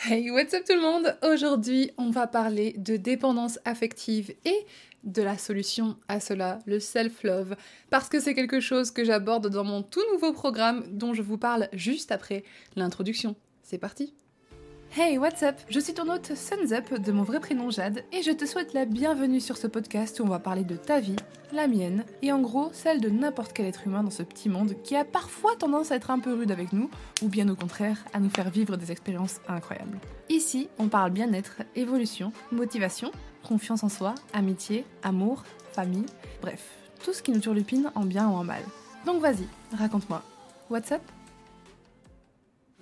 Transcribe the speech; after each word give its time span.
Hey, 0.00 0.30
what's 0.30 0.54
up 0.54 0.62
tout 0.64 0.76
le 0.76 0.80
monde? 0.80 1.18
Aujourd'hui, 1.28 1.90
on 1.98 2.10
va 2.10 2.28
parler 2.28 2.72
de 2.78 2.96
dépendance 2.96 3.58
affective 3.64 4.32
et 4.44 4.66
de 5.02 5.22
la 5.22 5.36
solution 5.36 5.96
à 6.06 6.20
cela, 6.20 6.60
le 6.66 6.78
self-love, 6.78 7.56
parce 7.90 8.08
que 8.08 8.20
c'est 8.20 8.34
quelque 8.34 8.60
chose 8.60 8.92
que 8.92 9.02
j'aborde 9.02 9.48
dans 9.48 9.64
mon 9.64 9.82
tout 9.82 10.04
nouveau 10.12 10.32
programme 10.32 10.84
dont 10.92 11.14
je 11.14 11.22
vous 11.22 11.36
parle 11.36 11.68
juste 11.72 12.12
après 12.12 12.44
l'introduction. 12.76 13.34
C'est 13.64 13.78
parti 13.78 14.14
Hey, 14.96 15.18
what's 15.18 15.42
up? 15.42 15.56
Je 15.68 15.78
suis 15.80 15.92
ton 15.92 16.08
hôte 16.08 16.34
Suns 16.34 16.72
Up 16.72 17.00
de 17.00 17.12
mon 17.12 17.22
vrai 17.22 17.40
prénom 17.40 17.70
Jade 17.70 18.04
et 18.10 18.22
je 18.22 18.32
te 18.32 18.46
souhaite 18.46 18.72
la 18.72 18.86
bienvenue 18.86 19.38
sur 19.38 19.58
ce 19.58 19.66
podcast 19.66 20.18
où 20.18 20.24
on 20.24 20.28
va 20.28 20.38
parler 20.38 20.64
de 20.64 20.76
ta 20.76 20.98
vie, 20.98 21.14
la 21.52 21.68
mienne 21.68 22.04
et 22.22 22.32
en 22.32 22.40
gros 22.40 22.70
celle 22.72 23.00
de 23.00 23.10
n'importe 23.10 23.52
quel 23.52 23.66
être 23.66 23.86
humain 23.86 24.02
dans 24.02 24.10
ce 24.10 24.22
petit 24.22 24.48
monde 24.48 24.74
qui 24.82 24.96
a 24.96 25.04
parfois 25.04 25.54
tendance 25.56 25.92
à 25.92 25.96
être 25.96 26.10
un 26.10 26.18
peu 26.18 26.32
rude 26.32 26.50
avec 26.50 26.72
nous 26.72 26.90
ou 27.22 27.28
bien 27.28 27.48
au 27.50 27.54
contraire 27.54 28.02
à 28.14 28.18
nous 28.18 28.30
faire 28.30 28.48
vivre 28.50 28.76
des 28.76 28.90
expériences 28.90 29.40
incroyables. 29.46 29.98
Ici, 30.30 30.68
on 30.78 30.88
parle 30.88 31.10
bien-être, 31.10 31.62
évolution, 31.76 32.32
motivation, 32.50 33.12
confiance 33.46 33.84
en 33.84 33.90
soi, 33.90 34.14
amitié, 34.32 34.84
amour, 35.02 35.44
famille, 35.72 36.06
bref, 36.40 36.64
tout 37.04 37.12
ce 37.12 37.22
qui 37.22 37.30
nous 37.30 37.40
turlupine 37.40 37.92
en 37.94 38.06
bien 38.06 38.26
ou 38.28 38.32
en 38.32 38.42
mal. 38.42 38.62
Donc 39.04 39.20
vas-y, 39.20 39.46
raconte-moi. 39.76 40.22
What's 40.70 40.90
up? 40.92 41.02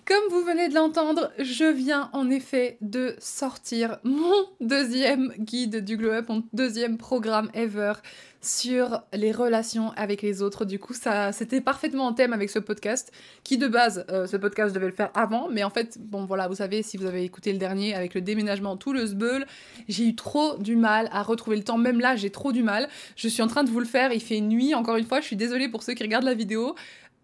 Comme 0.06 0.30
vous 0.30 0.44
venez 0.44 0.68
de 0.68 0.74
l'entendre, 0.74 1.32
je 1.40 1.64
viens 1.64 2.10
en 2.12 2.30
effet 2.30 2.78
de 2.80 3.16
sortir 3.18 3.98
mon 4.04 4.46
deuxième 4.60 5.32
guide 5.36 5.84
du 5.84 5.96
Glow 5.96 6.10
Up, 6.10 6.28
mon 6.28 6.44
deuxième 6.52 6.96
programme 6.96 7.50
ever 7.54 7.94
sur 8.40 9.02
les 9.12 9.32
relations 9.32 9.90
avec 9.96 10.22
les 10.22 10.42
autres. 10.42 10.64
Du 10.64 10.78
coup, 10.78 10.94
ça, 10.94 11.32
c'était 11.32 11.60
parfaitement 11.60 12.06
en 12.06 12.12
thème 12.12 12.32
avec 12.32 12.50
ce 12.50 12.60
podcast, 12.60 13.10
qui 13.42 13.58
de 13.58 13.66
base, 13.66 14.06
euh, 14.08 14.28
ce 14.28 14.36
podcast, 14.36 14.68
je 14.68 14.74
devais 14.74 14.86
le 14.86 14.94
faire 14.94 15.10
avant, 15.14 15.48
mais 15.50 15.64
en 15.64 15.70
fait, 15.70 15.98
bon 15.98 16.24
voilà, 16.24 16.46
vous 16.46 16.54
savez, 16.54 16.84
si 16.84 16.96
vous 16.96 17.06
avez 17.06 17.24
écouté 17.24 17.52
le 17.52 17.58
dernier 17.58 17.94
avec 17.94 18.14
le 18.14 18.20
déménagement, 18.20 18.76
tout 18.76 18.92
le 18.92 19.04
sbeul, 19.06 19.44
j'ai 19.88 20.04
eu 20.04 20.14
trop 20.14 20.56
du 20.58 20.76
mal 20.76 21.08
à 21.10 21.24
retrouver 21.24 21.56
le 21.56 21.64
temps. 21.64 21.78
Même 21.78 21.98
là, 21.98 22.14
j'ai 22.14 22.30
trop 22.30 22.52
du 22.52 22.62
mal. 22.62 22.88
Je 23.16 23.26
suis 23.26 23.42
en 23.42 23.48
train 23.48 23.64
de 23.64 23.70
vous 23.70 23.80
le 23.80 23.86
faire, 23.86 24.12
il 24.12 24.22
fait 24.22 24.40
nuit, 24.40 24.72
encore 24.74 24.96
une 24.96 25.06
fois, 25.06 25.20
je 25.20 25.26
suis 25.26 25.36
désolée 25.36 25.68
pour 25.68 25.82
ceux 25.82 25.94
qui 25.94 26.04
regardent 26.04 26.24
la 26.24 26.34
vidéo. 26.34 26.76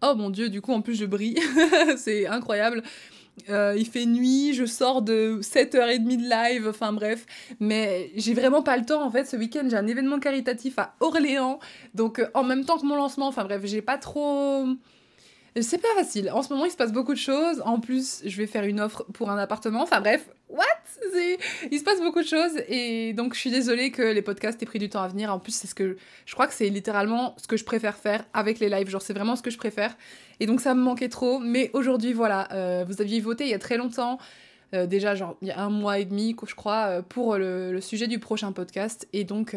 Oh 0.05 0.15
mon 0.15 0.29
dieu, 0.29 0.49
du 0.49 0.61
coup 0.61 0.73
en 0.73 0.81
plus 0.81 0.95
je 0.95 1.05
brille, 1.05 1.39
c'est 1.97 2.27
incroyable. 2.27 2.83
Euh, 3.49 3.73
il 3.77 3.87
fait 3.87 4.05
nuit, 4.05 4.53
je 4.53 4.65
sors 4.65 5.01
de 5.01 5.39
7h30 5.41 6.17
de 6.17 6.29
live, 6.29 6.67
enfin 6.67 6.93
bref. 6.93 7.25
Mais 7.59 8.11
j'ai 8.15 8.33
vraiment 8.33 8.61
pas 8.61 8.77
le 8.77 8.85
temps 8.85 9.03
en 9.03 9.09
fait. 9.09 9.25
Ce 9.25 9.35
week-end, 9.35 9.65
j'ai 9.69 9.77
un 9.77 9.87
événement 9.87 10.19
caritatif 10.19 10.77
à 10.77 10.95
Orléans. 10.99 11.59
Donc 11.93 12.19
euh, 12.19 12.27
en 12.33 12.43
même 12.43 12.65
temps 12.65 12.77
que 12.77 12.85
mon 12.85 12.95
lancement, 12.95 13.27
enfin 13.27 13.43
bref, 13.43 13.61
j'ai 13.63 13.81
pas 13.81 13.97
trop. 13.97 14.65
C'est 15.61 15.81
pas 15.81 15.93
facile. 15.95 16.31
En 16.31 16.41
ce 16.41 16.51
moment, 16.51 16.65
il 16.65 16.71
se 16.71 16.77
passe 16.77 16.91
beaucoup 16.91 17.13
de 17.13 17.19
choses. 17.19 17.61
En 17.65 17.79
plus, 17.79 18.21
je 18.25 18.37
vais 18.37 18.47
faire 18.47 18.63
une 18.63 18.79
offre 18.79 19.05
pour 19.13 19.29
un 19.29 19.37
appartement. 19.37 19.83
Enfin 19.83 20.01
bref, 20.01 20.27
what? 20.53 20.65
Il 21.71 21.79
se 21.79 21.83
passe 21.83 21.99
beaucoup 21.99 22.21
de 22.21 22.27
choses. 22.27 22.57
Et 22.67 23.13
donc, 23.13 23.33
je 23.33 23.39
suis 23.39 23.51
désolée 23.51 23.91
que 23.91 24.01
les 24.01 24.21
podcasts 24.21 24.61
aient 24.61 24.65
pris 24.65 24.79
du 24.79 24.89
temps 24.89 25.01
à 25.01 25.07
venir. 25.07 25.33
En 25.33 25.39
plus, 25.39 25.53
c'est 25.53 25.67
ce 25.67 25.75
que. 25.75 25.97
Je 26.25 26.33
crois 26.33 26.47
que 26.47 26.53
c'est 26.53 26.69
littéralement 26.69 27.35
ce 27.37 27.47
que 27.47 27.57
je 27.57 27.65
préfère 27.65 27.97
faire 27.97 28.23
avec 28.33 28.59
les 28.59 28.69
lives. 28.69 28.89
Genre, 28.89 29.01
c'est 29.01 29.13
vraiment 29.13 29.35
ce 29.35 29.41
que 29.41 29.49
je 29.49 29.57
préfère. 29.57 29.97
Et 30.39 30.45
donc, 30.45 30.61
ça 30.61 30.73
me 30.75 30.81
manquait 30.81 31.09
trop. 31.09 31.39
Mais 31.39 31.69
aujourd'hui, 31.73 32.13
voilà. 32.13 32.47
Euh, 32.53 32.85
vous 32.87 33.01
aviez 33.01 33.19
voté 33.19 33.45
il 33.45 33.49
y 33.49 33.55
a 33.55 33.59
très 33.59 33.77
longtemps. 33.77 34.19
Euh, 34.73 34.87
déjà, 34.87 35.15
genre, 35.15 35.35
il 35.41 35.49
y 35.49 35.51
a 35.51 35.59
un 35.59 35.69
mois 35.69 35.99
et 35.99 36.05
demi, 36.05 36.35
je 36.47 36.55
crois, 36.55 36.85
euh, 36.87 37.01
pour 37.01 37.37
le, 37.37 37.79
sujet 37.81 38.07
du 38.07 38.19
prochain 38.19 38.51
podcast. 38.51 39.07
Et 39.13 39.23
donc, 39.23 39.55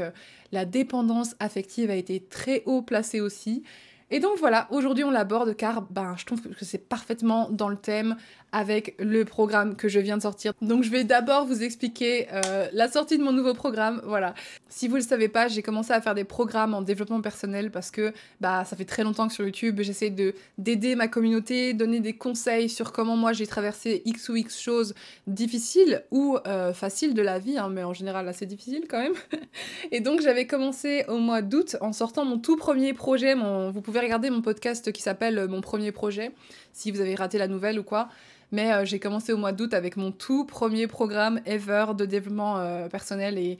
la 0.52 0.64
dépendance 0.64 1.36
affective 1.40 1.90
a 1.90 1.96
été 1.96 2.20
très 2.20 2.62
haut 2.66 2.82
placée 2.82 3.20
aussi. 3.20 3.62
Et 4.10 4.20
donc 4.20 4.38
voilà, 4.38 4.68
aujourd'hui 4.70 5.02
on 5.02 5.10
l'aborde 5.10 5.56
car 5.56 5.82
ben, 5.82 6.14
je 6.16 6.24
trouve 6.24 6.40
que 6.40 6.64
c'est 6.64 6.78
parfaitement 6.78 7.50
dans 7.50 7.68
le 7.68 7.76
thème 7.76 8.16
avec 8.52 8.94
le 8.98 9.24
programme 9.24 9.76
que 9.76 9.88
je 9.88 10.00
viens 10.00 10.16
de 10.16 10.22
sortir. 10.22 10.52
Donc 10.62 10.82
je 10.82 10.90
vais 10.90 11.04
d'abord 11.04 11.46
vous 11.46 11.62
expliquer 11.62 12.28
euh, 12.32 12.68
la 12.72 12.88
sortie 12.88 13.18
de 13.18 13.22
mon 13.22 13.32
nouveau 13.32 13.54
programme. 13.54 14.00
Voilà. 14.04 14.34
Si 14.68 14.88
vous 14.88 14.96
le 14.96 15.02
savez 15.02 15.28
pas, 15.28 15.48
j'ai 15.48 15.62
commencé 15.62 15.92
à 15.92 16.00
faire 16.00 16.14
des 16.14 16.24
programmes 16.24 16.74
en 16.74 16.82
développement 16.82 17.20
personnel 17.20 17.70
parce 17.70 17.90
que 17.90 18.12
bah 18.40 18.64
ça 18.64 18.76
fait 18.76 18.84
très 18.84 19.04
longtemps 19.04 19.28
que 19.28 19.34
sur 19.34 19.44
YouTube 19.44 19.80
j'essaie 19.80 20.10
de 20.10 20.34
d'aider 20.58 20.96
ma 20.96 21.08
communauté, 21.08 21.74
donner 21.74 22.00
des 22.00 22.14
conseils 22.14 22.68
sur 22.68 22.92
comment 22.92 23.16
moi 23.16 23.32
j'ai 23.32 23.46
traversé 23.46 24.02
x 24.04 24.28
ou 24.28 24.36
x 24.36 24.60
choses 24.60 24.94
difficiles 25.26 26.04
ou 26.10 26.38
euh, 26.46 26.72
faciles 26.72 27.14
de 27.14 27.22
la 27.22 27.38
vie, 27.38 27.58
hein, 27.58 27.68
mais 27.68 27.84
en 27.84 27.92
général 27.92 28.28
assez 28.28 28.46
difficiles 28.46 28.86
quand 28.88 29.00
même. 29.00 29.14
Et 29.92 30.00
donc 30.00 30.20
j'avais 30.20 30.46
commencé 30.46 31.04
au 31.08 31.18
mois 31.18 31.42
d'août 31.42 31.76
en 31.80 31.92
sortant 31.92 32.24
mon 32.24 32.38
tout 32.38 32.56
premier 32.56 32.94
projet. 32.94 33.34
Vous 33.34 33.80
pouvez 33.82 34.00
regarder 34.00 34.30
mon 34.30 34.40
podcast 34.40 34.92
qui 34.92 35.02
s'appelle 35.02 35.46
Mon 35.48 35.60
premier 35.60 35.92
projet 35.92 36.32
si 36.72 36.90
vous 36.90 37.00
avez 37.00 37.14
raté 37.14 37.38
la 37.38 37.48
nouvelle 37.48 37.78
ou 37.78 37.82
quoi. 37.82 38.08
Mais 38.52 38.72
euh, 38.72 38.84
j'ai 38.84 38.98
commencé 38.98 39.32
au 39.32 39.36
mois 39.36 39.52
d'août 39.52 39.74
avec 39.74 39.96
mon 39.96 40.12
tout 40.12 40.44
premier 40.44 40.86
programme 40.86 41.40
ever 41.46 41.86
de 41.96 42.04
développement 42.04 42.58
euh, 42.58 42.88
personnel 42.88 43.38
et, 43.38 43.58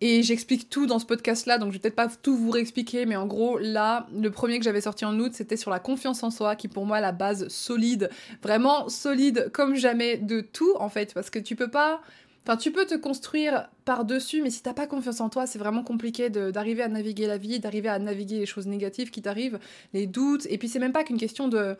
j'explique 0.00 0.68
tout 0.68 0.84
dans 0.84 0.98
ce 0.98 1.06
podcast-là, 1.06 1.56
donc 1.56 1.70
je 1.70 1.74
vais 1.74 1.78
peut-être 1.78 1.94
pas 1.94 2.08
tout 2.08 2.36
vous 2.36 2.50
réexpliquer, 2.50 3.06
mais 3.06 3.16
en 3.16 3.26
gros, 3.26 3.56
là, 3.56 4.06
le 4.14 4.30
premier 4.30 4.58
que 4.58 4.64
j'avais 4.64 4.82
sorti 4.82 5.06
en 5.06 5.18
août, 5.18 5.30
c'était 5.32 5.56
sur 5.56 5.70
la 5.70 5.78
confiance 5.78 6.22
en 6.22 6.30
soi, 6.30 6.56
qui 6.56 6.68
pour 6.68 6.84
moi 6.84 6.98
est 6.98 7.00
la 7.00 7.12
base 7.12 7.48
solide, 7.48 8.10
vraiment 8.42 8.90
solide 8.90 9.50
comme 9.54 9.76
jamais 9.76 10.18
de 10.18 10.42
tout, 10.42 10.74
en 10.78 10.90
fait, 10.90 11.14
parce 11.14 11.30
que 11.30 11.38
tu 11.38 11.56
peux 11.56 11.70
pas... 11.70 12.02
Enfin, 12.46 12.58
tu 12.58 12.70
peux 12.70 12.84
te 12.84 12.94
construire 12.94 13.70
par-dessus, 13.86 14.42
mais 14.42 14.50
si 14.50 14.62
t'as 14.62 14.74
pas 14.74 14.86
confiance 14.86 15.22
en 15.22 15.30
toi, 15.30 15.46
c'est 15.46 15.58
vraiment 15.58 15.82
compliqué 15.82 16.28
d'arriver 16.28 16.82
à 16.82 16.88
naviguer 16.88 17.26
la 17.26 17.38
vie, 17.38 17.58
d'arriver 17.58 17.88
à 17.88 17.98
naviguer 17.98 18.40
les 18.40 18.46
choses 18.46 18.66
négatives 18.66 19.10
qui 19.10 19.22
t'arrivent, 19.22 19.58
les 19.94 20.06
doutes, 20.06 20.46
et 20.50 20.58
puis 20.58 20.68
c'est 20.68 20.80
même 20.80 20.92
pas 20.92 21.04
qu'une 21.04 21.16
question 21.16 21.48
de 21.48 21.78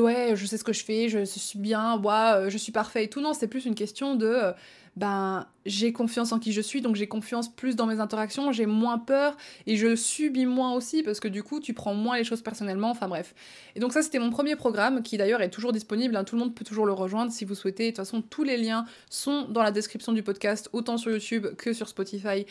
ouais, 0.00 0.32
je 0.34 0.46
sais 0.46 0.56
ce 0.56 0.64
que 0.64 0.72
je 0.72 0.84
fais, 0.84 1.08
je 1.08 1.24
suis 1.24 1.58
bien, 1.58 1.98
ouais, 1.98 2.50
je 2.50 2.58
suis 2.58 2.72
parfait 2.72 3.04
et 3.04 3.08
tout. 3.08 3.20
Non, 3.20 3.32
c'est 3.34 3.48
plus 3.48 3.66
une 3.66 3.74
question 3.74 4.14
de 4.14 4.26
euh, 4.26 4.52
ben 4.96 5.46
j'ai 5.64 5.92
confiance 5.92 6.32
en 6.32 6.38
qui 6.38 6.52
je 6.52 6.60
suis, 6.60 6.82
donc 6.82 6.96
j'ai 6.96 7.06
confiance 7.06 7.48
plus 7.48 7.76
dans 7.76 7.86
mes 7.86 8.00
interactions, 8.00 8.52
j'ai 8.52 8.66
moins 8.66 8.98
peur 8.98 9.36
et 9.66 9.76
je 9.76 9.96
subis 9.96 10.44
moins 10.44 10.74
aussi 10.74 11.02
parce 11.02 11.18
que 11.18 11.28
du 11.28 11.42
coup 11.42 11.60
tu 11.60 11.72
prends 11.72 11.94
moins 11.94 12.18
les 12.18 12.24
choses 12.24 12.42
personnellement, 12.42 12.90
enfin 12.90 13.08
bref. 13.08 13.34
Et 13.74 13.80
donc 13.80 13.92
ça 13.92 14.02
c'était 14.02 14.18
mon 14.18 14.30
premier 14.30 14.54
programme 14.54 15.02
qui 15.02 15.16
d'ailleurs 15.16 15.40
est 15.40 15.50
toujours 15.50 15.72
disponible, 15.72 16.14
hein. 16.16 16.24
tout 16.24 16.36
le 16.36 16.40
monde 16.40 16.54
peut 16.54 16.64
toujours 16.64 16.84
le 16.84 16.92
rejoindre 16.92 17.32
si 17.32 17.44
vous 17.44 17.54
souhaitez. 17.54 17.84
De 17.84 17.90
toute 17.90 17.96
façon 17.98 18.22
tous 18.22 18.44
les 18.44 18.58
liens 18.58 18.84
sont 19.08 19.46
dans 19.48 19.62
la 19.62 19.70
description 19.70 20.12
du 20.12 20.22
podcast, 20.22 20.68
autant 20.72 20.98
sur 20.98 21.10
YouTube 21.10 21.46
que 21.56 21.72
sur 21.72 21.88
Spotify. 21.88 22.44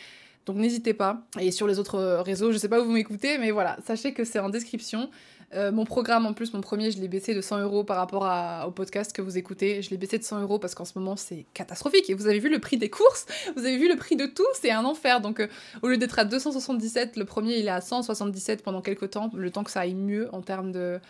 Donc 0.46 0.56
n'hésitez 0.56 0.94
pas. 0.94 1.24
Et 1.38 1.52
sur 1.52 1.68
les 1.68 1.78
autres 1.78 2.20
réseaux, 2.22 2.50
je 2.50 2.58
sais 2.58 2.68
pas 2.68 2.80
où 2.80 2.84
vous 2.84 2.92
m'écoutez, 2.92 3.38
mais 3.38 3.52
voilà, 3.52 3.76
sachez 3.86 4.12
que 4.12 4.24
c'est 4.24 4.40
en 4.40 4.48
description. 4.48 5.08
Euh, 5.54 5.70
mon 5.70 5.84
programme, 5.84 6.24
en 6.24 6.32
plus, 6.32 6.54
mon 6.54 6.60
premier, 6.60 6.90
je 6.90 6.98
l'ai 6.98 7.08
baissé 7.08 7.34
de 7.34 7.40
100 7.40 7.60
euros 7.60 7.84
par 7.84 7.96
rapport 7.98 8.26
au 8.66 8.70
podcast 8.70 9.12
que 9.12 9.20
vous 9.20 9.36
écoutez. 9.36 9.82
Je 9.82 9.90
l'ai 9.90 9.98
baissé 9.98 10.18
de 10.18 10.24
100 10.24 10.40
euros 10.40 10.58
parce 10.58 10.74
qu'en 10.74 10.84
ce 10.84 10.98
moment, 10.98 11.16
c'est 11.16 11.44
catastrophique. 11.52 12.08
Et 12.08 12.14
vous 12.14 12.26
avez 12.26 12.38
vu 12.38 12.48
le 12.48 12.58
prix 12.58 12.78
des 12.78 12.90
courses, 12.90 13.26
vous 13.56 13.64
avez 13.64 13.76
vu 13.76 13.88
le 13.88 13.96
prix 13.96 14.16
de 14.16 14.26
tout, 14.26 14.46
c'est 14.54 14.70
un 14.70 14.84
enfer. 14.84 15.20
Donc, 15.20 15.40
euh, 15.40 15.48
au 15.82 15.88
lieu 15.88 15.98
d'être 15.98 16.18
à 16.18 16.24
277, 16.24 17.16
le 17.16 17.24
premier, 17.24 17.58
il 17.58 17.66
est 17.66 17.70
à 17.70 17.80
177 17.80 18.62
pendant 18.62 18.80
quelques 18.80 19.10
temps, 19.10 19.30
le 19.34 19.50
temps 19.50 19.64
que 19.64 19.70
ça 19.70 19.80
aille 19.80 19.94
mieux 19.94 20.34
en 20.34 20.40
termes 20.40 20.72
de, 20.72 21.00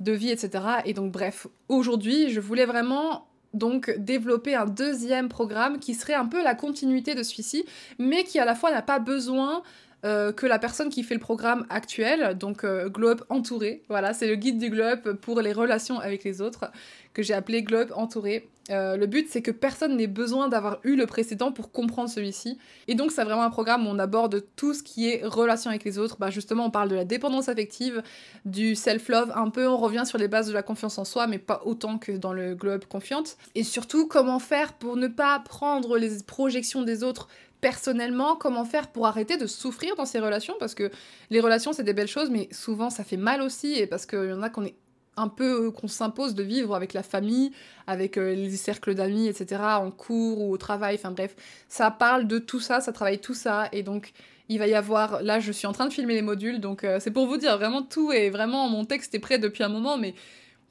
de 0.00 0.12
vie, 0.12 0.30
etc. 0.30 0.64
Et 0.84 0.92
donc, 0.92 1.12
bref, 1.12 1.46
aujourd'hui, 1.68 2.30
je 2.30 2.40
voulais 2.40 2.66
vraiment 2.66 3.26
donc 3.54 3.90
développer 3.98 4.54
un 4.54 4.66
deuxième 4.66 5.28
programme 5.28 5.78
qui 5.78 5.94
serait 5.94 6.14
un 6.14 6.26
peu 6.26 6.42
la 6.42 6.54
continuité 6.54 7.14
de 7.14 7.22
celui-ci, 7.22 7.64
mais 7.98 8.24
qui 8.24 8.38
à 8.38 8.44
la 8.44 8.54
fois 8.54 8.70
n'a 8.70 8.82
pas 8.82 8.98
besoin 8.98 9.62
euh, 10.06 10.32
que 10.32 10.46
la 10.46 10.60
personne 10.60 10.88
qui 10.88 11.02
fait 11.02 11.14
le 11.14 11.20
programme 11.20 11.66
actuel, 11.68 12.38
donc 12.38 12.62
euh, 12.62 12.88
Globe 12.88 13.24
entouré. 13.28 13.82
Voilà, 13.88 14.14
c'est 14.14 14.28
le 14.28 14.36
guide 14.36 14.58
du 14.58 14.70
Globe 14.70 15.14
pour 15.14 15.40
les 15.40 15.52
relations 15.52 15.98
avec 15.98 16.22
les 16.22 16.40
autres 16.40 16.70
que 17.12 17.22
j'ai 17.22 17.34
appelé 17.34 17.62
Globe 17.62 17.92
entouré. 17.96 18.48
Euh, 18.70 18.96
le 18.96 19.06
but, 19.06 19.28
c'est 19.30 19.42
que 19.42 19.50
personne 19.50 19.96
n'ait 19.96 20.06
besoin 20.06 20.48
d'avoir 20.48 20.80
eu 20.84 20.96
le 20.96 21.06
précédent 21.06 21.52
pour 21.52 21.70
comprendre 21.70 22.10
celui-ci. 22.10 22.58
Et 22.88 22.94
donc, 22.94 23.12
c'est 23.12 23.24
vraiment 23.24 23.42
un 23.42 23.50
programme 23.50 23.86
où 23.86 23.90
on 23.90 23.98
aborde 23.98 24.44
tout 24.56 24.74
ce 24.74 24.82
qui 24.82 25.08
est 25.08 25.24
relation 25.24 25.70
avec 25.70 25.84
les 25.84 25.98
autres. 25.98 26.16
Bah, 26.18 26.30
justement, 26.30 26.66
on 26.66 26.70
parle 26.70 26.88
de 26.88 26.94
la 26.94 27.04
dépendance 27.04 27.48
affective, 27.48 28.02
du 28.44 28.74
self-love, 28.74 29.32
un 29.34 29.50
peu, 29.50 29.66
on 29.66 29.76
revient 29.76 30.04
sur 30.04 30.18
les 30.18 30.28
bases 30.28 30.48
de 30.48 30.52
la 30.52 30.62
confiance 30.62 30.98
en 30.98 31.04
soi, 31.04 31.26
mais 31.26 31.38
pas 31.38 31.62
autant 31.64 31.98
que 31.98 32.12
dans 32.12 32.32
le 32.32 32.54
Globe 32.54 32.84
Confiante. 32.84 33.36
Et 33.54 33.62
surtout, 33.62 34.06
comment 34.08 34.38
faire 34.38 34.74
pour 34.74 34.96
ne 34.96 35.08
pas 35.08 35.38
prendre 35.40 35.96
les 35.96 36.22
projections 36.26 36.82
des 36.82 37.02
autres 37.02 37.28
personnellement, 37.66 38.36
comment 38.36 38.64
faire 38.64 38.86
pour 38.86 39.08
arrêter 39.08 39.36
de 39.36 39.48
souffrir 39.48 39.96
dans 39.96 40.04
ces 40.04 40.20
relations? 40.20 40.54
Parce 40.60 40.76
que 40.76 40.88
les 41.30 41.40
relations, 41.40 41.72
c'est 41.72 41.82
des 41.82 41.94
belles 41.94 42.06
choses, 42.06 42.30
mais 42.30 42.48
souvent, 42.52 42.90
ça 42.90 43.02
fait 43.02 43.16
mal 43.16 43.42
aussi, 43.42 43.74
et 43.74 43.88
parce 43.88 44.06
qu'il 44.06 44.28
y 44.28 44.32
en 44.32 44.42
a 44.42 44.50
qu'on 44.50 44.64
est 44.64 44.76
un 45.16 45.26
peu 45.26 45.72
qu'on 45.72 45.88
s'impose 45.88 46.36
de 46.36 46.44
vivre 46.44 46.76
avec 46.76 46.92
la 46.92 47.02
famille, 47.02 47.50
avec 47.88 48.18
euh, 48.18 48.36
les 48.36 48.56
cercles 48.56 48.94
d'amis, 48.94 49.26
etc., 49.26 49.60
en 49.80 49.90
cours 49.90 50.42
ou 50.42 50.52
au 50.52 50.56
travail, 50.58 50.94
enfin 50.94 51.10
bref, 51.10 51.34
ça 51.68 51.90
parle 51.90 52.28
de 52.28 52.38
tout 52.38 52.60
ça, 52.60 52.80
ça 52.80 52.92
travaille 52.92 53.18
tout 53.18 53.34
ça, 53.34 53.68
et 53.72 53.82
donc 53.82 54.12
il 54.48 54.60
va 54.60 54.68
y 54.68 54.74
avoir, 54.74 55.20
là 55.24 55.40
je 55.40 55.50
suis 55.50 55.66
en 55.66 55.72
train 55.72 55.86
de 55.86 55.92
filmer 55.92 56.14
les 56.14 56.22
modules, 56.22 56.60
donc 56.60 56.84
euh, 56.84 57.00
c'est 57.00 57.10
pour 57.10 57.26
vous 57.26 57.36
dire, 57.36 57.58
vraiment 57.58 57.82
tout 57.82 58.12
est, 58.12 58.30
vraiment 58.30 58.68
mon 58.68 58.84
texte 58.84 59.12
est 59.16 59.18
prêt 59.18 59.40
depuis 59.40 59.64
un 59.64 59.70
moment, 59.70 59.98
mais 59.98 60.14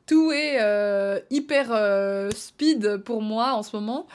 tout 0.07 0.31
est 0.31 0.61
euh, 0.61 1.19
hyper 1.29 2.31
speed 2.33 2.97
pour 3.03 3.21
moi 3.21 3.51
en 3.51 3.63
ce 3.63 3.75
moment. 3.75 4.07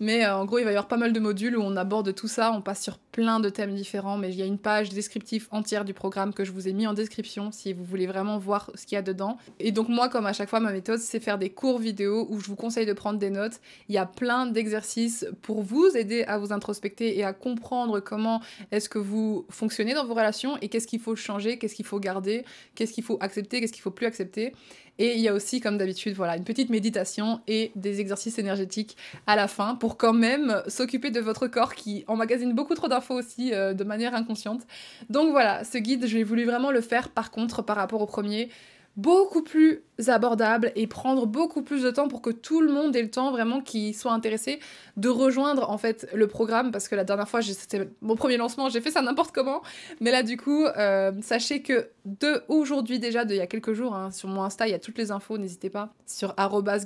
Mais 0.00 0.24
euh, 0.24 0.36
en 0.36 0.44
gros, 0.44 0.58
il 0.58 0.64
va 0.64 0.70
y 0.70 0.74
avoir 0.74 0.88
pas 0.88 0.96
mal 0.96 1.12
de 1.12 1.20
modules 1.20 1.56
où 1.56 1.62
on 1.62 1.76
aborde 1.76 2.14
tout 2.14 2.28
ça, 2.28 2.52
on 2.52 2.60
passe 2.60 2.82
sur 2.82 2.98
plein 3.16 3.40
de 3.40 3.48
thèmes 3.48 3.74
différents, 3.74 4.18
mais 4.18 4.28
il 4.28 4.36
y 4.36 4.42
a 4.42 4.44
une 4.44 4.58
page 4.58 4.90
descriptive 4.90 5.48
entière 5.50 5.86
du 5.86 5.94
programme 5.94 6.34
que 6.34 6.44
je 6.44 6.52
vous 6.52 6.68
ai 6.68 6.74
mis 6.74 6.86
en 6.86 6.92
description 6.92 7.50
si 7.50 7.72
vous 7.72 7.82
voulez 7.82 8.06
vraiment 8.06 8.36
voir 8.36 8.70
ce 8.74 8.84
qu'il 8.84 8.96
y 8.96 8.98
a 8.98 9.02
dedans. 9.02 9.38
Et 9.58 9.72
donc 9.72 9.88
moi, 9.88 10.10
comme 10.10 10.26
à 10.26 10.34
chaque 10.34 10.50
fois, 10.50 10.60
ma 10.60 10.70
méthode, 10.70 10.98
c'est 10.98 11.18
faire 11.18 11.38
des 11.38 11.48
cours 11.48 11.78
vidéo 11.78 12.26
où 12.28 12.40
je 12.40 12.46
vous 12.46 12.56
conseille 12.56 12.84
de 12.84 12.92
prendre 12.92 13.18
des 13.18 13.30
notes. 13.30 13.58
Il 13.88 13.94
y 13.94 13.98
a 13.98 14.04
plein 14.04 14.44
d'exercices 14.44 15.26
pour 15.40 15.62
vous 15.62 15.96
aider 15.96 16.24
à 16.24 16.36
vous 16.36 16.52
introspecter 16.52 17.16
et 17.16 17.24
à 17.24 17.32
comprendre 17.32 18.00
comment 18.00 18.42
est-ce 18.70 18.90
que 18.90 18.98
vous 18.98 19.46
fonctionnez 19.48 19.94
dans 19.94 20.04
vos 20.04 20.12
relations 20.12 20.58
et 20.60 20.68
qu'est-ce 20.68 20.86
qu'il 20.86 21.00
faut 21.00 21.16
changer, 21.16 21.56
qu'est-ce 21.56 21.74
qu'il 21.74 21.86
faut 21.86 21.98
garder, 21.98 22.44
qu'est-ce 22.74 22.92
qu'il 22.92 23.02
faut 23.02 23.16
accepter, 23.22 23.62
qu'est-ce 23.62 23.72
qu'il 23.72 23.80
faut 23.82 23.90
plus 23.90 24.04
accepter. 24.04 24.52
Et 24.98 25.14
il 25.14 25.20
y 25.20 25.28
a 25.28 25.34
aussi, 25.34 25.60
comme 25.60 25.76
d'habitude, 25.76 26.14
voilà, 26.14 26.36
une 26.36 26.44
petite 26.44 26.70
méditation 26.70 27.40
et 27.46 27.70
des 27.76 28.00
exercices 28.00 28.38
énergétiques 28.38 28.96
à 29.26 29.36
la 29.36 29.46
fin 29.46 29.74
pour 29.74 29.98
quand 29.98 30.14
même 30.14 30.62
s'occuper 30.68 31.10
de 31.10 31.20
votre 31.20 31.46
corps 31.48 31.74
qui 31.74 32.04
emmagasine 32.06 32.54
beaucoup 32.54 32.74
trop 32.74 32.88
aussi 33.14 33.54
euh, 33.54 33.74
de 33.74 33.84
manière 33.84 34.14
inconsciente. 34.14 34.62
Donc 35.10 35.30
voilà, 35.30 35.64
ce 35.64 35.78
guide, 35.78 36.06
j'ai 36.06 36.24
voulu 36.24 36.44
vraiment 36.44 36.70
le 36.70 36.80
faire 36.80 37.10
par 37.10 37.30
contre 37.30 37.62
par 37.62 37.76
rapport 37.76 38.02
au 38.02 38.06
premier 38.06 38.50
beaucoup 38.96 39.42
plus 39.42 39.82
abordable 40.06 40.72
et 40.74 40.86
prendre 40.86 41.26
beaucoup 41.26 41.62
plus 41.62 41.82
de 41.82 41.90
temps 41.90 42.08
pour 42.08 42.22
que 42.22 42.30
tout 42.30 42.62
le 42.62 42.72
monde 42.72 42.96
ait 42.96 43.02
le 43.02 43.10
temps 43.10 43.30
vraiment 43.30 43.60
qui 43.60 43.92
soit 43.92 44.12
intéressé 44.12 44.58
de 44.96 45.08
rejoindre 45.10 45.70
en 45.70 45.76
fait 45.76 46.08
le 46.14 46.26
programme. 46.26 46.72
Parce 46.72 46.88
que 46.88 46.94
la 46.94 47.04
dernière 47.04 47.28
fois 47.28 47.42
c'était 47.42 47.88
mon 48.00 48.16
premier 48.16 48.38
lancement 48.38 48.70
j'ai 48.70 48.80
fait 48.80 48.90
ça 48.90 49.02
n'importe 49.02 49.32
comment. 49.32 49.62
Mais 50.00 50.10
là 50.10 50.22
du 50.22 50.36
coup 50.38 50.64
euh, 50.64 51.12
sachez 51.20 51.60
que 51.60 51.90
de 52.06 52.42
aujourd'hui 52.48 52.98
déjà 52.98 53.24
de 53.24 53.34
il 53.34 53.38
y 53.38 53.40
a 53.40 53.46
quelques 53.46 53.74
jours 53.74 53.94
hein, 53.94 54.10
sur 54.10 54.28
mon 54.28 54.42
insta 54.42 54.66
il 54.66 54.70
y 54.70 54.74
a 54.74 54.78
toutes 54.78 54.98
les 54.98 55.10
infos. 55.10 55.36
N'hésitez 55.36 55.68
pas 55.68 55.92
sur 56.06 56.34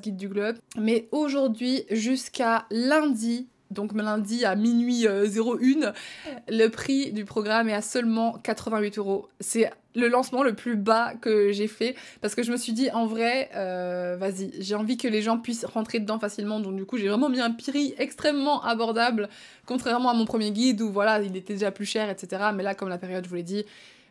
guide 0.01 0.17
du 0.17 0.29
globe. 0.29 0.57
Mais 0.77 1.09
aujourd'hui 1.13 1.85
jusqu'à 1.91 2.67
lundi 2.71 3.49
donc 3.71 3.93
lundi 3.95 4.45
à 4.45 4.57
minuit 4.57 5.07
01, 5.07 5.09
euh, 5.09 5.93
le 6.49 6.69
prix 6.69 7.13
du 7.13 7.25
programme 7.25 7.69
est 7.69 7.75
à 7.75 7.83
seulement 7.83 8.33
88 8.43 8.99
euros. 8.99 9.29
C'est 9.39 9.71
le 9.95 10.09
lancement 10.09 10.43
le 10.43 10.55
plus 10.55 10.77
bas 10.77 11.15
que 11.21 11.53
j'ai 11.53 11.67
fait 11.67 11.97
parce 12.21 12.35
que 12.35 12.43
je 12.43 12.53
me 12.53 12.57
suis 12.57 12.73
dit 12.73 12.91
en 12.93 13.07
vrai 13.07 13.51
euh, 13.57 14.17
vas-y 14.19 14.53
j'ai 14.61 14.75
envie 14.77 14.97
que 14.97 15.09
les 15.09 15.21
gens 15.23 15.39
puissent 15.39 15.65
rentrer 15.65 16.01
dedans 16.01 16.19
facilement. 16.19 16.61
Donc 16.61 16.77
du 16.77 16.85
coup 16.85 16.97
j'ai 16.97 17.09
vraiment 17.09 17.29
mis 17.29 17.41
un 17.41 17.51
prix 17.51 17.95
extrêmement 17.99 18.63
abordable 18.65 19.29
contrairement 19.67 20.11
à 20.11 20.15
mon 20.15 20.25
premier 20.25 20.51
guide 20.51 20.81
où 20.81 20.91
voilà 20.91 21.21
il 21.21 21.37
était 21.37 21.55
déjà 21.55 21.71
plus 21.71 21.87
cher 21.87 22.09
etc 22.11 22.43
mais 22.55 22.63
là 22.63 22.75
comme 22.75 22.89
la 22.89 22.99
période 22.99 23.25
je 23.25 23.29
vous 23.29 23.37
l'ai 23.37 23.43
dit 23.43 23.65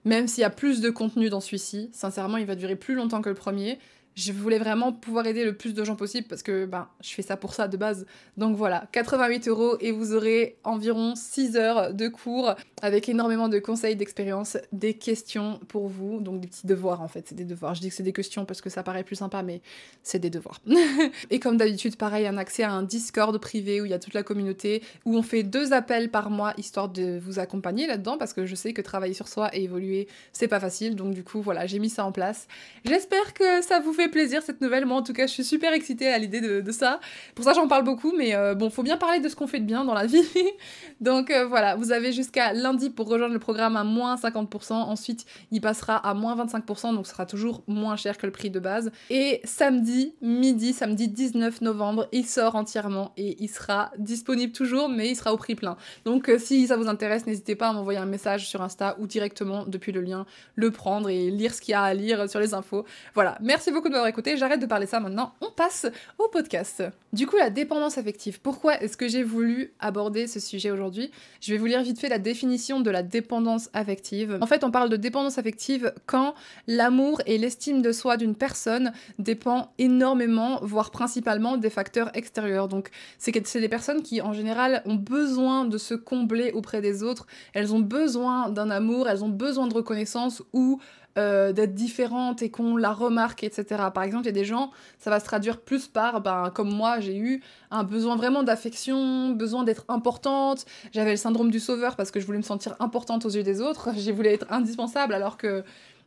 même 0.05 0.27
s'il 0.27 0.41
y 0.41 0.45
a 0.45 0.49
plus 0.49 0.81
de 0.81 0.89
contenu 0.89 1.29
dans 1.29 1.41
celui-ci 1.41 1.89
sincèrement 1.93 2.37
il 2.37 2.45
va 2.45 2.55
durer 2.55 2.75
plus 2.75 2.95
longtemps 2.95 3.21
que 3.21 3.29
le 3.29 3.35
premier 3.35 3.79
je 4.19 4.33
voulais 4.33 4.59
vraiment 4.59 4.91
pouvoir 4.91 5.25
aider 5.27 5.45
le 5.45 5.55
plus 5.55 5.73
de 5.73 5.83
gens 5.83 5.95
possible 5.95 6.27
parce 6.27 6.43
que 6.43 6.65
ben, 6.65 6.87
je 7.01 7.09
fais 7.09 7.21
ça 7.21 7.37
pour 7.37 7.53
ça 7.53 7.67
de 7.67 7.77
base. 7.77 8.05
Donc 8.37 8.55
voilà, 8.57 8.87
88 8.91 9.47
euros 9.47 9.77
et 9.79 9.91
vous 9.91 10.13
aurez 10.13 10.57
environ 10.63 11.15
6 11.15 11.55
heures 11.55 11.93
de 11.93 12.07
cours 12.07 12.55
avec 12.81 13.07
énormément 13.09 13.49
de 13.49 13.59
conseils, 13.59 13.95
d'expérience, 13.95 14.57
des 14.71 14.93
questions 14.95 15.59
pour 15.67 15.87
vous, 15.87 16.19
donc 16.19 16.41
des 16.41 16.47
petits 16.47 16.67
devoirs 16.67 17.01
en 17.01 17.07
fait, 17.07 17.25
c'est 17.27 17.35
des 17.35 17.45
devoirs. 17.45 17.75
Je 17.75 17.81
dis 17.81 17.89
que 17.89 17.95
c'est 17.95 18.03
des 18.03 18.13
questions 18.13 18.45
parce 18.45 18.61
que 18.61 18.69
ça 18.69 18.83
paraît 18.83 19.03
plus 19.03 19.15
sympa, 19.15 19.41
mais 19.43 19.61
c'est 20.03 20.19
des 20.19 20.29
devoirs. 20.29 20.59
et 21.29 21.39
comme 21.39 21.57
d'habitude, 21.57 21.95
pareil, 21.95 22.27
un 22.27 22.37
accès 22.37 22.63
à 22.63 22.71
un 22.71 22.83
Discord 22.83 23.37
privé 23.39 23.81
où 23.81 23.85
il 23.85 23.91
y 23.91 23.93
a 23.93 23.99
toute 23.99 24.13
la 24.13 24.23
communauté, 24.23 24.83
où 25.05 25.15
on 25.15 25.21
fait 25.21 25.43
deux 25.43 25.73
appels 25.73 26.09
par 26.09 26.29
mois 26.29 26.53
histoire 26.57 26.89
de 26.89 27.19
vous 27.19 27.39
accompagner 27.39 27.87
là-dedans 27.87 28.17
parce 28.17 28.33
que 28.33 28.45
je 28.45 28.55
sais 28.55 28.73
que 28.73 28.81
travailler 28.81 29.13
sur 29.13 29.27
soi 29.27 29.49
et 29.55 29.63
évoluer, 29.63 30.07
c'est 30.33 30.47
pas 30.47 30.59
facile. 30.59 30.95
Donc 30.95 31.13
du 31.13 31.23
coup, 31.23 31.41
voilà, 31.41 31.65
j'ai 31.67 31.79
mis 31.79 31.89
ça 31.89 32.05
en 32.05 32.11
place. 32.11 32.47
J'espère 32.85 33.33
que 33.33 33.61
ça 33.61 33.79
vous 33.79 33.93
fait 33.93 34.08
plaisir 34.09 34.41
cette 34.41 34.61
nouvelle. 34.61 34.85
Moi, 34.85 34.97
en 34.97 35.03
tout 35.03 35.13
cas, 35.13 35.27
je 35.27 35.33
suis 35.33 35.43
super 35.43 35.73
excitée 35.73 36.07
à 36.07 36.17
l'idée 36.17 36.41
de, 36.41 36.71
ça. 36.71 36.99
Pour 37.35 37.45
ça, 37.45 37.53
j'en 37.53 37.67
parle 37.67 37.83
beaucoup, 37.83 38.13
mais 38.15 38.35
euh, 38.35 38.53
bon, 38.55 38.69
faut 38.69 38.83
bien 38.83 38.97
parler 38.97 39.19
de 39.19 39.29
ce 39.29 39.35
qu'on 39.35 39.47
fait 39.47 39.59
de 39.59 39.65
bien 39.65 39.85
dans 39.85 39.93
la 39.93 40.05
vie. 40.05 40.23
Donc 41.01 41.31
euh, 41.31 41.45
voilà, 41.45 41.75
vous 41.75 41.91
avez 41.91 42.11
jusqu'à 42.11 42.53
lundi 42.53 42.89
pour 42.89 43.07
rejoindre 43.07 43.33
le 43.33 43.39
programme 43.39 43.75
à 43.75 43.83
moins 43.83 44.15
50%. 44.15 44.73
Ensuite, 44.73 45.25
il 45.51 45.61
passera 45.61 45.95
à 45.95 46.13
moins 46.13 46.35
25%, 46.35 46.93
donc 46.95 47.07
ce 47.07 47.13
sera 47.13 47.25
toujours 47.25 47.63
moins 47.67 47.95
cher 47.95 48.17
que 48.17 48.25
le 48.25 48.31
prix 48.31 48.49
de 48.49 48.59
base. 48.59 48.91
Et 49.09 49.41
samedi, 49.43 50.13
midi, 50.21 50.73
samedi 50.73 51.07
19 51.07 51.61
novembre, 51.61 52.07
il 52.11 52.25
sort 52.25 52.55
entièrement 52.55 53.13
et 53.17 53.37
il 53.39 53.49
sera 53.49 53.91
disponible 53.97 54.51
toujours, 54.51 54.89
mais 54.89 55.09
il 55.09 55.15
sera 55.15 55.33
au 55.33 55.37
prix 55.37 55.55
plein. 55.55 55.77
Donc 56.05 56.29
euh, 56.29 56.37
si 56.37 56.67
ça 56.67 56.77
vous 56.77 56.87
intéresse, 56.87 57.25
n'hésitez 57.25 57.55
pas 57.55 57.69
à 57.69 57.73
m'envoyer 57.73 57.99
un 57.99 58.05
message 58.05 58.47
sur 58.47 58.61
Insta 58.61 58.97
ou 58.99 59.07
directement 59.07 59.65
depuis 59.65 59.91
le 59.91 60.01
lien 60.01 60.25
le 60.55 60.71
prendre 60.71 61.09
et 61.09 61.31
lire 61.31 61.53
ce 61.53 61.61
qu'il 61.61 61.71
y 61.71 61.75
a 61.75 61.83
à 61.83 61.93
lire 61.93 62.29
sur 62.29 62.39
les 62.39 62.53
infos. 62.53 62.85
Voilà, 63.13 63.37
merci 63.41 63.71
beaucoup 63.71 63.88
de 63.89 63.93
m'avoir 63.93 64.07
écouté. 64.07 64.37
J'arrête 64.37 64.61
de 64.61 64.65
parler 64.65 64.85
ça 64.85 64.99
maintenant. 64.99 65.33
On 65.41 65.51
passe 65.51 65.87
au 66.17 66.27
podcast. 66.27 66.83
Du 67.11 67.27
coup, 67.27 67.37
la 67.37 67.49
dépendance 67.49 67.97
affective. 67.97 68.39
Pourquoi 68.39 68.81
est-ce 68.81 68.95
que 68.95 69.07
j'ai 69.07 69.23
voulu 69.23 69.73
aborder 69.79 70.27
ce 70.27 70.39
sujet 70.39 70.71
aujourd'hui? 70.71 71.11
Je 71.41 71.51
vais 71.51 71.57
vous 71.57 71.65
lire 71.65 71.81
vite 71.81 71.99
fait 71.99 72.09
la 72.09 72.19
définition 72.19 72.79
de 72.79 72.89
la 72.91 73.03
dépendance 73.03 73.69
affective. 73.73 74.37
En 74.41 74.45
fait, 74.45 74.63
on 74.63 74.71
parle 74.71 74.89
de 74.89 74.95
dépendance 74.95 75.37
affective 75.37 75.93
quand 76.05 76.35
l'amour 76.67 77.21
et 77.25 77.37
l'estime 77.37 77.81
de 77.81 77.91
soi 77.91 78.17
d'une 78.17 78.35
personne 78.35 78.93
dépend 79.17 79.73
énormément, 79.77 80.59
voire 80.61 80.91
principalement 80.91 81.57
des 81.57 81.69
facteurs 81.69 82.15
extérieurs. 82.15 82.67
Donc, 82.67 82.89
c'est 83.17 83.59
des 83.59 83.69
personnes 83.69 84.03
qui, 84.03 84.21
en 84.21 84.33
général, 84.33 84.83
ont 84.85 84.95
besoin 84.95 85.65
de 85.65 85.77
se 85.77 85.95
combler 85.95 86.51
auprès 86.51 86.81
des 86.81 87.01
autres. 87.03 87.25
Elles 87.53 87.73
ont 87.73 87.79
besoin 87.79 88.49
d'un 88.49 88.69
amour, 88.69 89.09
elles 89.09 89.23
ont 89.23 89.29
besoin 89.29 89.67
de 89.67 89.73
reconnaissance 89.73 90.43
ou 90.53 90.79
euh, 91.19 91.51
d'être 91.51 91.73
différente 91.73 92.41
et 92.41 92.49
qu'on 92.49 92.77
la 92.77 92.93
remarque, 92.93 93.43
etc. 93.43 93.65
Par 93.93 94.03
exemple, 94.03 94.23
il 94.23 94.27
y 94.27 94.29
a 94.29 94.31
des 94.31 94.45
gens, 94.45 94.71
ça 94.97 95.09
va 95.09 95.19
se 95.19 95.25
traduire 95.25 95.59
plus 95.59 95.87
par, 95.87 96.21
ben, 96.21 96.49
comme 96.53 96.73
moi, 96.73 96.99
j'ai 97.01 97.17
eu 97.17 97.43
un 97.71 97.83
besoin 97.83 98.15
vraiment 98.15 98.41
d'affection, 98.41 99.31
besoin 99.31 99.63
d'être 99.63 99.83
importante. 99.89 100.65
J'avais 100.93 101.11
le 101.11 101.17
syndrome 101.17 101.51
du 101.51 101.59
sauveur 101.59 101.97
parce 101.97 102.09
que 102.09 102.19
je 102.19 102.25
voulais 102.25 102.37
me 102.37 102.43
sentir 102.43 102.75
importante 102.79 103.25
aux 103.25 103.29
yeux 103.29 103.43
des 103.43 103.59
autres. 103.59 103.89
J'ai 103.97 104.13
voulu 104.13 104.29
être 104.29 104.47
indispensable 104.49 105.13
alors 105.13 105.35
que 105.37 105.63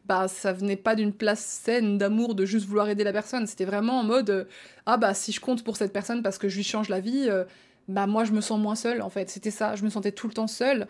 bah 0.06 0.26
ça 0.28 0.52
venait 0.52 0.76
pas 0.76 0.94
d'une 0.96 1.12
place 1.12 1.44
saine 1.44 1.98
d'amour 1.98 2.34
de 2.34 2.44
juste 2.44 2.66
vouloir 2.66 2.88
aider 2.88 3.04
la 3.04 3.12
personne. 3.12 3.46
C'était 3.46 3.64
vraiment 3.64 4.00
en 4.00 4.04
mode 4.04 4.30
euh, 4.30 4.44
ah 4.86 4.96
bah 4.96 5.14
si 5.14 5.30
je 5.30 5.40
compte 5.40 5.62
pour 5.62 5.76
cette 5.76 5.92
personne 5.92 6.22
parce 6.22 6.38
que 6.38 6.48
je 6.48 6.56
lui 6.56 6.64
change 6.64 6.88
la 6.88 7.00
vie, 7.00 7.26
euh, 7.28 7.44
bah 7.88 8.06
moi 8.06 8.24
je 8.24 8.32
me 8.32 8.40
sens 8.40 8.58
moins 8.58 8.74
seule 8.74 9.02
en 9.02 9.10
fait. 9.10 9.30
C'était 9.30 9.50
ça, 9.50 9.76
je 9.76 9.84
me 9.84 9.90
sentais 9.90 10.12
tout 10.12 10.26
le 10.26 10.34
temps 10.34 10.48
seule. 10.48 10.88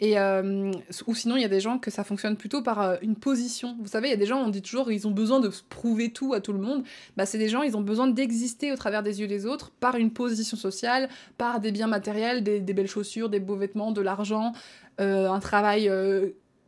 Et, 0.00 0.18
euh, 0.18 0.72
ou 1.06 1.14
sinon, 1.14 1.36
il 1.36 1.42
y 1.42 1.44
a 1.44 1.48
des 1.48 1.60
gens 1.60 1.78
que 1.78 1.90
ça 1.90 2.02
fonctionne 2.02 2.36
plutôt 2.36 2.62
par 2.62 2.80
euh, 2.80 2.96
une 3.00 3.14
position. 3.14 3.76
Vous 3.80 3.88
savez, 3.88 4.08
il 4.08 4.10
y 4.10 4.14
a 4.14 4.18
des 4.18 4.26
gens, 4.26 4.38
on 4.38 4.48
dit 4.48 4.60
toujours, 4.60 4.90
ils 4.90 5.06
ont 5.06 5.12
besoin 5.12 5.38
de 5.38 5.50
prouver 5.68 6.10
tout 6.10 6.34
à 6.34 6.40
tout 6.40 6.52
le 6.52 6.58
monde. 6.58 6.82
Bah, 7.16 7.26
c'est 7.26 7.38
des 7.38 7.48
gens, 7.48 7.62
ils 7.62 7.76
ont 7.76 7.80
besoin 7.80 8.08
d'exister 8.08 8.72
au 8.72 8.76
travers 8.76 9.02
des 9.04 9.20
yeux 9.20 9.28
des 9.28 9.46
autres 9.46 9.70
par 9.70 9.96
une 9.96 10.10
position 10.10 10.56
sociale, 10.56 11.08
par 11.38 11.60
des 11.60 11.70
biens 11.70 11.86
matériels, 11.86 12.42
des, 12.42 12.60
belles 12.60 12.88
chaussures, 12.88 13.28
des 13.28 13.40
beaux 13.40 13.56
vêtements, 13.56 13.92
de 13.92 14.00
l'argent, 14.00 14.52
euh, 15.00 15.30
un 15.30 15.40
travail 15.40 15.90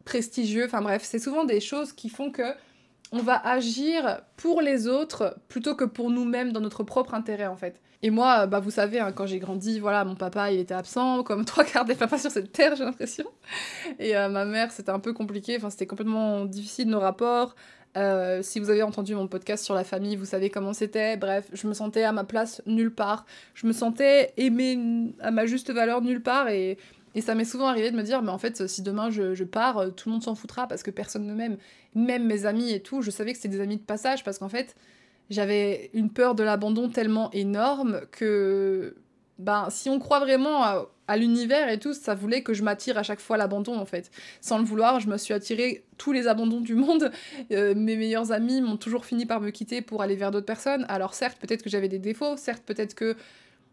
prestigieux. 0.04 0.66
Enfin 0.66 0.80
bref, 0.80 1.02
c'est 1.04 1.18
souvent 1.18 1.44
des 1.44 1.60
choses 1.60 1.92
qui 1.92 2.08
font 2.08 2.30
que 2.30 2.54
on 3.12 3.18
va 3.18 3.36
agir 3.46 4.20
pour 4.36 4.60
les 4.60 4.88
autres 4.88 5.36
plutôt 5.48 5.74
que 5.74 5.84
pour 5.84 6.10
nous-mêmes 6.10 6.52
dans 6.52 6.60
notre 6.60 6.82
propre 6.82 7.14
intérêt 7.14 7.46
en 7.46 7.56
fait. 7.56 7.80
Et 8.02 8.10
moi, 8.10 8.46
bah 8.46 8.60
vous 8.60 8.70
savez, 8.70 9.00
hein, 9.00 9.10
quand 9.12 9.26
j'ai 9.26 9.38
grandi, 9.38 9.80
voilà, 9.80 10.04
mon 10.04 10.14
papa 10.14 10.52
il 10.52 10.60
était 10.60 10.74
absent, 10.74 11.22
comme 11.24 11.44
trois 11.44 11.64
quarts 11.64 11.84
des 11.84 11.94
papas 11.94 12.18
sur 12.18 12.30
cette 12.30 12.52
terre, 12.52 12.76
j'ai 12.76 12.84
l'impression. 12.84 13.26
Et 13.98 14.16
euh, 14.16 14.28
ma 14.28 14.44
mère, 14.44 14.70
c'était 14.70 14.90
un 14.90 15.00
peu 15.00 15.12
compliqué, 15.12 15.56
enfin 15.56 15.70
c'était 15.70 15.86
complètement 15.86 16.44
difficile 16.44 16.88
nos 16.88 17.00
rapports. 17.00 17.54
Euh, 17.96 18.42
si 18.42 18.60
vous 18.60 18.68
avez 18.68 18.82
entendu 18.82 19.14
mon 19.14 19.26
podcast 19.26 19.64
sur 19.64 19.74
la 19.74 19.82
famille, 19.82 20.16
vous 20.16 20.26
savez 20.26 20.50
comment 20.50 20.74
c'était. 20.74 21.16
Bref, 21.16 21.48
je 21.54 21.66
me 21.66 21.72
sentais 21.72 22.02
à 22.02 22.12
ma 22.12 22.24
place 22.24 22.60
nulle 22.66 22.94
part. 22.94 23.24
Je 23.54 23.66
me 23.66 23.72
sentais 23.72 24.34
aimée 24.36 25.14
à 25.20 25.30
ma 25.30 25.46
juste 25.46 25.72
valeur 25.72 26.02
nulle 26.02 26.22
part 26.22 26.48
et 26.48 26.76
et 27.16 27.22
ça 27.22 27.34
m'est 27.34 27.46
souvent 27.46 27.66
arrivé 27.66 27.90
de 27.90 27.96
me 27.96 28.02
dire, 28.02 28.20
mais 28.20 28.30
en 28.30 28.36
fait, 28.36 28.66
si 28.68 28.82
demain 28.82 29.08
je, 29.08 29.42
pars, 29.42 29.78
euh, 29.78 29.88
tout 29.88 30.10
le 30.10 30.12
monde 30.12 30.22
s'en 30.22 30.34
foutra 30.34 30.68
parce 30.68 30.82
que 30.82 30.90
personne 30.90 31.26
ne 31.26 31.32
m'aime. 31.32 31.56
Même 31.94 32.26
mes 32.26 32.44
amis 32.44 32.72
et 32.72 32.80
tout, 32.80 33.00
je 33.00 33.10
savais 33.10 33.32
que 33.32 33.38
c'était 33.38 33.56
des 33.56 33.62
amis 33.62 33.78
de 33.78 33.82
passage 33.82 34.22
parce 34.22 34.38
qu'en 34.38 34.50
fait, 34.50 34.76
j'avais 35.30 35.90
une 35.94 36.10
peur 36.10 36.34
de 36.34 36.42
l'abandon 36.42 36.90
tellement 36.90 37.30
énorme 37.32 38.02
que 38.12 38.96
ben, 39.38 39.68
si 39.70 39.88
on 39.88 39.98
croit 39.98 40.20
vraiment 40.20 40.62
à, 40.62 41.16
l'univers 41.16 41.70
et 41.70 41.78
tout, 41.78 41.94
ça 41.94 42.14
voulait 42.14 42.42
que 42.42 42.52
je 42.52 42.62
m'attire 42.62 42.98
à 42.98 43.02
chaque 43.02 43.20
fois 43.20 43.38
l'abandon 43.38 43.78
en 43.78 43.86
fait. 43.86 44.10
Sans 44.42 44.58
le 44.58 44.64
vouloir, 44.64 45.00
je 45.00 45.08
me 45.08 45.16
suis 45.16 45.32
attiré 45.32 45.84
tous 45.96 46.12
les 46.12 46.28
abandons 46.28 46.60
du 46.60 46.74
monde. 46.74 47.10
Euh, 47.52 47.74
mes 47.74 47.96
meilleurs 47.96 48.32
amis 48.32 48.60
m'ont 48.60 48.76
toujours 48.76 49.06
fini 49.06 49.24
par 49.24 49.40
me 49.40 49.50
quitter 49.50 49.80
pour 49.80 50.02
aller 50.02 50.16
vers 50.16 50.32
d'autres 50.32 50.46
personnes. 50.46 50.84
Alors 50.88 51.14
certes, 51.14 51.38
peut-être 51.38 51.62
que 51.62 51.70
j'avais 51.70 51.88
des 51.88 52.00
défauts, 52.00 52.36
certes, 52.36 52.64
peut-être 52.66 52.94
que 52.94 53.16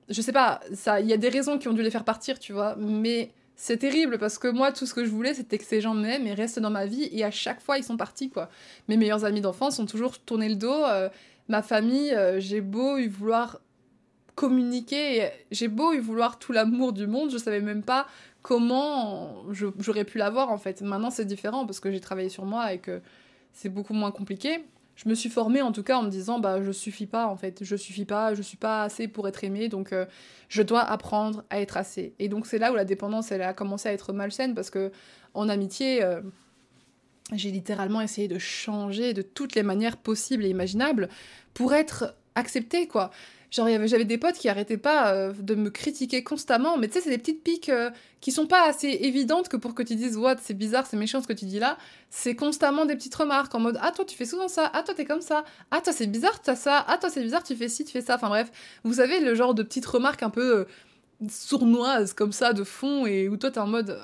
je 0.10 0.22
sais 0.22 0.31
pas, 0.31 0.60
ça, 0.74 1.00
il 1.00 1.07
y 1.07 1.13
a 1.13 1.17
des 1.17 1.29
raisons 1.29 1.57
qui 1.57 1.67
ont 1.67 1.74
dû 1.74 1.81
les 1.81 1.91
faire 1.91 2.03
partir, 2.03 2.39
tu 2.39 2.53
vois, 2.53 2.75
mais 2.77 3.31
c'est 3.55 3.77
terrible 3.77 4.17
parce 4.17 4.38
que 4.38 4.48
moi, 4.48 4.72
tout 4.72 4.86
ce 4.86 4.93
que 4.93 5.05
je 5.05 5.10
voulais, 5.10 5.33
c'était 5.33 5.57
que 5.57 5.65
ces 5.65 5.81
gens 5.81 5.93
m'aiment 5.93 6.27
et 6.27 6.33
restent 6.33 6.60
dans 6.60 6.69
ma 6.69 6.86
vie, 6.86 7.10
et 7.12 7.24
à 7.24 7.31
chaque 7.31 7.62
fois, 7.62 7.77
ils 7.77 7.83
sont 7.83 7.98
partis, 7.98 8.29
quoi. 8.29 8.50
Mes 8.88 8.98
meilleurs 8.98 9.25
amis 9.25 9.41
d'enfance 9.41 9.79
ont 9.79 9.86
toujours 9.86 10.19
tourné 10.19 10.50
le 10.50 10.55
dos. 10.55 10.83
Euh, 10.86 11.10
ma 11.48 11.62
famille, 11.62 12.13
euh, 12.13 12.39
j'ai 12.39 12.62
beau 12.62 12.98
y 12.98 13.07
vouloir 13.07 13.62
communiquer, 14.36 15.29
j'ai 15.51 15.67
beau 15.67 15.93
y 15.93 16.00
vouloir 16.00 16.39
tout 16.39 16.51
l'amour 16.51 16.91
du 16.91 17.05
monde, 17.05 17.29
je 17.31 17.38
savais 17.38 17.62
même 17.62 17.83
pas 17.83 18.07
comment 18.41 19.43
j'aurais 19.51 20.05
pu 20.05 20.17
l'avoir 20.17 20.50
en 20.51 20.57
fait. 20.57 20.81
Maintenant, 20.81 21.12
c'est 21.12 21.25
différent 21.25 21.65
parce 21.65 21.79
que 21.79 21.91
j'ai 21.91 22.00
travaillé 22.00 22.29
sur 22.29 22.45
moi 22.45 22.74
et 22.74 22.79
que 22.79 23.01
c'est 23.53 23.69
beaucoup 23.69 23.93
moins 23.93 24.12
compliqué. 24.12 24.65
Je 24.95 25.09
me 25.09 25.15
suis 25.15 25.29
formée 25.29 25.62
en 25.62 25.71
tout 25.71 25.83
cas 25.83 25.97
en 25.97 26.03
me 26.03 26.09
disant 26.09 26.39
bah 26.39 26.62
je 26.62 26.71
suffis 26.71 27.07
pas 27.07 27.27
en 27.27 27.35
fait, 27.35 27.63
je 27.63 27.75
suffis 27.75 28.05
pas, 28.05 28.33
je 28.33 28.41
suis 28.41 28.57
pas 28.57 28.83
assez 28.83 29.07
pour 29.07 29.27
être 29.27 29.43
aimée 29.43 29.69
donc 29.69 29.91
euh, 29.91 30.05
je 30.50 30.62
dois 30.62 30.81
apprendre 30.81 31.43
à 31.50 31.59
être 31.59 31.77
assez. 31.77 32.13
Et 32.19 32.29
donc 32.29 32.45
c'est 32.45 32.59
là 32.59 32.71
où 32.71 32.75
la 32.75 32.85
dépendance 32.85 33.31
a 33.31 33.53
commencé 33.53 33.89
à 33.89 33.93
être 33.93 34.13
malsaine 34.13 34.53
parce 34.53 34.69
que 34.69 34.91
en 35.33 35.50
amitié 35.50 36.03
euh, 36.03 36.21
j'ai 37.31 37.51
littéralement 37.51 38.01
essayé 38.01 38.27
de 38.27 38.38
changer 38.38 39.13
de 39.13 39.21
toutes 39.21 39.55
les 39.55 39.63
manières 39.63 39.97
possibles 39.97 40.45
et 40.45 40.50
imaginables 40.50 41.09
pour 41.53 41.73
être 41.73 42.15
acceptée 42.35 42.88
quoi. 42.88 43.12
Genre, 43.53 43.67
j'avais 43.86 44.03
des 44.03 44.17
potes 44.17 44.39
qui 44.39 44.50
arrêtaient 44.50 44.77
pas 44.77 45.13
euh, 45.13 45.31
de 45.31 45.53
me 45.53 45.69
critiquer 45.69 46.24
constamment, 46.24 46.75
mais 46.75 46.88
tu 46.88 46.95
sais, 46.95 47.01
c'est 47.01 47.12
des 47.12 47.19
petites 47.19 47.43
piques 47.43 47.69
euh, 47.69 47.91
qui 48.19 48.31
sont 48.31 48.48
pas 48.48 48.67
assez 48.67 48.88
évidentes 48.88 49.48
que 49.48 49.57
pour 49.57 49.75
que 49.75 49.83
tu 49.83 49.93
dises, 49.93 50.17
what, 50.17 50.38
c'est 50.41 50.55
bizarre, 50.55 50.88
c'est 50.88 50.98
méchant 50.98 51.22
ce 51.22 51.27
que 51.27 51.33
tu 51.33 51.45
dis 51.45 51.60
là. 51.60 51.77
C'est 52.10 52.36
constamment 52.36 52.88
des 52.88 52.95
petites 52.95 53.13
remarques 53.13 53.53
en 53.53 53.60
mode, 53.60 53.77
ah, 53.79 53.91
toi, 53.91 54.05
tu 54.05 54.17
fais 54.17 54.25
souvent 54.25 54.48
ça, 54.48 54.72
ah, 54.74 54.81
toi, 54.81 54.95
t'es 54.95 55.05
comme 55.05 55.22
ça, 55.22 55.43
ah, 55.69 55.81
toi, 55.81 55.93
c'est 55.93 56.07
bizarre, 56.07 56.41
t'as 56.41 56.55
ça, 56.55 56.83
ah, 56.88 56.98
toi, 56.98 57.12
c'est 57.12 57.22
bizarre, 57.22 57.43
tu 57.43 57.55
fais 57.55 57.69
ci, 57.69 57.86
tu 57.86 57.91
fais 57.91 58.01
ça. 58.01 58.15
Enfin, 58.15 58.29
bref, 58.29 58.51
vous 58.83 58.95
savez, 58.95 59.19
le 59.19 59.36
genre 59.36 59.53
de 59.53 59.62
petites 59.62 59.86
remarques 59.86 60.24
un 60.24 60.31
peu 60.31 60.62
euh, 60.62 60.65
sournoises 61.29 62.13
comme 62.13 62.31
ça, 62.31 62.53
de 62.53 62.63
fond, 62.63 63.05
et 63.05 63.29
où 63.29 63.38
toi, 63.38 63.51
t'es 63.51 63.60
en 63.60 63.67
mode, 63.67 64.00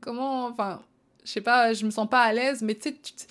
comment, 0.00 0.46
enfin, 0.46 0.82
je 1.24 1.30
sais 1.30 1.40
pas, 1.40 1.72
je 1.72 1.86
me 1.86 1.92
sens 1.92 2.08
pas 2.10 2.22
à 2.22 2.32
l'aise, 2.32 2.62
mais 2.62 2.74
tu 2.74 2.88
sais, 2.88 3.28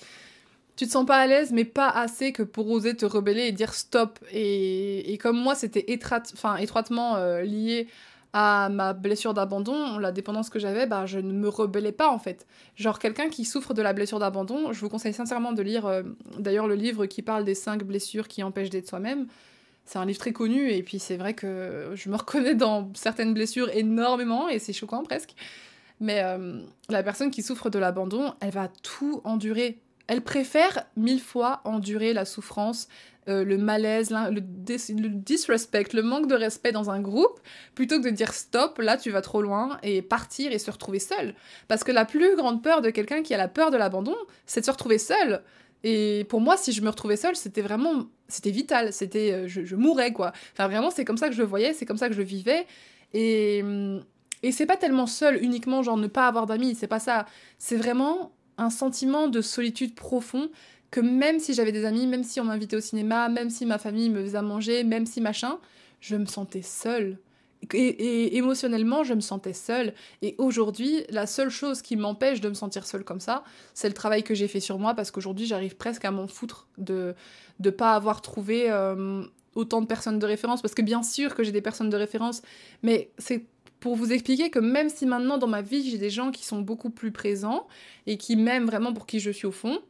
tu 0.78 0.86
te 0.86 0.92
sens 0.92 1.04
pas 1.04 1.16
à 1.16 1.26
l'aise, 1.26 1.50
mais 1.50 1.64
pas 1.64 1.90
assez 1.90 2.32
que 2.32 2.44
pour 2.44 2.70
oser 2.70 2.94
te 2.94 3.04
rebeller 3.04 3.42
et 3.42 3.52
dire 3.52 3.74
stop. 3.74 4.20
Et, 4.32 5.18
comme 5.20 5.36
moi, 5.36 5.56
c'était 5.56 5.84
étroitement 5.88 7.16
euh, 7.16 7.42
lié 7.42 7.88
à 8.32 8.68
ma 8.68 8.92
blessure 8.92 9.34
d'abandon, 9.34 9.98
la 9.98 10.12
dépendance 10.12 10.50
que 10.50 10.60
j'avais, 10.60 10.86
bah, 10.86 11.04
je 11.04 11.18
ne 11.18 11.32
me 11.32 11.48
rebellais 11.48 11.90
pas 11.90 12.10
en 12.10 12.20
fait. 12.20 12.46
Genre 12.76 13.00
quelqu'un 13.00 13.28
qui 13.28 13.44
souffre 13.44 13.74
de 13.74 13.82
la 13.82 13.92
blessure 13.92 14.20
d'abandon, 14.20 14.72
je 14.72 14.78
vous 14.80 14.88
conseille 14.88 15.14
sincèrement 15.14 15.52
de 15.52 15.62
lire 15.62 15.86
euh, 15.86 16.02
d'ailleurs 16.38 16.68
le 16.68 16.76
livre 16.76 17.06
qui 17.06 17.22
parle 17.22 17.44
des 17.44 17.56
cinq 17.56 17.82
blessures 17.82 18.28
qui 18.28 18.44
empêchent 18.44 18.70
d'être 18.70 18.88
soi-même. 18.88 19.26
C'est 19.84 19.98
un 19.98 20.04
livre 20.04 20.20
très 20.20 20.32
connu 20.32 20.70
et 20.70 20.82
puis 20.84 21.00
c'est 21.00 21.16
vrai 21.16 21.34
que 21.34 21.90
je 21.94 22.08
me 22.08 22.16
reconnais 22.16 22.54
dans 22.54 22.88
certaines 22.94 23.34
blessures 23.34 23.70
énormément 23.74 24.48
et 24.48 24.60
c'est 24.60 24.74
choquant 24.74 25.02
presque. 25.02 25.34
Mais 25.98 26.22
euh, 26.22 26.60
la 26.88 27.02
personne 27.02 27.32
qui 27.32 27.42
souffre 27.42 27.68
de 27.68 27.80
l'abandon, 27.80 28.34
elle 28.40 28.52
va 28.52 28.68
tout 28.82 29.22
endurer 29.24 29.80
elle 30.08 30.22
préfère 30.22 30.84
mille 30.96 31.20
fois 31.20 31.60
endurer 31.64 32.12
la 32.12 32.24
souffrance, 32.24 32.88
euh, 33.28 33.44
le 33.44 33.58
malaise, 33.58 34.10
le, 34.10 34.40
disrespect, 34.40 35.92
le 35.92 36.02
manque 36.02 36.26
de 36.26 36.34
respect 36.34 36.72
dans 36.72 36.90
un 36.90 37.00
groupe, 37.00 37.38
plutôt 37.74 38.00
que 38.00 38.06
de 38.06 38.10
dire 38.10 38.32
stop, 38.32 38.78
là 38.78 38.96
tu 38.96 39.10
vas 39.10 39.20
trop 39.20 39.42
loin, 39.42 39.78
et 39.82 40.00
partir 40.00 40.50
et 40.50 40.58
se 40.58 40.70
retrouver 40.70 40.98
seule. 40.98 41.34
Parce 41.68 41.84
que 41.84 41.92
la 41.92 42.06
plus 42.06 42.36
grande 42.36 42.62
peur 42.62 42.80
de 42.80 42.88
quelqu'un 42.88 43.22
qui 43.22 43.34
a 43.34 43.36
la 43.36 43.48
peur 43.48 43.70
de 43.70 43.76
l'abandon, 43.76 44.16
c'est 44.46 44.60
de 44.60 44.66
se 44.66 44.70
retrouver 44.70 44.98
seul. 44.98 45.42
Et 45.84 46.26
pour 46.30 46.40
moi, 46.40 46.56
si 46.56 46.72
je 46.72 46.80
me 46.80 46.88
retrouvais 46.88 47.16
seule, 47.16 47.36
c'était 47.36 47.60
vraiment, 47.62 48.06
c'était 48.28 48.50
vital, 48.50 48.94
c'était, 48.94 49.32
euh, 49.32 49.46
je, 49.46 49.76
mourrais 49.76 50.12
quoi. 50.14 50.32
Enfin 50.52 50.66
vraiment, 50.66 50.90
c'est 50.90 51.04
comme 51.04 51.18
ça 51.18 51.28
que 51.28 51.34
je 51.34 51.40
le 51.40 51.46
voyais, 51.46 51.74
c'est 51.74 51.84
comme 51.84 51.98
ça 51.98 52.08
que 52.08 52.14
je 52.14 52.22
vivais. 52.22 52.66
Et 53.12 53.62
et 54.42 54.52
c'est 54.52 54.66
pas 54.66 54.76
tellement 54.76 55.06
seul 55.06 55.42
uniquement 55.42 55.82
genre 55.82 55.96
ne 55.96 56.06
pas 56.06 56.28
avoir 56.28 56.46
d'amis, 56.46 56.74
c'est 56.74 56.86
pas 56.86 57.00
ça. 57.00 57.26
C'est 57.58 57.76
vraiment 57.76 58.32
un 58.58 58.70
sentiment 58.70 59.28
de 59.28 59.40
solitude 59.40 59.94
profond 59.94 60.50
que 60.90 61.00
même 61.00 61.38
si 61.38 61.54
j'avais 61.54 61.72
des 61.72 61.84
amis, 61.84 62.06
même 62.06 62.24
si 62.24 62.40
on 62.40 62.44
m'invitait 62.44 62.76
au 62.76 62.80
cinéma, 62.80 63.28
même 63.28 63.50
si 63.50 63.66
ma 63.66 63.78
famille 63.78 64.10
me 64.10 64.22
faisait 64.22 64.42
manger, 64.42 64.84
même 64.84 65.06
si 65.06 65.20
machin, 65.20 65.58
je 66.00 66.16
me 66.16 66.26
sentais 66.26 66.62
seule. 66.62 67.18
Et, 67.74 68.36
émotionnellement, 68.36 69.02
je 69.02 69.14
me 69.14 69.20
sentais 69.20 69.52
seule. 69.52 69.92
Et 70.22 70.34
aujourd'hui, 70.38 71.04
la 71.10 71.26
seule 71.26 71.50
chose 71.50 71.82
qui 71.82 71.96
m'empêche 71.96 72.40
de 72.40 72.48
me 72.48 72.54
sentir 72.54 72.86
seule 72.86 73.04
comme 73.04 73.20
ça, 73.20 73.44
c'est 73.74 73.88
le 73.88 73.94
travail 73.94 74.22
que 74.22 74.34
j'ai 74.34 74.48
fait 74.48 74.60
sur 74.60 74.78
moi, 74.78 74.94
parce 74.94 75.10
qu'aujourd'hui, 75.10 75.46
j'arrive 75.46 75.76
presque 75.76 76.04
à 76.04 76.10
m'en 76.10 76.28
foutre 76.28 76.68
de 76.78 77.14
ne 77.60 77.70
pas 77.70 77.94
avoir 77.94 78.22
trouvé 78.22 78.70
euh, 78.70 79.24
autant 79.54 79.82
de 79.82 79.86
personnes 79.86 80.18
de 80.18 80.26
référence, 80.26 80.62
parce 80.62 80.74
que 80.74 80.82
bien 80.82 81.02
sûr 81.02 81.34
que 81.34 81.42
j'ai 81.42 81.52
des 81.52 81.60
personnes 81.60 81.90
de 81.90 81.96
référence, 81.96 82.42
mais 82.82 83.10
c'est 83.18 83.44
pour 83.80 83.96
vous 83.96 84.12
expliquer 84.12 84.50
que 84.50 84.58
même 84.58 84.88
si 84.88 85.06
maintenant 85.06 85.38
dans 85.38 85.46
ma 85.46 85.62
vie 85.62 85.88
j'ai 85.88 85.98
des 85.98 86.10
gens 86.10 86.30
qui 86.30 86.44
sont 86.44 86.60
beaucoup 86.60 86.90
plus 86.90 87.12
présents 87.12 87.66
et 88.06 88.16
qui 88.16 88.36
m'aiment 88.36 88.66
vraiment 88.66 88.92
pour 88.92 89.06
qui 89.06 89.20
je 89.20 89.30
suis 89.30 89.46
au 89.46 89.52
fond, 89.52 89.80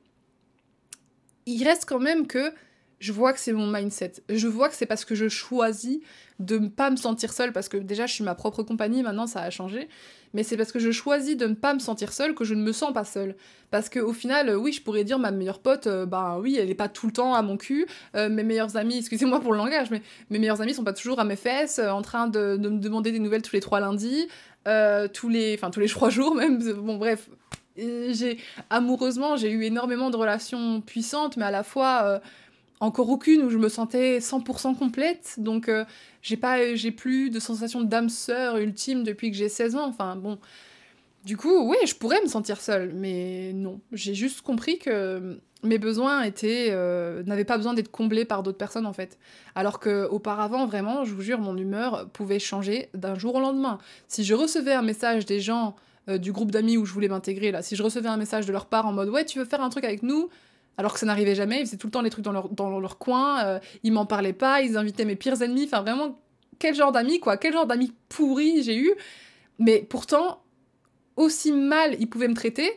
il 1.47 1.65
reste 1.65 1.87
quand 1.87 2.01
même 2.01 2.27
que 2.27 2.53
je 3.01 3.13
vois 3.13 3.33
que 3.33 3.41
c'est 3.41 3.53
mon 3.53 3.67
mindset. 3.67 4.15
Je 4.29 4.49
vois 4.49 4.69
que 4.69 4.75
c'est 4.75 4.87
parce 4.87 5.05
que 5.05 5.15
je 5.15 5.29
choisis 5.29 6.01
de 6.39 6.59
ne 6.59 6.69
pas 6.69 6.91
me 6.91 6.97
sentir 6.97 7.33
seule, 7.33 7.53
parce 7.53 7.69
que 7.69 7.77
déjà 7.77 8.07
je 8.07 8.15
suis 8.15 8.25
ma 8.25 8.35
propre 8.35 8.63
compagnie, 8.63 9.03
maintenant 9.03 9.27
ça 9.27 9.41
a 9.41 9.51
changé, 9.51 9.89
mais 10.35 10.43
c'est 10.43 10.57
parce 10.57 10.71
que 10.71 10.79
je 10.79 10.91
choisis 10.91 11.37
de 11.37 11.47
ne 11.47 11.55
pas 11.55 11.75
me 11.75 11.79
sentir 11.81 12.13
seule 12.13 12.35
que 12.35 12.45
je 12.45 12.55
ne 12.55 12.63
me 12.63 12.73
sens 12.73 12.93
pas 12.93 13.05
seule. 13.05 13.35
Parce 13.71 13.89
qu'au 13.89 14.13
final, 14.13 14.57
oui, 14.57 14.73
je 14.73 14.81
pourrais 14.81 15.05
dire 15.05 15.19
ma 15.19 15.31
meilleure 15.31 15.61
pote, 15.61 15.87
euh, 15.87 16.07
bah 16.07 16.39
oui, 16.41 16.57
elle 16.59 16.71
est 16.71 16.75
pas 16.75 16.89
tout 16.89 17.07
le 17.07 17.13
temps 17.13 17.35
à 17.35 17.43
mon 17.43 17.57
cul, 17.57 17.87
euh, 18.15 18.29
mes 18.29 18.45
meilleurs 18.45 18.77
amis, 18.77 18.99
excusez-moi 18.99 19.41
pour 19.41 19.53
le 19.53 19.59
langage, 19.59 19.91
mais 19.91 20.03
mes 20.31 20.39
meilleurs 20.39 20.61
amis 20.61 20.75
sont 20.75 20.85
pas 20.85 20.93
toujours 20.93 21.19
à 21.19 21.25
mes 21.25 21.37
fesses, 21.37 21.79
euh, 21.79 21.91
en 21.91 22.03
train 22.03 22.29
de, 22.29 22.57
de, 22.57 22.69
me 22.69 22.79
demander 22.79 23.11
des 23.11 23.19
nouvelles 23.19 23.43
tous 23.43 23.55
les 23.55 23.61
trois 23.61 23.81
lundis, 23.81 24.29
tous 25.15 25.29
les, 25.29 25.55
enfin 25.55 25.71
tous 25.71 25.81
les 25.81 25.89
trois 25.89 26.11
jours 26.11 26.35
même, 26.35 26.59
bon 26.75 26.97
bref. 26.97 27.29
J'ai 27.77 28.39
amoureusement, 28.71 29.37
j'ai 29.37 29.53
eu 29.53 29.63
énormément 29.63 30.11
de 30.11 30.17
relations 30.17 30.81
puissantes, 30.81 31.37
mais 31.37 31.45
à 31.45 31.53
la 31.53 31.63
fois 31.63 32.21
encore 32.81 33.09
aucune 33.11 33.43
où 33.43 33.51
je 33.51 33.59
me 33.59 33.69
sentais 33.69 34.19
100% 34.19 34.77
complète. 34.77 35.35
Donc, 35.39 35.69
euh, 35.69 35.85
j'ai 36.23 36.37
pas, 36.37 36.75
j'ai 36.75 36.91
plus 36.91 37.31
de 37.31 37.41
sensation 37.41 37.83
d'âme 37.83 38.09
sœur 38.09 38.57
ultime 38.59 39.05
depuis 39.05 39.31
que 39.31 39.37
j'ai 39.37 39.49
16 39.49 39.77
ans. 39.77 39.87
Enfin, 39.87 40.17
bon. 40.17 40.39
Du 41.25 41.37
coup, 41.37 41.69
oui, 41.69 41.77
je 41.87 41.95
pourrais 41.95 42.23
me 42.23 42.29
sentir 42.29 42.61
seule, 42.61 42.93
mais 42.95 43.53
non. 43.53 43.81
J'ai 43.93 44.15
juste 44.15 44.41
compris 44.43 44.79
que 44.79 45.39
mes 45.65 45.79
besoins 45.79 46.23
étaient, 46.23 46.69
euh, 46.71 47.23
n'avaient 47.25 47.45
pas 47.45 47.57
besoin 47.57 47.75
d'être 47.75 47.91
comblés 47.91 48.25
par 48.25 48.43
d'autres 48.43 48.59
personnes, 48.59 48.87
en 48.87 48.93
fait. 48.93 49.19
Alors 49.57 49.81
que 49.81 50.07
auparavant, 50.07 50.67
vraiment, 50.67 51.05
je 51.05 51.13
vous 51.13 51.23
jure, 51.23 51.41
mon 51.41 51.57
humeur 51.57 52.09
pouvait 52.13 52.39
changer 52.39 52.89
d'un 52.95 53.19
jour 53.19 53.35
au 53.35 53.41
lendemain. 53.41 53.79
Si 54.07 54.23
je 54.23 54.35
recevais 54.35 54.73
un 54.73 54.83
message 54.83 55.27
des 55.27 55.41
gens 55.41 55.75
euh, 56.09 56.19
du 56.19 56.31
groupe 56.33 56.53
d'amis 56.53 56.77
où 56.77 56.87
je 56.87 56.93
voulais 56.93 57.09
m'intégrer, 57.09 57.51
là, 57.51 57.63
si 57.63 57.75
je 57.75 57.83
recevais 57.83 58.09
un 58.09 58.17
message 58.17 58.47
de 58.47 58.53
leur 58.53 58.67
part 58.67 58.87
en 58.87 58.93
mode 58.93 59.09
«Ouais, 59.11 59.25
tu 59.25 59.41
veux 59.41 59.45
faire 59.45 59.61
un 59.61 59.71
truc 59.71 59.85
avec 59.85 60.05
nous?» 60.05 60.29
Alors 60.79 60.95
que 60.95 61.01
ça 61.01 61.07
n'arrivait 61.07 61.35
jamais. 61.35 61.61
Ils 61.61 61.67
faisaient 61.67 61.77
tout 61.77 61.89
le 61.89 61.91
temps 61.91 62.01
les 62.01 62.09
trucs 62.09 62.25
dans 62.25 62.33
leur, 62.33 62.49
dans 62.49 62.81
leur 62.81 62.97
coin, 62.99 63.45
euh, 63.45 63.59
ils 63.83 63.93
m'en 63.93 64.07
parlaient 64.07 64.33
pas, 64.33 64.63
ils 64.63 64.79
invitaient 64.79 65.05
mes 65.05 65.17
pires 65.17 65.43
ennemis. 65.43 65.65
Enfin, 65.65 65.83
vraiment, 65.83 66.19
quel 66.59 66.75
genre 66.75 66.93
d'amis, 66.93 67.21
quoi, 67.21 67.37
quel 67.37 67.53
genre 67.53 67.67
d'amis 67.67 67.93
pourris 68.09 68.63
j'ai 68.63 68.77
eu. 68.77 68.93
Mais 69.59 69.85
pourtant, 69.89 70.41
aussi 71.17 71.53
mal 71.53 71.97
ils 71.99 72.09
pouvaient 72.09 72.29
me 72.29 72.35
traiter, 72.35 72.71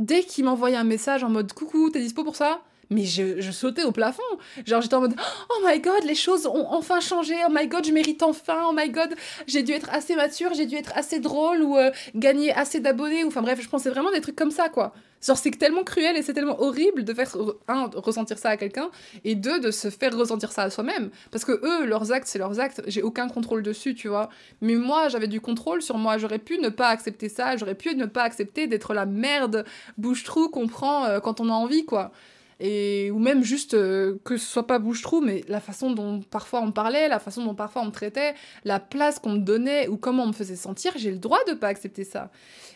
dès 0.00 0.24
qu'ils 0.24 0.44
m'envoyaient 0.44 0.76
un 0.76 0.84
message 0.84 1.22
en 1.22 1.30
mode 1.30 1.52
coucou, 1.52 1.90
t'es 1.90 2.00
dispo 2.00 2.24
pour 2.24 2.36
ça? 2.36 2.60
Mais 2.90 3.04
je, 3.04 3.40
je, 3.40 3.50
sautais 3.50 3.82
au 3.82 3.90
plafond. 3.90 4.22
Genre, 4.64 4.80
j'étais 4.80 4.94
en 4.94 5.00
mode 5.00 5.16
Oh 5.50 5.66
my 5.66 5.80
god, 5.80 6.04
les 6.04 6.14
choses 6.14 6.46
ont 6.46 6.68
enfin 6.70 7.00
changé. 7.00 7.34
Oh 7.48 7.52
my 7.52 7.66
god, 7.66 7.84
je 7.84 7.92
mérite 7.92 8.22
enfin. 8.22 8.66
Oh 8.68 8.72
my 8.76 8.88
god, 8.90 9.14
j'ai 9.48 9.64
dû 9.64 9.72
être 9.72 9.90
assez 9.90 10.14
mature, 10.14 10.54
j'ai 10.54 10.66
dû 10.66 10.76
être 10.76 10.92
assez 10.94 11.18
drôle 11.18 11.62
ou 11.62 11.76
euh, 11.76 11.90
gagner 12.14 12.52
assez 12.52 12.78
d'abonnés. 12.78 13.24
Enfin 13.24 13.42
bref, 13.42 13.60
je 13.60 13.68
pensais 13.68 13.90
vraiment 13.90 14.12
des 14.12 14.20
trucs 14.20 14.36
comme 14.36 14.52
ça, 14.52 14.68
quoi. 14.68 14.92
Genre, 15.24 15.36
c'est 15.36 15.50
tellement 15.50 15.84
cruel 15.84 16.16
et 16.16 16.22
c'est 16.22 16.34
tellement 16.34 16.60
horrible 16.60 17.04
de 17.04 17.14
faire, 17.14 17.34
un, 17.68 17.90
ressentir 17.94 18.38
ça 18.38 18.50
à 18.50 18.56
quelqu'un, 18.56 18.90
et 19.24 19.34
deux, 19.34 19.60
de 19.60 19.70
se 19.70 19.90
faire 19.90 20.16
ressentir 20.16 20.52
ça 20.52 20.62
à 20.62 20.70
soi-même. 20.70 21.10
Parce 21.30 21.44
que 21.44 21.52
eux, 21.52 21.86
leurs 21.86 22.12
actes, 22.12 22.28
c'est 22.28 22.38
leurs 22.38 22.60
actes, 22.60 22.82
j'ai 22.86 23.02
aucun 23.02 23.28
contrôle 23.28 23.62
dessus, 23.62 23.94
tu 23.94 24.08
vois. 24.08 24.28
Mais 24.60 24.74
moi, 24.74 25.08
j'avais 25.08 25.28
du 25.28 25.40
contrôle 25.40 25.82
sur 25.82 25.98
moi, 25.98 26.18
j'aurais 26.18 26.38
pu 26.38 26.58
ne 26.58 26.68
pas 26.68 26.88
accepter 26.88 27.28
ça, 27.28 27.56
j'aurais 27.56 27.74
pu 27.74 27.94
ne 27.94 28.06
pas 28.06 28.22
accepter 28.22 28.66
d'être 28.66 28.94
la 28.94 29.06
merde 29.06 29.64
bouche-trou 29.98 30.48
qu'on 30.48 30.68
prend 30.68 31.04
euh, 31.04 31.20
quand 31.20 31.40
on 31.40 31.48
a 31.48 31.52
envie, 31.52 31.84
quoi 31.84 32.12
et 32.58 33.10
ou 33.10 33.18
même 33.18 33.44
juste 33.44 33.74
euh, 33.74 34.18
que 34.24 34.36
ce 34.36 34.46
soit 34.46 34.66
pas 34.66 34.78
bouche-trou, 34.78 35.20
mais 35.20 35.44
la 35.48 35.60
façon 35.60 35.90
dont 35.90 36.22
parfois 36.22 36.62
on 36.62 36.66
me 36.66 36.72
parlait, 36.72 37.08
la 37.08 37.18
façon 37.18 37.44
dont 37.44 37.54
parfois 37.54 37.82
on 37.82 37.86
me 37.86 37.90
traitait, 37.90 38.34
la 38.64 38.80
place 38.80 39.18
qu'on 39.18 39.32
me 39.32 39.38
donnait 39.40 39.88
ou 39.88 39.96
comment 39.96 40.24
on 40.24 40.28
me 40.28 40.32
faisait 40.32 40.56
sentir, 40.56 40.92
j'ai 40.96 41.10
le 41.10 41.18
droit 41.18 41.38
de 41.46 41.52
pas 41.52 41.68
accepter 41.68 42.04
ça. 42.04 42.30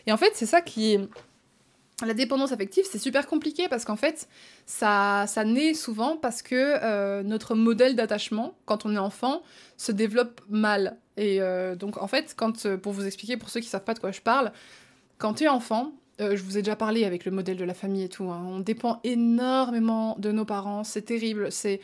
Et 0.05 0.11
en 0.11 0.17
fait, 0.17 0.31
c'est 0.33 0.45
ça 0.45 0.61
qui 0.61 0.93
est 0.93 0.99
la 2.05 2.13
dépendance 2.13 2.51
affective, 2.51 2.85
c'est 2.89 2.99
super 2.99 3.27
compliqué 3.27 3.67
parce 3.69 3.85
qu'en 3.85 3.95
fait, 3.95 4.27
ça, 4.65 5.25
naît 5.45 5.73
souvent 5.73 6.17
parce 6.17 6.41
que 6.41 6.55
euh, 6.55 7.23
notre 7.23 7.55
modèle 7.55 7.95
d'attachement, 7.95 8.55
quand 8.65 8.85
on 8.85 8.95
est 8.95 8.99
enfant, 8.99 9.41
se 9.77 9.91
développe 9.91 10.41
mal. 10.49 10.97
Et 11.17 11.41
euh, 11.41 11.75
donc, 11.75 11.97
en 12.01 12.07
fait, 12.07 12.33
quand, 12.35 12.75
pour 12.77 12.93
vous 12.93 13.05
expliquer, 13.05 13.37
pour 13.37 13.49
ceux 13.49 13.59
qui 13.59 13.67
savent 13.67 13.83
pas 13.83 13.93
de 13.93 13.99
quoi 13.99 14.11
je 14.11 14.21
parle, 14.21 14.51
quand 15.17 15.35
tu 15.35 15.43
es 15.43 15.47
enfant, 15.47 15.93
euh, 16.19 16.35
je 16.35 16.43
vous 16.43 16.57
ai 16.57 16.61
déjà 16.61 16.75
parlé 16.75 17.05
avec 17.05 17.25
le 17.25 17.31
modèle 17.31 17.57
de 17.57 17.63
la 17.63 17.73
famille 17.73 18.03
et 18.03 18.09
tout. 18.09 18.29
Hein. 18.31 18.43
On 18.47 18.59
dépend 18.59 18.99
énormément 19.03 20.15
de 20.19 20.31
nos 20.31 20.45
parents. 20.45 20.83
C'est 20.83 21.03
terrible. 21.03 21.51
C'est 21.51 21.79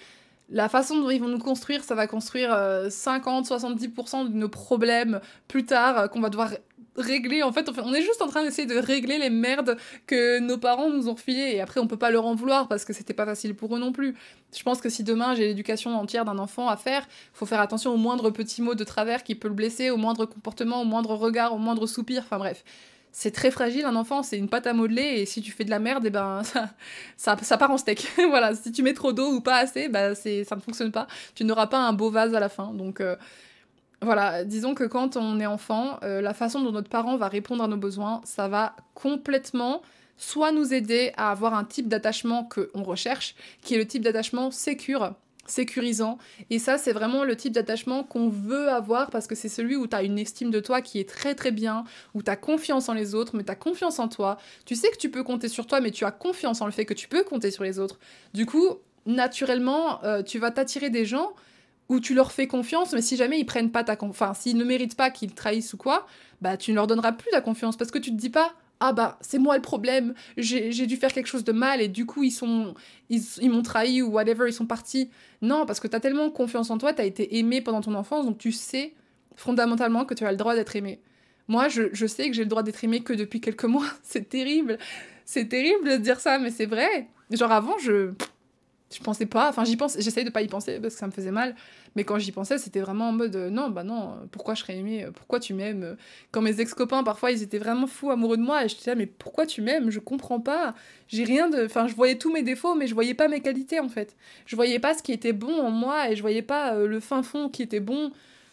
la 0.49 0.69
façon 0.69 0.99
dont 1.01 1.09
ils 1.09 1.19
vont 1.19 1.27
nous 1.27 1.39
construire, 1.39 1.83
ça 1.83 1.95
va 1.95 2.07
construire 2.07 2.51
50-70% 2.51 4.25
euh, 4.25 4.29
de 4.29 4.33
nos 4.33 4.49
problèmes 4.49 5.19
plus 5.47 5.65
tard 5.65 5.97
euh, 5.97 6.07
qu'on 6.07 6.21
va 6.21 6.29
devoir 6.29 6.51
régler. 6.95 7.43
En 7.43 7.51
fait, 7.51 7.69
on 7.83 7.93
est 7.93 8.01
juste 8.01 8.21
en 8.21 8.27
train 8.27 8.43
d'essayer 8.43 8.67
de 8.67 8.77
régler 8.77 9.19
les 9.19 9.29
merdes 9.29 9.77
que 10.07 10.39
nos 10.39 10.57
parents 10.57 10.89
nous 10.89 11.09
ont 11.09 11.15
filées. 11.15 11.55
Et 11.55 11.61
après, 11.61 11.79
on 11.79 11.87
peut 11.87 11.97
pas 11.97 12.09
leur 12.09 12.25
en 12.25 12.33
vouloir 12.33 12.67
parce 12.67 12.85
que 12.85 12.93
c'était 12.93 13.13
pas 13.13 13.25
facile 13.25 13.55
pour 13.55 13.75
eux 13.75 13.79
non 13.79 13.91
plus. 13.91 14.15
Je 14.55 14.63
pense 14.63 14.81
que 14.81 14.89
si 14.89 15.03
demain 15.03 15.35
j'ai 15.35 15.45
l'éducation 15.45 15.95
entière 15.95 16.25
d'un 16.25 16.39
enfant 16.39 16.67
à 16.69 16.77
faire, 16.77 17.07
faut 17.33 17.45
faire 17.45 17.59
attention 17.59 17.93
au 17.93 17.97
moindre 17.97 18.31
petit 18.31 18.61
mot 18.61 18.73
de 18.73 18.83
travers 18.83 19.23
qui 19.23 19.35
peut 19.35 19.47
le 19.47 19.53
blesser, 19.53 19.89
au 19.89 19.97
moindre 19.97 20.25
comportement, 20.25 20.81
au 20.81 20.85
moindre 20.85 21.13
regard, 21.13 21.53
au 21.53 21.59
moindre 21.59 21.85
soupir. 21.85 22.23
Enfin 22.25 22.39
bref 22.39 22.63
c'est 23.19 23.31
très 23.31 23.49
fragile 23.49 23.83
un 23.85 23.95
enfant, 23.95 24.21
c'est 24.21 24.37
une 24.37 24.47
pâte 24.47 24.67
à 24.67 24.73
modeler 24.73 25.01
et 25.01 25.25
si 25.25 25.41
tu 25.41 25.51
fais 25.51 25.63
de 25.63 25.71
la 25.71 25.79
merde, 25.79 26.05
et 26.05 26.09
eh 26.09 26.11
ben 26.11 26.43
ça, 27.17 27.35
ça, 27.41 27.57
part 27.57 27.71
en 27.71 27.79
steak. 27.79 28.07
voilà, 28.29 28.53
si 28.53 28.71
tu 28.71 28.83
mets 28.83 28.93
trop 28.93 29.11
d'eau 29.11 29.31
ou 29.31 29.41
pas 29.41 29.55
assez, 29.55 29.89
bah 29.89 30.13
c'est 30.13 30.43
ça 30.43 30.55
ne 30.55 30.61
fonctionne 30.61 30.91
pas. 30.91 31.07
Tu 31.33 31.43
n'auras 31.43 31.65
pas 31.65 31.79
un 31.79 31.93
beau 31.93 32.11
vase 32.11 32.35
à 32.35 32.39
la 32.39 32.47
fin. 32.47 32.75
Donc 32.75 33.01
euh, 33.01 33.15
voilà, 34.03 34.43
disons 34.43 34.75
que 34.75 34.83
quand 34.83 35.17
on 35.17 35.39
est 35.39 35.47
enfant, 35.47 35.97
euh, 36.03 36.21
la 36.21 36.35
façon 36.35 36.61
dont 36.61 36.71
notre 36.71 36.89
parent 36.89 37.17
va 37.17 37.27
répondre 37.27 37.63
à 37.63 37.67
nos 37.67 37.77
besoins, 37.77 38.21
ça 38.23 38.47
va 38.47 38.75
complètement 38.93 39.81
soit 40.17 40.51
nous 40.51 40.71
aider 40.71 41.11
à 41.17 41.31
avoir 41.31 41.55
un 41.55 41.63
type 41.63 41.87
d'attachement 41.87 42.43
que 42.43 42.69
on 42.75 42.83
recherche, 42.83 43.33
qui 43.63 43.73
est 43.73 43.79
le 43.79 43.87
type 43.87 44.03
d'attachement 44.03 44.51
sécure 44.51 45.15
sécurisant. 45.47 46.17
Et 46.49 46.59
ça, 46.59 46.77
c'est 46.77 46.93
vraiment 46.93 47.23
le 47.23 47.35
type 47.35 47.53
d'attachement 47.53 48.03
qu'on 48.03 48.29
veut 48.29 48.69
avoir 48.69 49.09
parce 49.09 49.27
que 49.27 49.35
c'est 49.35 49.49
celui 49.49 49.75
où 49.75 49.87
tu 49.87 49.95
as 49.95 50.03
une 50.03 50.19
estime 50.19 50.51
de 50.51 50.59
toi 50.59 50.81
qui 50.81 50.99
est 50.99 51.09
très 51.09 51.35
très 51.35 51.51
bien, 51.51 51.83
où 52.13 52.21
tu 52.21 52.29
as 52.29 52.35
confiance 52.35 52.89
en 52.89 52.93
les 52.93 53.15
autres, 53.15 53.35
mais 53.35 53.43
tu 53.43 53.51
as 53.51 53.55
confiance 53.55 53.99
en 53.99 54.07
toi. 54.07 54.37
Tu 54.65 54.75
sais 54.75 54.89
que 54.89 54.97
tu 54.97 55.09
peux 55.09 55.23
compter 55.23 55.47
sur 55.47 55.65
toi, 55.65 55.81
mais 55.81 55.91
tu 55.91 56.05
as 56.05 56.11
confiance 56.11 56.61
en 56.61 56.65
le 56.65 56.71
fait 56.71 56.85
que 56.85 56.93
tu 56.93 57.07
peux 57.07 57.23
compter 57.23 57.51
sur 57.51 57.63
les 57.63 57.79
autres. 57.79 57.99
Du 58.33 58.45
coup, 58.45 58.77
naturellement, 59.05 60.03
euh, 60.03 60.21
tu 60.21 60.39
vas 60.39 60.51
t'attirer 60.51 60.89
des 60.89 61.05
gens 61.05 61.33
où 61.89 61.99
tu 61.99 62.13
leur 62.13 62.31
fais 62.31 62.47
confiance, 62.47 62.91
mais 62.93 63.01
si 63.01 63.15
jamais 63.15 63.39
ils 63.39 63.45
prennent 63.45 63.71
pas 63.71 63.83
ta 63.83 63.95
confiance, 63.95 64.15
enfin, 64.21 64.33
s'ils 64.33 64.57
ne 64.57 64.65
méritent 64.65 64.97
pas 64.97 65.09
qu'ils 65.09 65.33
trahissent 65.33 65.73
ou 65.73 65.77
quoi, 65.77 66.05
bah 66.41 66.57
tu 66.57 66.71
ne 66.71 66.75
leur 66.75 66.87
donneras 66.87 67.13
plus 67.13 67.31
ta 67.31 67.41
confiance 67.41 67.77
parce 67.77 67.91
que 67.91 67.97
tu 67.97 68.11
te 68.11 68.17
dis 68.17 68.29
pas 68.29 68.53
ah 68.79 68.93
bah 68.93 69.17
c'est 69.21 69.39
moi 69.39 69.55
le 69.55 69.61
problème, 69.61 70.13
j'ai 70.37 70.85
dû 70.85 70.97
faire 70.97 71.11
quelque 71.11 71.27
chose 71.27 71.43
de 71.43 71.51
mal 71.51 71.81
et 71.81 71.87
du 71.87 72.05
coup 72.05 72.23
ils 72.23 72.31
sont 72.31 72.75
ils, 73.09 73.49
m'ont 73.49 73.63
trahi 73.63 74.01
ou 74.01 74.11
whatever, 74.11 74.45
ils 74.47 74.53
sont 74.53 74.67
partis. 74.67 75.09
Non, 75.41 75.65
parce 75.65 75.79
que 75.79 75.87
tu 75.87 75.95
as 75.95 75.99
tellement 75.99 76.29
confiance 76.29 76.69
en 76.69 76.77
toi, 76.77 76.93
tu 76.93 77.01
as 77.01 77.05
été 77.05 77.37
aimé 77.37 77.61
pendant 77.61 77.81
ton 77.81 77.95
enfance, 77.95 78.25
donc 78.25 78.37
tu 78.37 78.51
sais 78.51 78.93
fondamentalement 79.35 80.05
que 80.05 80.13
tu 80.13 80.25
as 80.25 80.31
le 80.31 80.37
droit 80.37 80.55
d'être 80.55 80.75
aimé. 80.75 80.99
Moi, 81.47 81.69
je, 81.69 81.83
je 81.93 82.05
sais 82.05 82.27
que 82.27 82.35
j'ai 82.35 82.43
le 82.43 82.49
droit 82.49 82.63
d'être 82.63 82.83
aimé 82.83 83.01
que 83.01 83.13
depuis 83.13 83.39
quelques 83.39 83.63
mois. 83.65 83.85
c'est 84.03 84.29
terrible. 84.29 84.77
C'est 85.25 85.45
terrible 85.49 85.89
de 85.89 85.97
dire 85.97 86.19
ça, 86.19 86.39
mais 86.39 86.51
c'est 86.51 86.65
vrai. 86.65 87.07
Genre 87.31 87.51
avant, 87.51 87.77
je 87.79 88.11
je 88.93 89.01
pensais 89.01 89.25
pas, 89.25 89.49
enfin 89.49 89.65
j'y 89.65 89.75
pense, 89.75 89.97
j'essayais 89.99 90.25
de 90.25 90.29
pas 90.29 90.41
y 90.41 90.47
penser 90.47 90.79
parce 90.79 90.93
que 90.93 90.99
ça 90.99 91.07
me 91.07 91.11
faisait 91.11 91.31
mal, 91.31 91.55
mais 91.95 92.03
quand 92.03 92.19
j'y 92.19 92.31
pensais, 92.31 92.57
c'était 92.57 92.79
vraiment 92.79 93.09
en 93.09 93.11
mode 93.11 93.35
euh, 93.35 93.49
non, 93.49 93.69
bah 93.69 93.83
non, 93.83 94.15
pourquoi 94.31 94.53
je 94.53 94.61
serais 94.61 94.77
aimée, 94.77 95.07
pourquoi 95.15 95.39
tu 95.39 95.53
m'aimes 95.53 95.97
Quand 96.31 96.41
mes 96.41 96.59
ex-copains, 96.61 97.03
parfois, 97.03 97.31
ils 97.31 97.43
étaient 97.43 97.57
vraiment 97.57 97.87
fous 97.87 98.11
amoureux 98.11 98.37
de 98.37 98.43
moi 98.43 98.63
et 98.63 98.69
je 98.69 98.77
disais, 98.77 98.95
mais 98.95 99.07
pourquoi 99.07 99.45
tu 99.45 99.61
m'aimes? 99.61 99.89
Je 99.89 99.99
comprends 99.99 100.39
pas, 100.39 100.75
j'ai 101.07 101.23
rien 101.23 101.49
de. 101.49 101.65
Enfin, 101.65 101.87
je 101.87 101.95
voyais 101.95 102.17
tous 102.17 102.31
mes 102.31 102.43
défauts, 102.43 102.75
mais 102.75 102.87
je 102.87 102.93
voyais 102.93 103.13
pas 103.13 103.27
mes 103.27 103.41
qualités 103.41 103.79
en 103.79 103.89
fait. 103.89 104.15
Je 104.45 104.55
voyais 104.55 104.79
pas 104.79 104.93
ce 104.93 105.03
qui 105.03 105.11
était 105.11 105.33
bon 105.33 105.59
en 105.61 105.71
moi 105.71 106.09
et 106.11 106.15
je 106.15 106.21
voyais 106.21 106.41
pas 106.41 106.75
euh, 106.75 106.87
le 106.87 106.99
fin 106.99 107.23
fond 107.23 107.49
qui 107.49 107.63
était 107.63 107.79
bon 107.79 108.11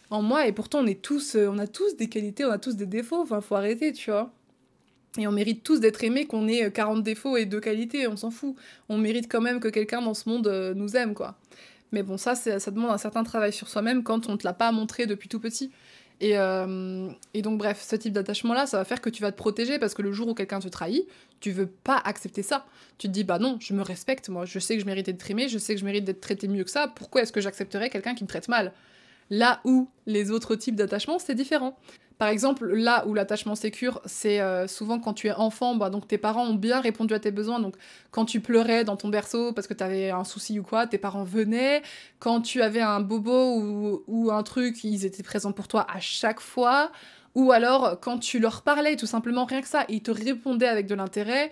en 0.09 0.21
moi 0.21 0.47
et 0.47 0.51
pourtant 0.53 0.79
on 0.81 0.87
est 0.87 1.01
tous, 1.01 1.35
euh, 1.35 1.49
on 1.51 1.57
a 1.59 1.67
tous 1.67 1.95
des 1.97 2.09
qualités, 2.09 2.45
on 2.45 2.51
a 2.51 2.59
tous 2.59 2.75
des 2.75 2.85
défauts, 2.85 3.21
enfin, 3.21 3.41
faut 3.41 3.55
arrêter, 3.55 3.93
tu 3.93 4.11
vois. 4.11 4.34
Et 5.17 5.27
on 5.27 5.31
mérite 5.31 5.63
tous 5.63 5.79
d'être 5.79 6.03
aimés, 6.03 6.25
qu'on 6.25 6.47
ait 6.47 6.71
40 6.71 6.97
euh, 6.97 7.01
défauts 7.01 7.37
et 7.37 7.45
deux 7.45 7.59
qualités, 7.59 8.07
on 8.07 8.17
s'en 8.17 8.31
fout. 8.31 8.55
On 8.89 8.97
mérite 8.97 9.31
quand 9.31 9.41
même 9.41 9.59
que 9.59 9.67
quelqu'un 9.67 10.01
dans 10.01 10.13
ce 10.13 10.27
monde 10.27 10.47
euh, 10.47 10.73
nous 10.73 10.95
aime, 10.95 11.13
quoi. 11.13 11.37
Mais 11.91 12.03
bon, 12.03 12.17
ça, 12.17 12.35
ça 12.35 12.71
demande 12.71 12.91
un 12.91 12.97
certain 12.97 13.23
travail 13.23 13.53
sur 13.53 13.69
soi-même 13.69 14.03
quand 14.03 14.27
on 14.27 14.35
te 14.35 14.45
l'a 14.45 14.53
pas 14.53 14.71
montré 14.71 15.05
depuis 15.05 15.29
tout 15.29 15.39
petit. 15.39 15.71
Et, 16.21 16.37
euh, 16.37 17.09
et 17.33 17.41
donc, 17.41 17.57
bref, 17.57 17.85
ce 17.87 17.95
type 17.95 18.13
d'attachement-là, 18.13 18.65
ça 18.65 18.77
va 18.77 18.85
faire 18.85 19.01
que 19.01 19.09
tu 19.09 19.21
vas 19.21 19.31
te 19.31 19.37
protéger 19.37 19.79
parce 19.79 19.93
que 19.93 20.01
le 20.01 20.11
jour 20.11 20.27
où 20.27 20.33
quelqu'un 20.33 20.59
te 20.59 20.67
trahit, 20.67 21.07
tu 21.39 21.51
veux 21.51 21.67
pas 21.67 21.97
accepter 21.97 22.41
ça. 22.41 22.65
Tu 22.97 23.07
te 23.07 23.13
dis, 23.13 23.23
bah 23.23 23.39
non, 23.39 23.57
je 23.59 23.73
me 23.73 23.81
respecte, 23.81 24.29
moi, 24.29 24.45
je 24.45 24.59
sais 24.59 24.75
que 24.75 24.81
je 24.81 24.85
mérite 24.85 25.05
d'être 25.05 25.29
aimé, 25.29 25.47
je 25.47 25.57
sais 25.57 25.75
que 25.75 25.79
je 25.79 25.85
mérite 25.85 26.05
d'être 26.05 26.21
traité 26.21 26.47
mieux 26.47 26.63
que 26.63 26.69
ça, 26.69 26.87
pourquoi 26.87 27.21
est-ce 27.21 27.33
que 27.33 27.41
j'accepterais 27.41 27.89
quelqu'un 27.89 28.15
qui 28.15 28.23
me 28.23 28.29
traite 28.29 28.47
mal? 28.47 28.73
Là 29.29 29.59
où 29.63 29.89
les 30.05 30.31
autres 30.31 30.55
types 30.55 30.75
d'attachement, 30.75 31.19
c'est 31.19 31.35
différent. 31.35 31.77
Par 32.17 32.29
exemple, 32.29 32.73
là 32.73 33.05
où 33.07 33.13
l'attachement 33.13 33.55
sécure, 33.55 34.01
c'est 34.05 34.39
euh, 34.39 34.67
souvent 34.67 34.99
quand 34.99 35.13
tu 35.13 35.27
es 35.27 35.33
enfant, 35.33 35.75
bah, 35.75 35.89
donc 35.89 36.07
tes 36.07 36.17
parents 36.17 36.45
ont 36.45 36.55
bien 36.55 36.79
répondu 36.79 37.13
à 37.13 37.19
tes 37.19 37.31
besoins. 37.31 37.59
Donc 37.59 37.75
quand 38.11 38.23
tu 38.25 38.39
pleurais 38.39 38.85
dans 38.85 38.95
ton 38.95 39.09
berceau 39.09 39.51
parce 39.51 39.67
que 39.67 39.73
tu 39.73 39.83
avais 39.83 40.11
un 40.11 40.23
souci 40.23 40.57
ou 40.59 40.63
quoi, 40.63 40.87
tes 40.87 40.97
parents 40.97 41.25
venaient. 41.25 41.81
Quand 42.19 42.41
tu 42.41 42.61
avais 42.61 42.81
un 42.81 43.01
bobo 43.01 44.01
ou, 44.07 44.31
un 44.31 44.43
truc, 44.43 44.83
ils 44.85 45.05
étaient 45.05 45.23
présents 45.23 45.51
pour 45.51 45.67
toi 45.67 45.85
à 45.93 45.99
chaque 45.99 46.39
fois. 46.39 46.91
Ou 47.35 47.51
alors 47.51 47.99
quand 47.99 48.19
tu 48.19 48.39
leur 48.39 48.61
parlais, 48.61 48.95
tout 48.95 49.07
simplement 49.07 49.43
rien 49.43 49.61
que 49.61 49.67
ça, 49.67 49.83
ils 49.89 50.01
te 50.01 50.11
répondaient 50.11 50.67
avec 50.67 50.87
de 50.87 50.95
l'intérêt. 50.95 51.51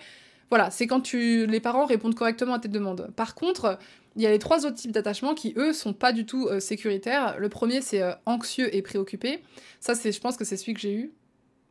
Voilà, 0.50 0.72
c'est 0.72 0.88
quand 0.88 1.12
les 1.14 1.60
parents 1.60 1.86
répondent 1.86 2.16
correctement 2.16 2.54
à 2.54 2.60
tes 2.60 2.70
demandes. 2.70 3.12
Par 3.18 3.36
contre, 3.36 3.80
il 4.16 4.22
y 4.22 4.28
a 4.28 4.32
les 4.32 4.40
trois 4.40 4.66
autres 4.66 4.76
types 4.76 4.92
d'attachements 4.92 5.34
qui, 5.34 5.54
eux, 5.58 5.74
sont 5.74 5.94
pas 5.94 6.14
du 6.14 6.26
tout 6.26 6.48
euh, 6.48 6.60
sécuritaires. 6.60 7.38
Le 7.40 7.50
premier, 7.50 7.82
c'est 7.82 8.02
euh, 8.02 8.14
anxieux 8.26 8.74
et 8.76 8.82
préoccupé. 8.82 9.42
Ça, 9.80 9.96
c'est, 9.96 10.12
je 10.12 10.20
pense 10.20 10.38
que 10.38 10.46
c'est 10.46 10.58
celui 10.58 10.74
que 10.74 10.80
j'ai 10.80 10.94
eu. 10.94 11.12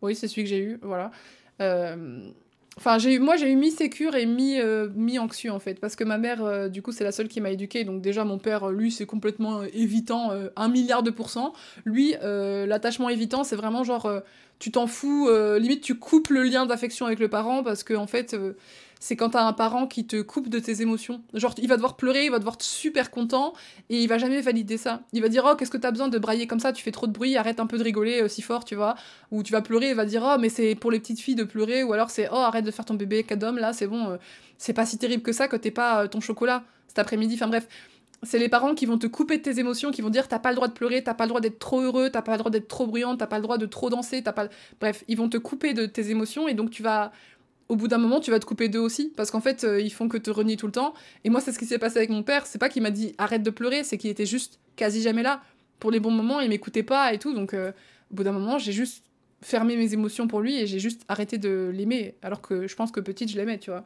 Oui, 0.01 0.17
c'est 0.17 0.27
celui 0.27 0.43
que 0.43 0.49
j'ai 0.49 0.59
eu, 0.59 0.79
voilà. 0.83 1.13
Euh, 1.61 2.19
enfin, 2.77 2.99
j'ai 2.99 3.15
eu, 3.15 3.19
moi, 3.21 3.37
j'ai 3.37 3.49
eu 3.49 3.55
mi-sécure 3.55 4.17
et 4.17 4.27
mi, 4.27 4.59
mi-anxieux, 4.97 5.53
en 5.53 5.61
fait. 5.61 5.79
Parce 5.79 5.95
que 5.95 6.03
ma 6.03 6.19
mère, 6.19 6.69
du 6.69 6.83
coup, 6.83 6.91
c'est 6.91 7.05
la 7.05 7.13
seule 7.13 7.29
qui 7.29 7.41
m'a 7.41 7.51
éduquée. 7.51 7.85
Donc, 7.85 8.03
déjà, 8.03 8.25
mon 8.25 8.39
père, 8.39 8.71
lui, 8.71 8.91
c'est 8.91 9.07
complètement 9.07 9.63
évitant, 9.63 10.33
un 10.57 10.69
milliard 10.69 11.05
de 11.05 11.13
pourcents. 11.13 11.53
Lui, 11.85 12.17
l'attachement 12.21 13.11
évitant, 13.11 13.45
c'est 13.45 13.55
vraiment 13.55 13.85
genre, 13.85 14.11
tu 14.59 14.73
t'en 14.73 14.89
fous, 14.89 15.31
limite, 15.57 15.83
tu 15.83 15.95
coupes 15.95 16.31
le 16.31 16.43
lien 16.43 16.67
d'affection 16.67 17.07
avec 17.07 17.21
le 17.21 17.29
parent 17.29 17.63
parce 17.63 17.85
que, 17.85 17.95
en 17.95 18.09
fait 18.09 18.37
c'est 19.03 19.17
quand 19.17 19.31
t'as 19.31 19.45
un 19.45 19.53
parent 19.53 19.89
qui 19.89 20.07
te 20.07 20.23
coupe 20.23 20.49
de 20.49 20.61
tes 20.61 20.81
émotions. 20.81 21.23
Genre, 21.35 21.53
il 21.59 21.67
va 21.67 21.75
devoir 21.75 21.97
pleurer, 21.97 22.27
il 22.27 22.31
va 22.31 22.39
devoir 22.39 22.55
être 22.55 22.63
super 22.63 23.11
content, 23.11 23.53
et 23.91 24.01
il 24.01 24.07
va 24.07 24.17
jamais 24.17 24.41
valider 24.41 24.77
ça. 24.77 25.03
Il 25.13 25.23
va 25.23 25.29
dire, 25.29 25.45
oh, 25.45 25.57
qu'est-ce 25.57 25.73
que 25.73 25.77
t'as 25.77 25.91
besoin 25.91 26.07
de 26.07 26.17
brailler 26.21 26.47
comme 26.47 26.61
ça, 26.61 26.73
tu 26.73 26.85
fais 26.85 26.93
trop 26.93 27.09
de 27.09 27.13
bruit, 27.13 27.37
arrête 27.37 27.59
un 27.59 27.67
peu 27.67 27.79
de 27.79 27.83
rigoler 27.83 28.23
euh, 28.23 28.29
si 28.29 28.43
fort, 28.43 28.65
tu 28.65 28.77
vois. 28.77 28.95
Ou 29.33 29.43
tu 29.43 29.51
vas 29.51 29.61
pleurer, 29.61 29.89
il 29.89 29.97
va 29.97 30.05
dire, 30.05 30.23
oh, 30.25 30.39
mais 30.39 30.49
c'est 30.49 30.77
pour 30.77 30.93
les 30.93 31.01
petites 31.01 31.19
filles 31.19 31.35
de 31.35 31.43
pleurer, 31.43 31.83
ou 31.83 31.93
alors 31.93 32.11
c'est, 32.11 32.29
oh, 32.31 32.37
arrête 32.37 32.65
de 32.65 32.71
faire 32.71 32.85
ton 32.85 32.95
bébé 32.95 33.25
cadom, 33.25 33.57
là, 33.57 33.73
c'est 33.73 33.89
bon, 33.89 34.09
euh, 34.11 34.17
c'est 34.57 34.73
pas 34.73 34.87
si 34.87 34.99
terrible 34.99 35.25
que 35.25 35.33
ça 35.33 35.49
que 35.49 35.57
t'es 35.57 35.73
pas 35.73 36.05
euh, 36.05 36.07
ton 36.07 36.21
chocolat 36.21 36.63
cet 36.87 37.01
après-midi. 37.01 37.35
Enfin 37.35 37.49
bref, 37.49 37.67
c'est 38.23 38.39
les 38.39 38.49
parents 38.49 38.77
qui 38.77 38.87
vont 38.87 38.99
te 38.99 39.09
couper 39.09 39.39
de 39.39 39.43
tes 39.43 39.59
émotions, 39.59 39.91
qui 39.91 40.01
vont 40.01 40.11
dire 40.11 40.29
t'as 40.29 40.39
pas 40.39 40.51
le 40.51 40.55
droit 40.55 40.69
de 40.69 40.75
pleurer, 40.75 41.03
t'as 41.03 41.15
pas 41.15 41.25
le 41.25 41.31
droit 41.31 41.41
d'être 41.41 41.59
trop 41.59 41.81
heureux, 41.81 42.11
t'as 42.11 42.23
pas 42.23 42.33
le 42.33 42.39
droit 42.39 42.53
d'être 42.53 42.69
trop 42.69 42.87
bruyante, 42.87 43.19
t'as 43.19 43.27
pas 43.27 43.39
le 43.39 43.43
droit 43.43 43.59
de 43.59 43.67
trop 43.67 43.91
danser, 43.91 44.23
t'as 44.23 44.33
pas. 44.33 44.47
Bref, 44.81 45.03
ils 45.09 45.17
vont 45.17 45.29
te 45.29 45.39
couper 45.39 45.75
de 45.75 45.87
tes 45.87 46.11
émotions 46.11 46.47
et 46.47 46.55
donc 46.55 46.71
tu 46.71 46.85
vas 46.85 47.11
au 47.69 47.77
bout 47.77 47.89
d'un 47.89 47.99
moment, 47.99 48.21
tu 48.21 48.31
vas 48.31 48.39
te 48.39 48.45
couper 48.45 48.69
d'eux 48.69 48.81
aussi, 48.81 49.13
parce 49.17 49.31
qu'en 49.31 49.41
fait, 49.41 49.65
euh, 49.65 49.81
ils 49.81 49.93
font 49.93 50.09
que 50.09 50.19
te 50.19 50.31
renier 50.31 50.57
tout 50.57 50.67
le 50.67 50.73
temps. 50.73 50.95
Et 51.25 51.31
moi, 51.31 51.41
c'est 51.41 51.53
ce 51.53 51.59
qui 51.59 51.67
s'est 51.67 51.79
passé 51.79 51.99
avec 51.99 52.11
mon 52.11 52.23
père. 52.23 52.47
C'est 52.47 52.59
pas 52.59 52.69
qu'il 52.69 52.83
m'a 52.83 52.91
dit 52.91 53.15
arrête 53.19 53.43
de 53.43 53.51
pleurer, 53.51 53.85
c'est 53.85 53.99
qu'il 53.99 54.11
était 54.11 54.27
juste 54.27 54.59
quasi 54.77 55.03
jamais 55.03 55.23
là. 55.23 55.43
Pour 55.79 55.91
les 55.91 56.01
bons 56.01 56.11
moments, 56.11 56.41
il 56.41 56.49
m'écoutait 56.49 56.83
pas 56.83 57.13
et 57.13 57.19
tout. 57.19 57.35
Donc, 57.35 57.55
euh, 57.55 57.73
au 58.11 58.15
bout 58.15 58.25
d'un 58.25 58.33
moment, 58.33 58.59
j'ai 58.59 58.73
juste 58.73 59.05
fermé 59.41 59.77
mes 59.77 59.93
émotions 59.93 60.29
pour 60.29 60.41
lui 60.41 60.57
et 60.57 60.67
j'ai 60.67 60.79
juste 60.79 61.03
arrêté 61.09 61.39
de 61.39 61.71
l'aimer. 61.75 62.15
Alors 62.23 62.41
que 62.41 62.67
je 62.67 62.77
pense 62.77 62.93
que 62.93 63.01
petite, 63.01 63.31
je 63.31 63.37
l'aimais, 63.37 63.59
tu 63.59 63.71
vois. 63.71 63.85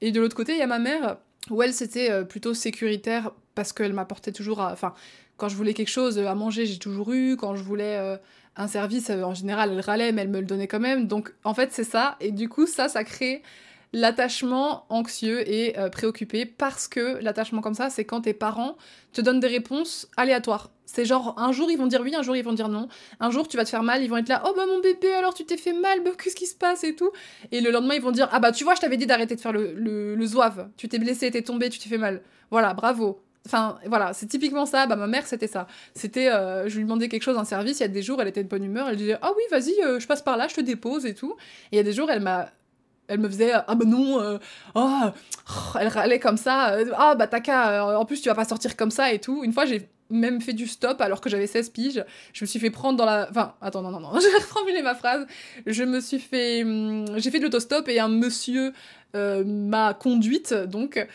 Et 0.00 0.12
de 0.12 0.20
l'autre 0.20 0.36
côté, 0.36 0.52
il 0.52 0.58
y 0.58 0.62
a 0.62 0.66
ma 0.66 0.78
mère, 0.78 1.18
où 1.50 1.62
elle, 1.62 1.74
c'était 1.74 2.10
euh, 2.10 2.24
plutôt 2.24 2.54
sécuritaire, 2.54 3.32
parce 3.54 3.72
qu'elle 3.72 3.92
m'apportait 3.92 4.32
toujours. 4.32 4.60
Enfin, 4.60 4.94
quand 5.36 5.48
je 5.48 5.56
voulais 5.56 5.74
quelque 5.74 5.90
chose 5.90 6.18
à 6.18 6.34
manger, 6.34 6.66
j'ai 6.66 6.78
toujours 6.78 7.12
eu. 7.12 7.36
Quand 7.36 7.56
je 7.56 7.62
voulais 7.62 8.18
un 8.56 8.68
service, 8.68 9.10
euh, 9.10 9.22
en 9.22 9.34
général, 9.34 9.72
elle 9.72 9.80
râlait, 9.80 10.12
mais 10.12 10.22
elle 10.22 10.28
me 10.28 10.40
le 10.40 10.46
donnait 10.46 10.68
quand 10.68 10.80
même. 10.80 11.06
Donc, 11.06 11.32
en 11.44 11.54
fait, 11.54 11.72
c'est 11.72 11.84
ça. 11.84 12.16
Et 12.20 12.30
du 12.30 12.48
coup, 12.48 12.66
ça, 12.66 12.88
ça 12.88 13.04
crée 13.04 13.42
l'attachement 13.94 14.86
anxieux 14.88 15.48
et 15.48 15.78
euh, 15.78 15.88
préoccupé 15.88 16.46
parce 16.46 16.88
que 16.88 17.18
l'attachement 17.22 17.60
comme 17.60 17.74
ça, 17.74 17.90
c'est 17.90 18.04
quand 18.04 18.22
tes 18.22 18.34
parents 18.34 18.76
te 19.12 19.20
donnent 19.20 19.40
des 19.40 19.46
réponses 19.46 20.08
aléatoires. 20.16 20.70
C'est 20.84 21.04
genre, 21.04 21.34
un 21.38 21.52
jour 21.52 21.70
ils 21.70 21.78
vont 21.78 21.86
dire 21.86 22.00
oui, 22.02 22.14
un 22.14 22.22
jour 22.22 22.36
ils 22.36 22.44
vont 22.44 22.52
dire 22.52 22.68
non. 22.68 22.88
Un 23.20 23.30
jour 23.30 23.46
tu 23.46 23.56
vas 23.56 23.64
te 23.64 23.70
faire 23.70 23.84
mal, 23.84 24.02
ils 24.02 24.10
vont 24.10 24.16
être 24.16 24.28
là, 24.28 24.42
oh 24.46 24.52
bah 24.56 24.64
mon 24.66 24.80
bébé, 24.80 25.12
alors 25.12 25.32
tu 25.32 25.44
t'es 25.44 25.56
fait 25.56 25.72
mal, 25.72 26.02
bah, 26.02 26.10
qu'est-ce 26.22 26.34
qui 26.34 26.46
se 26.46 26.56
passe? 26.56 26.82
et 26.84 26.96
tout. 26.96 27.10
Et 27.52 27.60
le 27.60 27.70
lendemain 27.70 27.94
ils 27.94 28.02
vont 28.02 28.10
dire, 28.10 28.28
ah 28.32 28.40
bah 28.40 28.50
tu 28.52 28.64
vois, 28.64 28.74
je 28.74 28.80
t'avais 28.80 28.96
dit 28.96 29.06
d'arrêter 29.06 29.36
de 29.36 29.40
faire 29.40 29.52
le, 29.52 29.72
le, 29.74 30.14
le 30.16 30.26
zouave. 30.26 30.68
Tu 30.76 30.88
t'es 30.88 30.98
blessé, 30.98 31.30
t'es 31.30 31.42
tombé, 31.42 31.70
tu 31.70 31.78
t'es 31.78 31.88
fait 31.88 31.98
mal. 31.98 32.20
Voilà, 32.50 32.74
bravo. 32.74 33.20
Enfin, 33.46 33.78
voilà, 33.86 34.14
c'est 34.14 34.26
typiquement 34.26 34.64
ça. 34.64 34.86
Bah, 34.86 34.96
ma 34.96 35.06
mère, 35.06 35.26
c'était 35.26 35.46
ça. 35.46 35.66
C'était, 35.94 36.30
euh, 36.30 36.68
je 36.68 36.76
lui 36.76 36.84
demandais 36.84 37.08
quelque 37.08 37.22
chose, 37.22 37.36
un 37.36 37.44
service, 37.44 37.80
il 37.80 37.82
y 37.82 37.86
a 37.86 37.88
des 37.88 38.02
jours, 38.02 38.20
elle 38.22 38.28
était 38.28 38.42
de 38.42 38.48
bonne 38.48 38.64
humeur, 38.64 38.88
elle 38.88 38.96
disait, 38.96 39.18
ah 39.20 39.32
oui, 39.36 39.42
vas-y, 39.50 39.74
euh, 39.82 40.00
je 40.00 40.06
passe 40.06 40.22
par 40.22 40.36
là, 40.36 40.48
je 40.48 40.54
te 40.54 40.60
dépose 40.62 41.04
et 41.04 41.14
tout. 41.14 41.36
Et 41.70 41.74
il 41.74 41.76
y 41.76 41.80
a 41.80 41.82
des 41.82 41.92
jours, 41.92 42.10
elle 42.10 42.20
m'a. 42.20 42.50
Elle 43.06 43.20
me 43.20 43.28
faisait 43.28 43.52
ah 43.52 43.74
bah 43.74 43.84
non 43.84 44.18
euh, 44.18 44.38
oh, 44.74 44.88
elle 45.78 45.88
râlait 45.88 46.18
comme 46.18 46.38
ça 46.38 46.78
ah 46.96 47.14
bah 47.14 47.26
t'as 47.26 47.40
qu'à 47.40 47.98
en 47.98 48.06
plus 48.06 48.22
tu 48.22 48.30
vas 48.30 48.34
pas 48.34 48.46
sortir 48.46 48.78
comme 48.78 48.90
ça 48.90 49.12
et 49.12 49.18
tout 49.18 49.44
une 49.44 49.52
fois 49.52 49.66
j'ai 49.66 49.90
même 50.08 50.40
fait 50.40 50.54
du 50.54 50.66
stop 50.66 51.02
alors 51.02 51.20
que 51.20 51.28
j'avais 51.28 51.46
16 51.46 51.68
piges 51.68 52.02
je 52.32 52.44
me 52.44 52.46
suis 52.46 52.58
fait 52.58 52.70
prendre 52.70 52.96
dans 52.96 53.04
la 53.04 53.28
enfin 53.28 53.56
attends 53.60 53.82
non 53.82 53.90
non 53.90 54.00
non 54.00 54.08
je 54.20 54.26
vais 54.26 54.38
reformuler 54.38 54.80
ma 54.80 54.94
phrase 54.94 55.26
je 55.66 55.84
me 55.84 56.00
suis 56.00 56.18
fait 56.18 56.62
hum, 56.62 57.04
j'ai 57.18 57.30
fait 57.30 57.40
de 57.40 57.44
l'autostop 57.44 57.86
et 57.90 58.00
un 58.00 58.08
monsieur 58.08 58.72
m'a 59.12 59.92
conduite 59.92 60.54
donc 60.54 61.06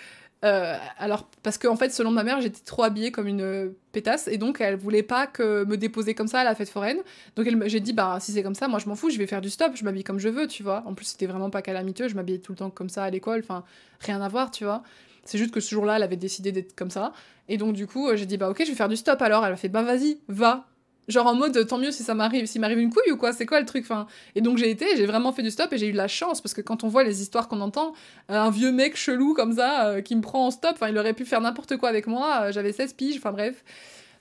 euh, 0.45 0.77
alors, 0.97 1.29
parce 1.43 1.57
qu'en 1.57 1.73
en 1.73 1.75
fait, 1.75 1.89
selon 1.89 2.11
ma 2.11 2.23
mère, 2.23 2.39
j'étais 2.39 2.63
trop 2.63 2.83
habillée 2.83 3.11
comme 3.11 3.27
une 3.27 3.41
euh, 3.41 3.69
pétasse, 3.91 4.27
et 4.27 4.37
donc 4.37 4.61
elle 4.61 4.75
voulait 4.75 5.03
pas 5.03 5.27
que 5.27 5.65
me 5.65 5.75
déposer 5.75 6.13
comme 6.13 6.27
ça 6.27 6.39
à 6.39 6.43
la 6.43 6.55
fête 6.55 6.69
foraine. 6.69 6.99
Donc 7.35 7.47
j'ai 7.67 7.79
dit, 7.79 7.93
bah 7.93 8.17
si 8.21 8.31
c'est 8.31 8.43
comme 8.43 8.55
ça, 8.55 8.67
moi 8.67 8.79
je 8.79 8.87
m'en 8.87 8.95
fous, 8.95 9.09
je 9.09 9.17
vais 9.17 9.27
faire 9.27 9.41
du 9.41 9.49
stop, 9.49 9.73
je 9.75 9.83
m'habille 9.83 10.03
comme 10.03 10.19
je 10.19 10.29
veux, 10.29 10.47
tu 10.47 10.63
vois. 10.63 10.83
En 10.85 10.93
plus, 10.93 11.05
c'était 11.05 11.25
vraiment 11.25 11.49
pas 11.49 11.61
calamiteux, 11.61 12.07
je 12.07 12.15
m'habillais 12.15 12.39
tout 12.39 12.53
le 12.53 12.57
temps 12.57 12.69
comme 12.69 12.89
ça 12.89 13.03
à 13.03 13.09
l'école, 13.09 13.41
enfin, 13.43 13.63
rien 13.99 14.21
à 14.21 14.27
voir, 14.29 14.51
tu 14.51 14.63
vois. 14.63 14.83
C'est 15.25 15.37
juste 15.37 15.51
que 15.51 15.59
ce 15.59 15.69
jour-là, 15.75 15.97
elle 15.97 16.03
avait 16.03 16.15
décidé 16.15 16.51
d'être 16.51 16.75
comme 16.75 16.89
ça. 16.89 17.11
Et 17.49 17.57
donc, 17.57 17.73
du 17.73 17.85
coup, 17.85 18.09
j'ai 18.15 18.25
dit, 18.25 18.37
bah 18.37 18.49
ok, 18.49 18.57
je 18.59 18.69
vais 18.69 18.75
faire 18.75 18.89
du 18.89 18.95
stop 18.95 19.21
alors. 19.21 19.45
Elle 19.45 19.53
a 19.53 19.57
fait, 19.57 19.69
bah 19.69 19.83
vas-y, 19.83 20.19
va. 20.27 20.68
Genre 21.09 21.25
en 21.25 21.33
mode 21.33 21.65
tant 21.67 21.79
mieux 21.79 21.91
si 21.91 22.03
ça 22.03 22.13
m'arrive, 22.13 22.45
s'il 22.45 22.61
m'arrive 22.61 22.77
une 22.77 22.93
couille 22.93 23.11
ou 23.11 23.17
quoi, 23.17 23.33
c'est 23.33 23.47
quoi 23.47 23.59
le 23.59 23.65
truc 23.65 23.83
enfin, 23.83 24.05
Et 24.35 24.41
donc 24.41 24.59
j'ai 24.59 24.69
été, 24.69 24.85
j'ai 24.95 25.07
vraiment 25.07 25.31
fait 25.31 25.41
du 25.41 25.49
stop 25.49 25.73
et 25.73 25.77
j'ai 25.79 25.87
eu 25.87 25.91
de 25.91 25.97
la 25.97 26.07
chance 26.07 26.39
parce 26.39 26.53
que 26.53 26.61
quand 26.61 26.83
on 26.83 26.87
voit 26.87 27.03
les 27.03 27.23
histoires 27.23 27.47
qu'on 27.47 27.61
entend, 27.61 27.93
euh, 28.29 28.35
un 28.35 28.51
vieux 28.51 28.71
mec 28.71 28.95
chelou 28.95 29.33
comme 29.33 29.53
ça 29.53 29.87
euh, 29.87 30.01
qui 30.01 30.15
me 30.15 30.21
prend 30.21 30.45
en 30.45 30.51
stop, 30.51 30.73
enfin 30.75 30.87
il 30.89 30.97
aurait 30.99 31.13
pu 31.13 31.25
faire 31.25 31.41
n'importe 31.41 31.77
quoi 31.77 31.89
avec 31.89 32.05
moi, 32.05 32.43
euh, 32.43 32.51
j'avais 32.51 32.71
16 32.71 32.93
piges, 32.93 33.17
enfin 33.17 33.31
bref. 33.31 33.63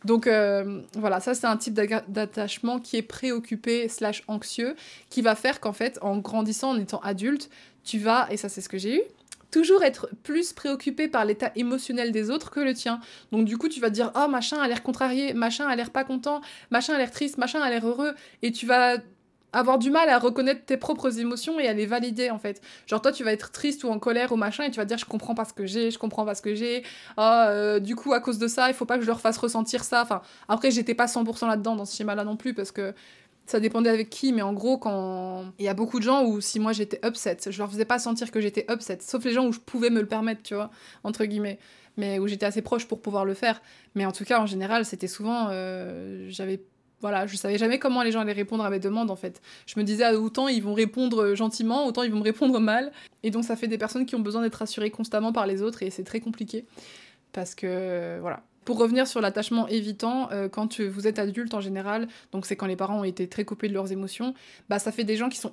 Donc 0.05 0.29
voilà, 0.95 1.19
ça 1.19 1.35
c'est 1.35 1.49
un 1.49 1.57
type 1.57 1.75
d'attachement 1.75 2.79
qui 2.79 2.97
est 2.97 3.03
préoccupé 3.03 3.89
slash 3.89 4.23
anxieux, 4.29 4.77
qui 5.11 5.23
va 5.23 5.35
faire 5.35 5.59
qu'en 5.59 5.73
fait 5.73 5.99
en 6.03 6.19
grandissant, 6.19 6.71
en 6.71 6.79
étant 6.79 7.01
adulte, 7.01 7.51
tu 7.83 7.99
vas, 7.99 8.29
et 8.31 8.37
ça 8.37 8.49
c'est 8.49 8.61
ce 8.61 8.69
que 8.69 8.79
j'ai 8.79 8.99
eu, 8.99 9.03
toujours 9.51 9.83
être 9.83 10.09
plus 10.23 10.53
préoccupé 10.53 11.09
par 11.09 11.25
l'état 11.25 11.53
émotionnel 11.57 12.13
des 12.13 12.31
autres 12.31 12.51
que 12.51 12.61
le 12.61 12.75
tien. 12.75 13.01
Donc 13.33 13.45
du 13.45 13.57
coup, 13.59 13.69
tu 13.69 13.81
vas 13.81 13.91
dire 13.91 14.13
"Oh, 14.15 14.29
machin 14.29 14.59
a 14.61 14.69
l'air 14.69 14.83
contrarié, 14.83 15.35
machin 15.35 15.67
a 15.67 15.77
l'air 15.77 15.91
pas 15.91 16.05
content, 16.05 16.41
machin 16.71 16.95
a 16.95 16.99
l'air 16.99 17.11
triste, 17.11 17.39
machin 17.39 17.61
a 17.61 17.71
l'air 17.71 17.87
heureux" 17.87 18.15
et 18.43 18.53
tu 18.53 18.67
vas 18.67 18.99
avoir 19.53 19.79
du 19.79 19.91
mal 19.91 20.09
à 20.09 20.19
reconnaître 20.19 20.65
tes 20.67 20.77
propres 20.77 21.19
émotions 21.21 21.59
et 21.59 21.69
à 21.69 21.73
les 21.73 21.87
valider 21.87 22.31
en 22.31 22.39
fait. 22.39 22.61
Genre 22.87 23.01
toi 23.01 23.13
tu 23.13 23.25
vas 23.25 23.33
être 23.33 23.51
triste 23.51 23.85
ou 23.85 23.89
en 23.89 23.99
colère 23.99 24.33
ou 24.33 24.37
machin 24.37 24.65
et 24.65 24.71
tu 24.71 24.77
vas 24.77 24.85
dire 24.85 24.99
je 24.99 25.07
comprends 25.07 25.35
pas 25.35 25.45
ce 25.45 25.53
que 25.53 25.67
j'ai, 25.67 25.91
je 25.91 25.99
comprends 25.99 26.25
pas 26.25 26.35
ce 26.35 26.43
que 26.43 26.55
j'ai. 26.55 26.85
Ah 27.17 27.49
euh, 27.49 27.81
du 27.81 27.97
coup 27.97 28.13
à 28.13 28.21
cause 28.21 28.39
de 28.39 28.47
ça, 28.47 28.69
il 28.69 28.75
faut 28.75 28.85
pas 28.85 28.97
que 28.97 29.03
je 29.03 29.07
leur 29.07 29.21
fasse 29.21 29.39
ressentir 29.39 29.85
ça. 29.85 30.03
Enfin 30.03 30.23
après 30.49 30.71
j'étais 30.71 30.95
pas 30.95 31.07
100% 31.07 31.49
là-dedans 31.49 31.77
dans 31.77 31.85
ce 31.87 31.97
schéma 31.97 32.15
là 32.15 32.25
non 32.25 32.37
plus 32.37 32.55
parce 32.55 32.73
que 32.73 32.95
ça 33.49 33.61
dépendait 33.61 33.91
avec 33.91 34.11
qui, 34.11 34.33
mais 34.33 34.43
en 34.43 34.53
gros, 34.53 34.77
quand 34.77 35.47
il 35.59 35.65
y 35.65 35.69
a 35.69 35.75
beaucoup 35.75 35.99
de 35.99 36.05
gens 36.05 36.25
où 36.25 36.41
si 36.41 36.61
moi 36.61 36.73
j'étais 36.73 37.01
upset, 37.07 37.39
je 37.49 37.59
leur 37.59 37.71
faisais 37.71 37.87
pas 37.87 37.99
sentir 37.99 38.31
que 38.31 38.41
j'étais 38.41 38.67
upset, 38.71 38.99
sauf 39.01 39.25
les 39.25 39.33
gens 39.33 39.47
où 39.47 39.53
je 39.53 39.61
pouvais 39.61 39.91
me 39.91 40.01
le 40.01 40.07
permettre, 40.07 40.43
tu 40.43 40.55
vois, 40.55 40.71
entre 41.03 41.25
guillemets, 41.25 41.59
mais 41.97 42.19
où 42.19 42.29
j'étais 42.29 42.47
assez 42.47 42.61
proche 42.61 42.87
pour 42.87 43.01
pouvoir 43.01 43.25
le 43.25 43.35
faire. 43.35 43.63
Mais 43.95 44.05
en 44.05 44.13
tout 44.13 44.25
cas, 44.25 44.41
en 44.41 44.47
général, 44.47 44.85
c'était 44.85 45.09
souvent, 45.09 45.49
euh, 45.51 46.27
j'avais 46.29 46.61
voilà, 47.01 47.29
je 47.29 47.37
savais 47.37 47.59
jamais 47.59 47.79
comment 47.79 48.03
les 48.03 48.11
gens 48.11 48.21
allaient 48.21 48.33
répondre 48.33 48.65
à 48.65 48.71
mes 48.71 48.81
demandes 48.81 49.11
en 49.11 49.17
fait. 49.17 49.41
Je 49.67 49.79
me 49.79 49.85
disais 49.85 50.05
ah, 50.05 50.15
autant 50.15 50.49
ils 50.49 50.63
vont 50.63 50.75
répondre 50.75 51.35
gentiment, 51.35 51.87
autant 51.87 52.03
ils 52.03 52.11
vont 52.11 52.19
me 52.19 52.25
répondre 52.25 52.59
mal. 52.59 52.93
Et 53.23 53.31
donc 53.31 53.45
ça 53.45 53.57
fait 53.57 53.69
des 53.69 53.79
personnes 53.79 54.05
qui 54.05 54.17
ont 54.17 54.21
besoin 54.21 54.43
d'être 54.43 54.57
rassurées 54.57 54.91
constamment 54.91 55.33
par 55.33 55.47
les 55.47 55.63
autres 55.63 55.83
et 55.85 55.91
c'est 55.91 56.05
très 56.05 56.21
compliqué. 56.21 56.67
Parce 57.33 57.55
que 57.55 58.19
voilà, 58.21 58.43
pour 58.69 58.77
revenir 58.77 59.07
sur 59.07 59.23
l'attachement 59.23 59.67
évitant, 59.67 60.31
euh, 60.31 60.47
quand 60.51 60.79
vous 60.79 61.07
êtes 61.07 61.19
adulte 61.19 61.55
en 61.55 61.61
général, 61.63 62.07
donc 62.33 62.45
c'est 62.45 62.55
quand 62.55 62.67
les 62.67 62.77
parents 62.77 63.01
ont 63.01 63.05
été 63.05 63.27
très 63.27 63.47
coupés 63.47 63.67
de 63.67 63.73
leurs 63.73 63.93
émotions, 63.93 64.35
bah 64.69 64.79
ça 64.79 64.93
fait 64.93 65.05
des 65.05 65.17
gens 65.17 65.31
qui 65.31 65.41
ont 65.47 65.51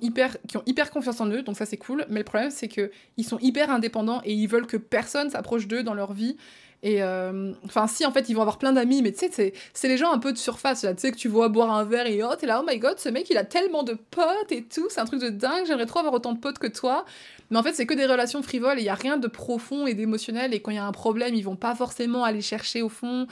hyper 0.66 0.90
confiance 0.90 1.18
en 1.22 1.26
eux, 1.30 1.40
donc 1.40 1.56
ça 1.56 1.64
c'est 1.64 1.78
cool. 1.78 2.04
Mais 2.10 2.20
le 2.20 2.24
problème 2.24 2.50
c'est 2.50 2.68
que 2.68 2.90
ils 3.16 3.24
sont 3.24 3.38
hyper 3.38 3.70
indépendants 3.70 4.20
et 4.26 4.34
ils 4.34 4.48
veulent 4.48 4.66
que 4.66 4.76
personne 4.76 5.30
s'approche 5.30 5.66
d'eux 5.66 5.82
dans 5.82 5.94
leur 5.94 6.12
vie. 6.12 6.36
Et 6.82 7.02
euh, 7.02 7.52
enfin, 7.64 7.86
si 7.86 8.04
en 8.04 8.12
fait 8.12 8.28
ils 8.28 8.34
vont 8.34 8.42
avoir 8.42 8.58
plein 8.58 8.72
d'amis, 8.72 9.02
mais 9.02 9.12
tu 9.12 9.26
sais, 9.30 9.52
c'est 9.72 9.88
les 9.88 9.96
gens 9.96 10.12
un 10.12 10.18
peu 10.18 10.32
de 10.32 10.38
surface 10.38 10.82
tu 10.82 10.88
sais, 10.98 11.10
que 11.10 11.16
tu 11.16 11.28
vois 11.28 11.48
boire 11.48 11.72
un 11.72 11.84
verre 11.84 12.06
et 12.06 12.22
oh, 12.22 12.34
t'es 12.38 12.46
là, 12.46 12.60
oh 12.62 12.66
my 12.68 12.78
god, 12.78 12.98
ce 12.98 13.08
mec 13.08 13.28
il 13.30 13.38
a 13.38 13.44
tellement 13.44 13.82
de 13.82 13.94
potes 13.94 14.52
et 14.52 14.62
tout, 14.62 14.86
c'est 14.90 15.00
un 15.00 15.06
truc 15.06 15.20
de 15.20 15.30
dingue, 15.30 15.64
j'aimerais 15.66 15.86
trop 15.86 16.00
avoir 16.00 16.14
autant 16.14 16.32
de 16.32 16.38
potes 16.38 16.58
que 16.58 16.66
toi. 16.66 17.04
Mais 17.50 17.58
en 17.58 17.62
fait, 17.62 17.72
c'est 17.72 17.86
que 17.86 17.94
des 17.94 18.06
relations 18.06 18.42
frivoles 18.42 18.78
et 18.78 18.82
il 18.82 18.84
n'y 18.84 18.90
a 18.90 18.94
rien 18.94 19.16
de 19.16 19.28
profond 19.28 19.86
et 19.86 19.94
d'émotionnel. 19.94 20.52
Et 20.52 20.60
quand 20.60 20.70
il 20.70 20.76
y 20.76 20.78
a 20.78 20.84
un 20.84 20.92
problème, 20.92 21.34
ils 21.34 21.42
vont 21.44 21.56
pas 21.56 21.74
forcément 21.74 22.24
aller 22.24 22.40
chercher 22.40 22.82
au 22.82 22.88
fond. 22.88 23.26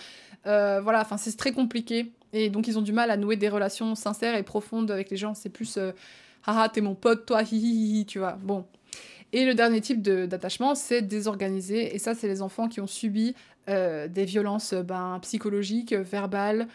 Euh, 0.47 0.81
voilà, 0.81 1.01
enfin, 1.01 1.17
c'est 1.17 1.37
très 1.37 1.53
compliqué. 1.53 2.13
Et 2.33 2.51
donc, 2.51 2.69
ils 2.69 2.79
ont 2.79 2.83
du 2.83 2.93
mal 2.93 3.11
à 3.11 3.17
nouer 3.17 3.37
des 3.37 3.49
relations 3.49 3.95
sincères 3.95 4.37
et 4.37 4.43
profondes 4.43 4.91
avec 4.91 5.11
les 5.11 5.17
gens. 5.17 5.35
C'est 5.35 5.49
plus 5.49 5.77
euh, 5.79 5.93
haha, 6.47 6.69
t'es 6.69 6.81
mon 6.81 6.95
pote, 6.95 7.27
toi, 7.27 7.43
hi, 7.51 8.05
tu 8.07 8.19
vois. 8.19 8.39
Bon. 8.43 8.67
Et 9.35 9.45
le 9.45 9.55
dernier 9.55 9.81
type 9.81 10.01
d'attachement, 10.01 10.77
c'est 10.77 11.03
désorganisé. 11.03 11.95
Et 11.95 11.99
ça, 11.99 12.15
c'est 12.15 12.29
les 12.29 12.41
enfants 12.41 12.69
qui 12.69 12.81
ont 12.81 12.87
subi 12.87 13.35
euh, 13.69 14.07
des 14.07 14.25
violences 14.25 14.75
ben, 14.75 15.19
psychologiques, 15.23 15.93
verbales, 15.93 16.69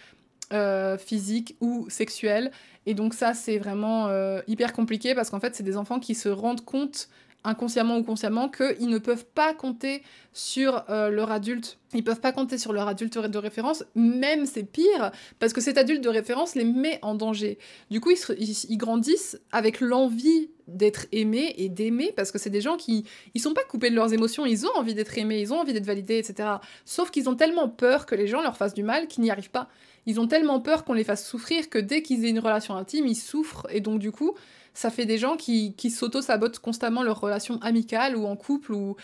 physiques 0.98 1.56
ou 1.62 1.88
sexuelles. 1.90 2.52
Et 2.86 2.96
donc 2.96 3.14
ça, 3.14 3.36
c'est 3.36 3.60
vraiment 3.60 4.10
hyper 4.48 4.74
compliqué 4.74 5.14
parce 5.14 5.30
qu'en 5.30 5.40
fait, 5.40 5.56
c'est 5.56 5.64
des 5.64 5.78
enfants 5.78 6.00
qui 6.00 6.16
se 6.16 6.28
rendent 6.28 6.66
compte 6.66 7.08
inconsciemment 7.44 7.98
ou 7.98 8.04
consciemment, 8.04 8.50
qu'ils 8.50 8.90
ne 8.90 8.98
peuvent 8.98 9.26
pas 9.26 9.54
compter 9.54 10.04
sur 10.34 10.84
euh, 10.90 11.10
leur 11.10 11.32
adulte. 11.32 11.78
Ils 11.94 12.04
peuvent 12.04 12.20
pas 12.20 12.32
compter 12.32 12.58
sur 12.58 12.74
leur 12.74 12.88
adulte 12.88 13.18
de 13.18 13.38
référence, 13.38 13.84
même 13.96 14.46
c'est 14.46 14.64
pire, 14.64 15.12
parce 15.40 15.54
que 15.54 15.62
cet 15.62 15.78
adulte 15.78 16.04
de 16.04 16.10
référence 16.10 16.56
les 16.56 16.66
met 16.66 17.00
en 17.02 17.16
danger. 17.16 17.58
Du 17.90 18.00
coup, 18.02 18.12
ils, 18.12 18.78
grandissent 18.78 19.40
avec 19.52 19.80
l'envie 19.80 20.50
d'être 20.68 21.08
aimés 21.12 21.56
et 21.58 21.70
d'aimer, 21.70 22.14
parce 22.16 22.32
que 22.32 22.38
c'est 22.38 22.50
des 22.50 22.62
gens 22.62 22.78
qui 22.78 23.06
ils 23.34 23.42
sont 23.42 23.54
pas 23.54 23.64
coupés 23.64 23.90
de 23.90 23.96
leurs 23.96 24.14
émotions, 24.14 24.46
ils 24.46 24.66
ont 24.66 24.76
envie 24.76 24.94
d'être 24.94 25.18
aimés, 25.18 25.40
ils 25.40 25.54
ont 25.54 25.60
envie 25.60 25.74
d'être 25.74 25.86
validés, 25.86 26.20
etc. 26.20 26.50
Sauf 26.86 27.10
qu'ils 27.10 27.28
ont 27.30 27.36
tellement 27.36 27.70
peur 27.70 28.06
que 28.06 28.16
les 28.16 28.28
gens 28.28 28.42
leur 28.42 28.58
fassent 28.58 28.76
du 28.76 28.84
mal 28.84 29.08
qu'ils 29.08 29.24
n'y 29.24 29.32
arrivent 29.32 29.50
pas. 29.50 29.70
Ils 30.06 30.20
ont 30.20 30.28
tellement 30.28 30.60
peur 30.60 30.86
qu'on 30.86 30.94
les 30.94 31.04
fasse 31.04 31.28
souffrir 31.28 31.70
que 31.70 31.80
dès 31.80 32.02
qu'ils 32.02 32.26
aient 32.26 32.30
une 32.30 32.40
relation 32.40 32.76
intime, 32.76 33.08
ils 33.08 33.16
souffrent, 33.16 33.66
et 33.70 33.82
donc 33.82 34.00
du 34.00 34.12
coup, 34.12 34.36
ça 34.80 34.90
fait 34.90 35.06
des 35.06 35.18
gens 35.18 35.36
qui, 35.36 35.74
qui 35.74 35.92
s'auto-sabotent 35.92 36.60
constamment 36.60 37.04
leurs 37.04 37.20
relations 37.20 37.58
amicales 37.62 38.16
ou 38.16 38.26
en 38.26 38.38
couple 38.38 38.72
ou 38.72 38.96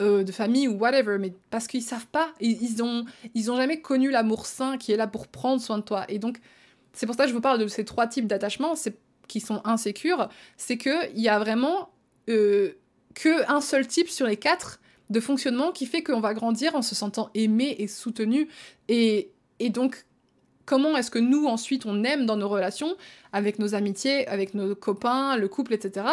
euh, 0.00 0.22
de 0.22 0.30
famille 0.30 0.68
ou 0.68 0.78
whatever, 0.78 1.18
mais 1.18 1.32
parce 1.50 1.66
qu'ils 1.66 1.82
savent 1.82 2.06
pas, 2.06 2.32
ils, 2.40 2.62
ils, 2.62 2.84
ont, 2.84 3.04
ils 3.34 3.50
ont 3.50 3.56
jamais 3.56 3.80
connu 3.80 4.12
l'amour 4.12 4.46
sain 4.46 4.78
qui 4.78 4.92
est 4.92 4.96
là 4.96 5.08
pour 5.08 5.26
prendre 5.26 5.60
soin 5.60 5.78
de 5.78 5.82
toi. 5.82 6.04
Et 6.08 6.20
donc, 6.20 6.38
c'est 6.92 7.06
pour 7.06 7.16
ça 7.16 7.24
que 7.24 7.30
je 7.30 7.34
vous 7.34 7.40
parle 7.40 7.58
de 7.58 7.66
ces 7.66 7.84
trois 7.84 8.06
types 8.06 8.28
d'attachements 8.28 8.74
qui 9.26 9.40
sont 9.40 9.60
insécures, 9.64 10.28
c'est 10.56 10.78
qu'il 10.78 11.18
y 11.18 11.28
a 11.28 11.40
vraiment 11.40 11.90
euh, 12.28 12.74
que 13.14 13.60
seul 13.60 13.88
type 13.88 14.10
sur 14.10 14.28
les 14.28 14.36
quatre 14.36 14.80
de 15.10 15.18
fonctionnement 15.18 15.72
qui 15.72 15.86
fait 15.86 16.04
qu'on 16.04 16.20
va 16.20 16.32
grandir 16.32 16.76
en 16.76 16.82
se 16.82 16.94
sentant 16.94 17.30
aimé 17.34 17.74
et 17.80 17.88
soutenu. 17.88 18.48
Et, 18.86 19.32
et 19.58 19.70
donc, 19.70 20.06
comment 20.64 20.96
est-ce 20.96 21.10
que 21.10 21.18
nous, 21.18 21.46
ensuite, 21.46 21.86
on 21.86 22.04
aime 22.04 22.26
dans 22.26 22.36
nos 22.36 22.48
relations, 22.48 22.94
avec 23.32 23.58
nos 23.58 23.74
amitiés, 23.74 24.26
avec 24.28 24.54
nos 24.54 24.74
copains, 24.74 25.36
le 25.36 25.48
couple, 25.48 25.74
etc. 25.74 26.06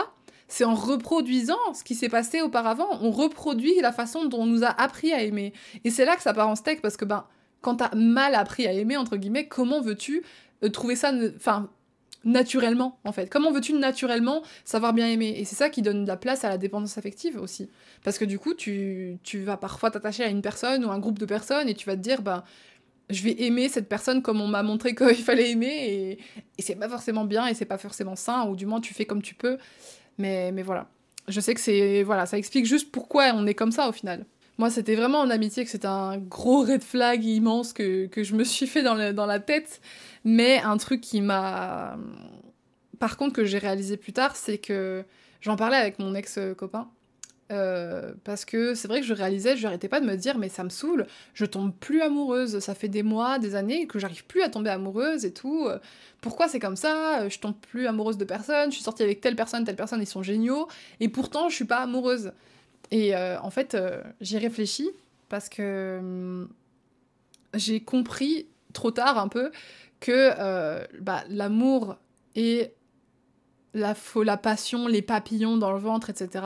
C'est 0.48 0.66
en 0.66 0.76
reproduisant 0.76 1.74
ce 1.74 1.84
qui 1.84 1.96
s'est 1.96 2.10
passé 2.10 2.42
auparavant. 2.42 2.88
On 3.02 3.12
reproduit 3.12 3.80
la 3.82 3.92
façon 3.92 4.26
dont 4.26 4.42
on 4.42 4.46
nous 4.46 4.64
a 4.64 4.70
appris 4.70 5.14
à 5.14 5.22
aimer. 5.22 5.54
Et 5.84 5.90
c'est 5.90 6.06
là 6.06 6.16
que 6.16 6.22
ça 6.22 6.34
part 6.34 6.50
en 6.50 6.56
steak, 6.56 6.82
parce 6.82 6.98
que 6.98 7.06
ben, 7.06 7.26
quand 7.62 7.76
t'as 7.76 7.96
mal 7.96 8.36
appris 8.36 8.68
à 8.68 8.74
aimer, 8.74 8.98
entre 8.98 9.18
guillemets, 9.18 9.48
comment 9.48 9.82
veux-tu 9.82 10.24
euh, 10.64 10.70
trouver 10.70 10.96
ça, 10.96 11.14
enfin, 11.36 11.70
naturellement, 12.24 13.00
en 13.04 13.12
fait? 13.12 13.30
Comment 13.30 13.52
veux-tu 13.52 13.74
naturellement 13.74 14.42
savoir 14.66 14.94
bien 14.94 15.08
aimer? 15.08 15.34
Et 15.38 15.46
c'est 15.46 15.56
ça 15.56 15.70
qui 15.70 15.82
donne 15.82 16.04
de 16.04 16.08
la 16.08 16.18
place 16.18 16.44
à 16.44 16.50
la 16.50 16.58
dépendance 16.58 16.98
affective 16.98 17.40
aussi. 17.40 17.70
Parce 18.04 18.18
que 18.18 18.26
du 18.26 18.38
coup, 18.38 18.54
tu, 18.54 19.18
tu 19.24 19.44
vas 19.44 19.58
parfois 19.58 19.92
t'attacher 19.92 20.24
à 20.24 20.28
une 20.28 20.42
personne 20.42 20.84
ou 20.86 20.92
un 20.92 21.00
groupe 21.00 21.20
de 21.20 21.26
personnes 21.26 21.70
et 21.70 21.74
tu 21.74 21.86
vas 21.86 21.96
te 21.96 22.02
dire, 22.02 22.22
ben, 22.22 22.44
je 23.12 23.24
vais 23.24 23.42
aimer 23.44 23.70
cette 23.70 23.90
personne 23.90 24.22
comme 24.22 24.42
on 24.42 24.48
m'a 24.48 24.64
montré 24.64 24.96
qu'il 24.96 25.24
fallait 25.24 25.52
aimer 25.52 26.20
et, 26.58 26.62
c'est 26.62 26.76
pas 26.76 26.90
forcément 26.90 27.26
bien 27.26 27.48
et 27.48 27.54
c'est 27.54 27.66
pas 27.66 27.78
forcément 27.78 28.16
sain 28.16 28.46
ou 28.48 28.56
du 28.56 28.66
moins 28.66 28.82
tu 28.82 28.94
fais 28.94 29.06
comme 29.06 29.22
tu 29.22 29.36
peux. 29.36 29.58
Mais, 30.18 30.52
mais 30.52 30.62
voilà. 30.62 30.88
Je 31.28 31.40
sais 31.40 31.54
que 31.54 31.62
c'est 31.62 32.04
voilà 32.04 32.26
ça 32.26 32.38
explique 32.38 32.66
juste 32.66 32.92
pourquoi 32.92 33.32
on 33.34 33.46
est 33.48 33.54
comme 33.54 33.72
ça 33.72 33.90
au 33.90 33.92
final. 33.92 34.26
Moi 34.58 34.70
c'était 34.70 34.96
vraiment 34.96 35.20
en 35.20 35.30
amitié 35.30 35.64
que 35.64 35.72
c'était 35.72 35.88
un 35.88 36.18
gros 36.18 36.62
red 36.62 36.84
flag 36.84 37.24
immense 37.24 37.74
que, 37.74 38.08
que 38.08 38.24
je 38.24 38.36
me 38.36 38.44
suis 38.44 38.68
fait 38.68 38.84
dans, 38.84 39.14
dans 39.14 39.26
la 39.26 39.40
tête. 39.40 39.82
Mais 40.24 40.60
un 40.62 40.78
truc 40.78 41.02
qui 41.02 41.22
m'a 41.22 41.98
par 43.00 43.18
contre 43.18 43.34
que 43.34 43.46
j'ai 43.46 43.58
réalisé 43.58 43.98
plus 43.98 44.14
tard 44.14 44.36
c'est 44.36 44.58
que 44.60 45.04
j'en 45.42 45.56
parlais 45.56 45.78
avec 45.78 45.98
mon 46.00 46.14
ex 46.14 46.38
copain 46.58 46.90
euh, 47.52 48.14
parce 48.24 48.46
que 48.46 48.74
c'est 48.76 48.88
vrai 48.88 49.02
que 49.02 49.06
je 49.06 49.14
réalisais, 49.14 49.58
je 49.58 49.64
n'arrêtais 49.64 49.88
pas 49.88 50.00
de 50.00 50.06
me 50.06 50.16
dire, 50.16 50.38
mais 50.38 50.50
ça 50.50 50.64
me 50.64 50.70
saoule, 50.70 51.06
je 51.34 51.46
tombe 51.46 51.74
plus 51.74 52.02
amoureuse. 52.02 52.60
Ça 52.60 52.74
fait 52.74 52.88
des 52.88 53.04
mois, 53.04 53.40
des 53.40 53.56
années 53.56 53.88
que 53.88 54.00
j'arrive 54.00 54.26
plus 54.26 54.42
à 54.42 54.50
tomber 54.50 54.70
amoureuse 54.70 55.26
et 55.26 55.34
tout. 55.34 55.68
Pourquoi 56.22 56.48
c'est 56.48 56.60
comme 56.60 56.76
ça? 56.76 57.28
Je 57.30 57.40
tombe 57.40 57.56
plus 57.56 57.88
amoureuse 57.88 58.18
de 58.18 58.26
personne, 58.26 58.72
je 58.72 58.76
suis 58.76 58.84
sortie 58.84 59.04
avec 59.04 59.22
telle 59.22 59.36
personne, 59.36 59.64
telle 59.66 59.76
personne, 59.76 60.02
ils 60.02 60.08
sont 60.08 60.24
géniaux, 60.24 60.68
et 61.00 61.10
pourtant 61.10 61.50
je 61.50 61.56
suis 61.56 61.66
pas 61.66 61.80
amoureuse. 61.80 62.32
Et 62.92 63.16
euh, 63.16 63.40
en 63.42 63.50
fait, 63.50 63.76
euh, 63.76 64.02
j'y 64.22 64.38
réfléchis 64.38 64.90
parce 65.30 65.50
que 65.50 65.98
hum, 66.00 66.50
j'ai 67.54 67.82
compris 67.82 68.48
trop 68.74 68.92
tard 68.92 69.18
un 69.18 69.28
peu 69.28 69.52
que 70.00 70.32
bah, 71.00 71.24
l'amour 71.30 71.98
et 72.36 72.74
la, 73.74 73.96
la 74.24 74.38
passion, 74.38 74.88
les 74.88 75.02
papillons 75.02 75.58
dans 75.58 75.72
le 75.72 75.80
ventre, 75.80 76.10
etc., 76.10 76.46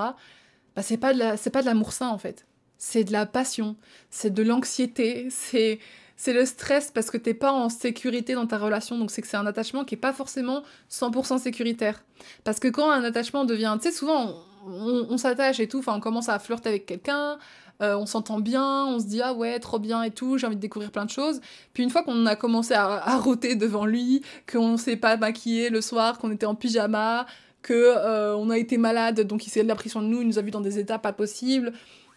bah, 0.75 0.81
c'est 0.81 0.97
pas 0.97 1.13
de 1.13 1.65
l'amour 1.65 1.93
sain 1.93 2.09
en 2.09 2.17
fait. 2.17 2.45
C'est 2.77 3.03
de 3.05 3.11
la 3.11 3.25
passion, 3.25 3.75
c'est 4.09 4.33
de 4.33 4.43
l'anxiété, 4.43 5.27
c'est 5.29 5.79
c'est 6.17 6.33
le 6.33 6.45
stress 6.45 6.91
parce 6.91 7.11
que 7.11 7.17
t'es 7.17 7.33
pas 7.33 7.51
en 7.51 7.69
sécurité 7.69 8.35
dans 8.35 8.47
ta 8.47 8.57
relation, 8.57 8.97
donc 8.97 9.11
c'est 9.11 9.21
que 9.21 9.27
c'est 9.27 9.37
un 9.37 9.45
attachement 9.45 9.83
qui 9.83 9.95
est 9.95 9.97
pas 9.97 10.13
forcément 10.13 10.63
100% 10.89 11.39
sécuritaire. 11.39 12.03
Parce 12.43 12.59
que 12.59 12.69
quand 12.69 12.89
un 12.89 13.03
attachement 13.03 13.43
devient, 13.43 13.75
tu 13.81 13.89
sais, 13.89 13.95
souvent 13.95 14.33
on, 14.65 15.17
s'attache 15.17 15.59
et 15.59 15.67
tout, 15.67 15.79
enfin 15.79 15.95
on 15.95 15.99
commence 15.99 16.29
à 16.29 16.39
flirter 16.39 16.69
avec 16.69 16.85
quelqu'un, 16.85 17.37
euh, 17.81 17.97
on 17.97 18.05
s'entend 18.05 18.39
bien, 18.39 18.85
on 18.85 18.99
se 18.99 19.05
dit 19.05 19.21
ah 19.21 19.33
ouais 19.33 19.59
trop 19.59 19.77
bien 19.77 20.03
et 20.03 20.11
tout, 20.11 20.37
j'ai 20.37 20.47
envie 20.47 20.55
de 20.55 20.61
découvrir 20.61 20.91
plein 20.91 21.05
de 21.05 21.09
choses. 21.09 21.41
Puis 21.73 21.83
une 21.83 21.89
fois 21.89 22.03
qu'on 22.03 22.25
a 22.25 22.37
commencé 22.37 22.73
à, 22.73 22.95
à 22.95 23.19
devant 23.19 23.85
lui, 23.85 24.23
qu'on 24.51 24.77
s'est 24.77 24.95
pas 24.95 25.17
maquillé 25.17 25.69
le 25.69 25.81
soir, 25.81 26.17
qu'on 26.17 26.31
était 26.31 26.45
en 26.45 26.55
pyjama, 26.55 27.25
que 27.65 27.73
euh, 27.73 28.35
on 28.37 28.51
a 28.51 28.59
été 28.59 28.77
malade, 28.77 29.21
donc 29.21 29.47
il 29.47 29.49
s'est 29.49 29.63
la 29.63 29.73
pression 29.73 29.99
de 29.99 30.05
nous, 30.05 30.21
il 30.21 30.27
nous 30.27 30.37
a 30.37 30.43
vu 30.43 30.51
dans 30.51 30.61
des 30.61 30.77
états 30.77 30.99
pas 30.99 31.13
possibles, 31.13 31.73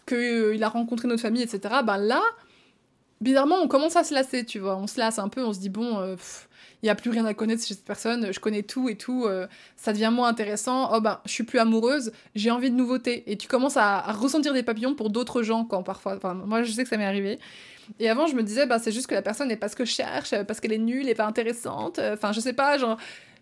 qu'il 0.07 0.17
euh, 0.17 0.61
a 0.61 0.69
rencontré 0.69 1.07
notre 1.07 1.23
famille, 1.23 1.41
etc. 1.41 1.77
Ben 1.83 1.97
là, 1.97 2.21
bizarrement, 3.19 3.55
on 3.59 3.67
commence 3.67 3.95
à 3.95 4.03
se 4.03 4.13
lasser, 4.13 4.45
tu 4.45 4.59
vois. 4.59 4.77
On 4.77 4.85
se 4.85 4.99
lasse 4.99 5.17
un 5.17 5.27
peu, 5.27 5.43
on 5.43 5.51
se 5.51 5.59
dit, 5.59 5.69
bon, 5.69 5.97
euh, 5.97 6.15
il 6.83 6.85
y 6.85 6.89
a 6.89 6.93
plus 6.93 7.09
rien 7.09 7.25
à 7.25 7.33
connaître 7.33 7.65
chez 7.65 7.73
cette 7.73 7.83
personne, 7.83 8.31
je 8.31 8.39
connais 8.39 8.61
tout 8.61 8.89
et 8.89 8.95
tout, 8.95 9.27
ça 9.75 9.91
devient 9.91 10.11
moins 10.13 10.29
intéressant. 10.29 10.95
Oh 10.95 11.01
ben, 11.01 11.19
je 11.25 11.31
suis 11.31 11.43
plus 11.43 11.59
amoureuse, 11.59 12.13
j'ai 12.35 12.51
envie 12.51 12.69
de 12.69 12.75
nouveautés. 12.75 13.29
Et 13.29 13.35
tu 13.35 13.47
commences 13.47 13.75
à, 13.75 13.99
ressentir 14.13 14.53
des 14.53 14.63
papillons 14.63 14.93
pour 14.93 15.09
d'autres 15.09 15.41
gens 15.41 15.65
quand 15.65 15.81
parfois. 15.83 16.15
Enfin, 16.15 16.35
moi, 16.35 16.63
je 16.63 16.71
sais 16.71 16.83
que 16.83 16.89
ça 16.89 16.95
m'est 16.95 17.05
arrivé. 17.05 17.39
Et 17.99 18.07
avant, 18.07 18.27
je 18.27 18.35
me 18.35 18.43
disais, 18.43 18.67
bah, 18.67 18.77
c'est 18.77 18.91
juste 18.91 19.07
que 19.07 19.15
la 19.15 19.23
personne 19.23 19.47
n'est 19.47 19.57
pas 19.57 19.67
ce 19.67 19.75
que 19.75 19.83
je 19.83 19.91
cherche, 19.91 20.33
parce 20.43 20.59
qu'elle 20.59 20.73
est 20.73 20.77
nulle 20.77 21.09
et 21.09 21.15
pas 21.15 21.25
intéressante. 21.25 21.99
Enfin, 21.99 22.31
je 22.33 22.39
sais 22.39 22.53
pas, 22.53 22.77
genre. 22.77 22.97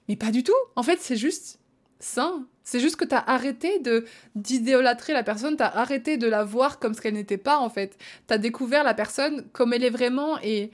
Mais 0.07 0.15
pas 0.15 0.31
du 0.31 0.41
tout. 0.41 0.53
En 0.77 0.83
fait, 0.83 0.99
c'est 1.01 1.17
juste 1.17 1.59
sain. 1.99 2.45
C'est 2.63 2.79
juste 2.79 2.97
que 2.97 3.05
t'as 3.05 3.23
arrêté 3.25 3.79
de 3.79 4.05
d'idéolâtrer 4.35 5.13
la 5.13 5.23
personne, 5.23 5.55
t'as 5.55 5.67
arrêté 5.67 6.17
de 6.17 6.27
la 6.27 6.43
voir 6.43 6.79
comme 6.79 6.93
ce 6.93 7.01
qu'elle 7.01 7.13
n'était 7.13 7.37
pas 7.37 7.57
en 7.57 7.69
fait. 7.69 7.97
T'as 8.27 8.37
découvert 8.37 8.83
la 8.83 8.93
personne 8.93 9.45
comme 9.53 9.73
elle 9.73 9.83
est 9.83 9.89
vraiment 9.89 10.39
et 10.41 10.71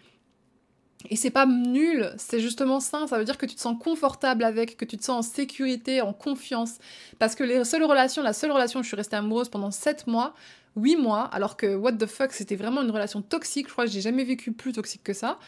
et 1.09 1.15
c'est 1.15 1.31
pas 1.31 1.45
nul, 1.45 2.13
c'est 2.17 2.39
justement 2.39 2.79
sain. 2.79 3.07
Ça 3.07 3.17
veut 3.17 3.25
dire 3.25 3.37
que 3.37 3.45
tu 3.45 3.55
te 3.55 3.61
sens 3.61 3.77
confortable 3.81 4.43
avec, 4.43 4.77
que 4.77 4.85
tu 4.85 4.97
te 4.97 5.03
sens 5.03 5.25
en 5.25 5.29
sécurité, 5.29 6.01
en 6.01 6.13
confiance. 6.13 6.77
Parce 7.19 7.35
que 7.35 7.43
les 7.43 7.63
seules 7.65 7.83
relations, 7.83 8.23
la 8.23 8.33
seule 8.33 8.51
relation 8.51 8.79
où 8.79 8.83
je 8.83 8.87
suis 8.87 8.95
restée 8.95 9.17
amoureuse 9.17 9.49
pendant 9.49 9.71
7 9.71 10.07
mois, 10.07 10.33
8 10.77 10.95
mois, 10.95 11.23
alors 11.25 11.57
que 11.57 11.75
what 11.75 11.93
the 11.93 12.05
fuck, 12.05 12.31
c'était 12.31 12.55
vraiment 12.55 12.81
une 12.81 12.91
relation 12.91 13.21
toxique. 13.21 13.67
Je 13.67 13.73
crois 13.73 13.85
que 13.85 13.91
j'ai 13.91 14.01
jamais 14.01 14.23
vécu 14.23 14.53
plus 14.53 14.71
toxique 14.71 15.03
que 15.03 15.13
ça. 15.13 15.39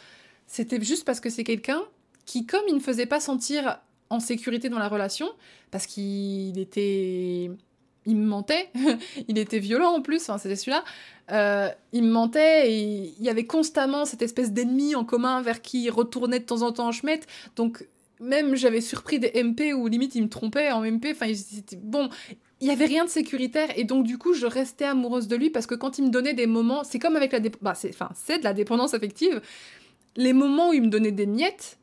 C'était 0.45 0.81
juste 0.81 1.05
parce 1.05 1.19
que 1.19 1.29
c'est 1.29 1.43
quelqu'un 1.43 1.81
qui, 2.25 2.45
comme 2.45 2.63
il 2.67 2.75
ne 2.75 2.79
faisait 2.79 3.05
pas 3.05 3.19
sentir 3.19 3.79
en 4.15 4.19
sécurité 4.19 4.69
dans 4.69 4.79
la 4.79 4.89
relation, 4.89 5.27
parce 5.71 5.87
qu'il 5.87 6.57
était... 6.59 7.51
Il 8.07 8.17
me 8.17 8.27
mentait, 8.27 8.69
il 9.27 9.39
était 9.39 9.57
violent 9.57 9.89
en 9.89 10.01
plus, 10.01 10.29
c'était 10.37 10.55
celui-là. 10.55 10.83
Euh, 11.31 11.69
il 11.91 12.03
me 12.03 12.11
mentait 12.11 12.71
et 12.71 13.13
il 13.17 13.23
y 13.23 13.29
avait 13.29 13.47
constamment 13.47 14.05
cette 14.05 14.21
espèce 14.21 14.51
d'ennemi 14.51 14.93
en 14.93 15.03
commun 15.03 15.41
vers 15.41 15.63
qui 15.63 15.85
il 15.85 15.89
retournait 15.89 16.37
de 16.37 16.45
temps 16.45 16.61
en 16.61 16.71
temps 16.71 16.87
en 16.87 16.91
chemette. 16.91 17.25
Donc, 17.55 17.87
même 18.19 18.55
j'avais 18.55 18.81
surpris 18.81 19.19
des 19.19 19.31
MP 19.43 19.73
où 19.73 19.87
limite 19.87 20.15
il 20.15 20.23
me 20.23 20.29
trompait 20.29 20.71
en 20.71 20.81
MP. 20.81 21.07
Enfin, 21.11 21.31
bon, 21.81 22.09
il 22.61 22.67
y 22.67 22.71
avait 22.71 22.85
rien 22.85 23.05
de 23.05 23.09
sécuritaire 23.09 23.69
et 23.75 23.83
donc 23.83 24.05
du 24.05 24.17
coup 24.17 24.33
je 24.33 24.45
restais 24.45 24.85
amoureuse 24.85 25.27
de 25.27 25.35
lui 25.35 25.49
parce 25.49 25.65
que 25.65 25.75
quand 25.75 25.97
il 25.97 26.05
me 26.05 26.09
donnait 26.09 26.33
des 26.33 26.47
moments, 26.47 26.83
c'est 26.83 26.99
comme 26.99 27.15
avec 27.15 27.31
la, 27.31 27.39
bah, 27.61 27.75
c'est, 27.75 27.89
enfin, 27.89 28.09
c'est 28.15 28.39
de 28.39 28.43
la 28.43 28.53
dépendance 28.53 28.93
affective. 28.93 29.41
Les 30.15 30.33
moments 30.33 30.69
où 30.69 30.73
il 30.73 30.81
me 30.83 30.87
donnait 30.87 31.11
des 31.11 31.25
miettes, 31.25 31.77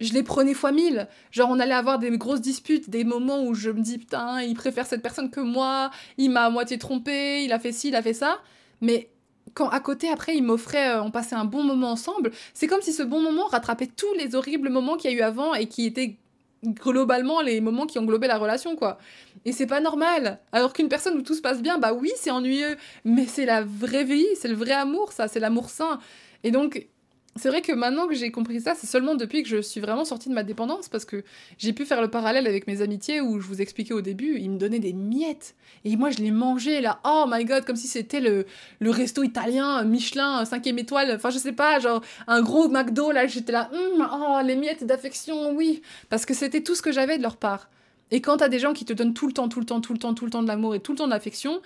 je 0.00 0.12
les 0.12 0.22
prenais 0.22 0.54
fois 0.54 0.72
mille. 0.72 1.08
Genre, 1.30 1.48
on 1.50 1.58
allait 1.58 1.74
avoir 1.74 1.98
des 1.98 2.10
grosses 2.16 2.40
disputes, 2.40 2.90
des 2.90 3.04
moments 3.04 3.44
où 3.44 3.54
je 3.54 3.70
me 3.70 3.80
dis, 3.80 3.98
putain, 3.98 4.42
il 4.42 4.54
préfère 4.54 4.86
cette 4.86 5.02
personne 5.02 5.30
que 5.30 5.40
moi, 5.40 5.90
il 6.18 6.30
m'a 6.30 6.44
à 6.44 6.50
moitié 6.50 6.78
trompé, 6.78 7.44
il 7.44 7.52
a 7.52 7.58
fait 7.58 7.72
ci, 7.72 7.88
il 7.88 7.96
a 7.96 8.02
fait 8.02 8.14
ça. 8.14 8.40
Mais 8.80 9.08
quand 9.54 9.68
à 9.68 9.80
côté, 9.80 10.08
après, 10.08 10.36
il 10.36 10.42
m'offrait, 10.42 10.90
euh, 10.90 11.02
on 11.02 11.10
passait 11.10 11.36
un 11.36 11.44
bon 11.44 11.62
moment 11.62 11.92
ensemble, 11.92 12.32
c'est 12.54 12.66
comme 12.66 12.82
si 12.82 12.92
ce 12.92 13.02
bon 13.02 13.20
moment 13.20 13.46
rattrapait 13.46 13.86
tous 13.86 14.12
les 14.14 14.34
horribles 14.34 14.68
moments 14.68 14.96
qu'il 14.96 15.10
y 15.10 15.14
a 15.14 15.16
eu 15.16 15.22
avant 15.22 15.54
et 15.54 15.66
qui 15.66 15.86
étaient 15.86 16.16
globalement 16.64 17.42
les 17.42 17.60
moments 17.60 17.86
qui 17.86 17.98
englobaient 17.98 18.26
la 18.26 18.38
relation, 18.38 18.74
quoi. 18.74 18.98
Et 19.44 19.52
c'est 19.52 19.66
pas 19.66 19.80
normal. 19.80 20.40
Alors 20.52 20.72
qu'une 20.72 20.88
personne 20.88 21.16
où 21.18 21.22
tout 21.22 21.34
se 21.34 21.42
passe 21.42 21.60
bien, 21.60 21.78
bah 21.78 21.92
oui, 21.92 22.10
c'est 22.16 22.30
ennuyeux, 22.30 22.76
mais 23.04 23.26
c'est 23.26 23.44
la 23.44 23.62
vraie 23.62 24.04
vie, 24.04 24.26
c'est 24.36 24.48
le 24.48 24.54
vrai 24.54 24.72
amour, 24.72 25.12
ça, 25.12 25.28
c'est 25.28 25.40
l'amour 25.40 25.68
sain. 25.68 25.98
Et 26.42 26.50
donc, 26.50 26.86
c'est 27.36 27.48
vrai 27.48 27.62
que 27.62 27.72
maintenant 27.72 28.06
que 28.06 28.14
j'ai 28.14 28.30
compris 28.30 28.60
ça, 28.60 28.74
c'est 28.76 28.86
seulement 28.86 29.16
depuis 29.16 29.42
que 29.42 29.48
je 29.48 29.60
suis 29.60 29.80
vraiment 29.80 30.04
sortie 30.04 30.28
de 30.28 30.34
ma 30.34 30.44
dépendance, 30.44 30.88
parce 30.88 31.04
que 31.04 31.24
j'ai 31.58 31.72
pu 31.72 31.84
faire 31.84 32.00
le 32.00 32.08
parallèle 32.08 32.46
avec 32.46 32.68
mes 32.68 32.80
amitiés 32.80 33.20
où 33.20 33.40
je 33.40 33.46
vous 33.46 33.60
expliquais 33.60 33.92
au 33.92 34.02
début, 34.02 34.38
ils 34.38 34.50
me 34.50 34.56
donnaient 34.56 34.78
des 34.78 34.92
miettes. 34.92 35.56
Et 35.84 35.96
moi, 35.96 36.10
je 36.10 36.18
les 36.18 36.30
mangeais 36.30 36.80
là, 36.80 37.00
oh 37.04 37.24
my 37.28 37.44
god, 37.44 37.64
comme 37.64 37.76
si 37.76 37.88
c'était 37.88 38.20
le, 38.20 38.46
le 38.78 38.90
resto 38.90 39.24
italien, 39.24 39.82
Michelin, 39.82 40.44
5 40.44 40.64
étoile, 40.66 41.12
enfin 41.14 41.30
je 41.30 41.38
sais 41.38 41.52
pas, 41.52 41.80
genre 41.80 42.02
un 42.28 42.40
gros 42.40 42.68
McDo, 42.68 43.10
là, 43.10 43.26
j'étais 43.26 43.52
là, 43.52 43.68
hum, 43.72 44.08
oh, 44.12 44.38
les 44.44 44.54
miettes 44.54 44.84
d'affection, 44.84 45.52
oui. 45.54 45.82
Parce 46.10 46.26
que 46.26 46.34
c'était 46.34 46.62
tout 46.62 46.76
ce 46.76 46.82
que 46.82 46.92
j'avais 46.92 47.18
de 47.18 47.22
leur 47.22 47.36
part. 47.36 47.68
Et 48.10 48.20
quand 48.20 48.36
t'as 48.36 48.48
des 48.48 48.60
gens 48.60 48.72
qui 48.72 48.84
te 48.84 48.92
donnent 48.92 49.14
tout 49.14 49.26
le 49.26 49.32
temps, 49.32 49.48
tout 49.48 49.58
le 49.58 49.66
temps, 49.66 49.80
tout 49.80 49.92
le 49.92 49.98
temps, 49.98 50.14
tout 50.14 50.24
le 50.24 50.30
temps 50.30 50.42
de 50.42 50.48
l'amour 50.48 50.74
et 50.74 50.80
tout 50.80 50.92
le 50.92 50.98
temps 50.98 51.06
de 51.06 51.10
l'affection, 51.10 51.60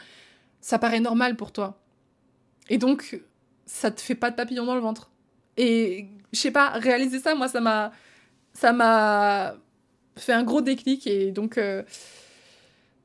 ça 0.60 0.78
paraît 0.78 1.00
normal 1.00 1.36
pour 1.36 1.52
toi. 1.52 1.78
Et 2.70 2.78
donc, 2.78 3.20
ça 3.66 3.90
te 3.90 4.00
fait 4.00 4.14
pas 4.14 4.30
de 4.30 4.36
papillon 4.36 4.64
dans 4.64 4.74
le 4.74 4.80
ventre. 4.80 5.10
Et 5.58 6.06
je 6.32 6.38
sais 6.38 6.52
pas, 6.52 6.70
réaliser 6.70 7.18
ça, 7.18 7.34
moi, 7.34 7.48
ça 7.48 7.60
m'a. 7.60 7.92
Ça 8.54 8.72
m'a 8.72 9.56
fait 10.16 10.32
un 10.32 10.44
gros 10.44 10.62
déclic 10.62 11.06
et 11.06 11.30
donc. 11.32 11.58
Euh, 11.58 11.82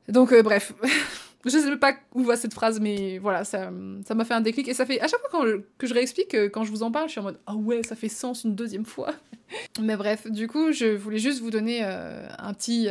donc, 0.08 0.32
euh, 0.32 0.42
bref. 0.42 0.72
je 1.44 1.50
sais 1.50 1.76
pas 1.76 1.94
où 2.14 2.22
va 2.22 2.36
cette 2.36 2.54
phrase, 2.54 2.80
mais 2.80 3.18
voilà, 3.18 3.44
ça 3.44 3.70
m'a 3.70 4.24
fait 4.24 4.34
un 4.34 4.40
déclic. 4.40 4.68
Et 4.68 4.74
ça 4.74 4.86
fait. 4.86 5.00
À 5.00 5.08
chaque 5.08 5.20
fois 5.28 5.44
que 5.78 5.86
je 5.86 5.94
réexplique, 5.94 6.34
euh, 6.34 6.48
quand 6.48 6.64
je 6.64 6.70
vous 6.70 6.82
en 6.82 6.92
parle, 6.92 7.08
je 7.08 7.12
suis 7.12 7.20
en 7.20 7.24
mode 7.24 7.40
Ah 7.46 7.56
ouais, 7.56 7.82
ça 7.82 7.96
fait 7.96 8.08
sens 8.08 8.44
une 8.44 8.54
deuxième 8.54 8.86
fois. 8.86 9.12
mais 9.80 9.96
bref, 9.96 10.30
du 10.30 10.46
coup, 10.46 10.72
je 10.72 10.94
voulais 10.94 11.18
juste 11.18 11.40
vous 11.40 11.50
donner 11.50 11.82
un 11.82 12.54
petit 12.54 12.88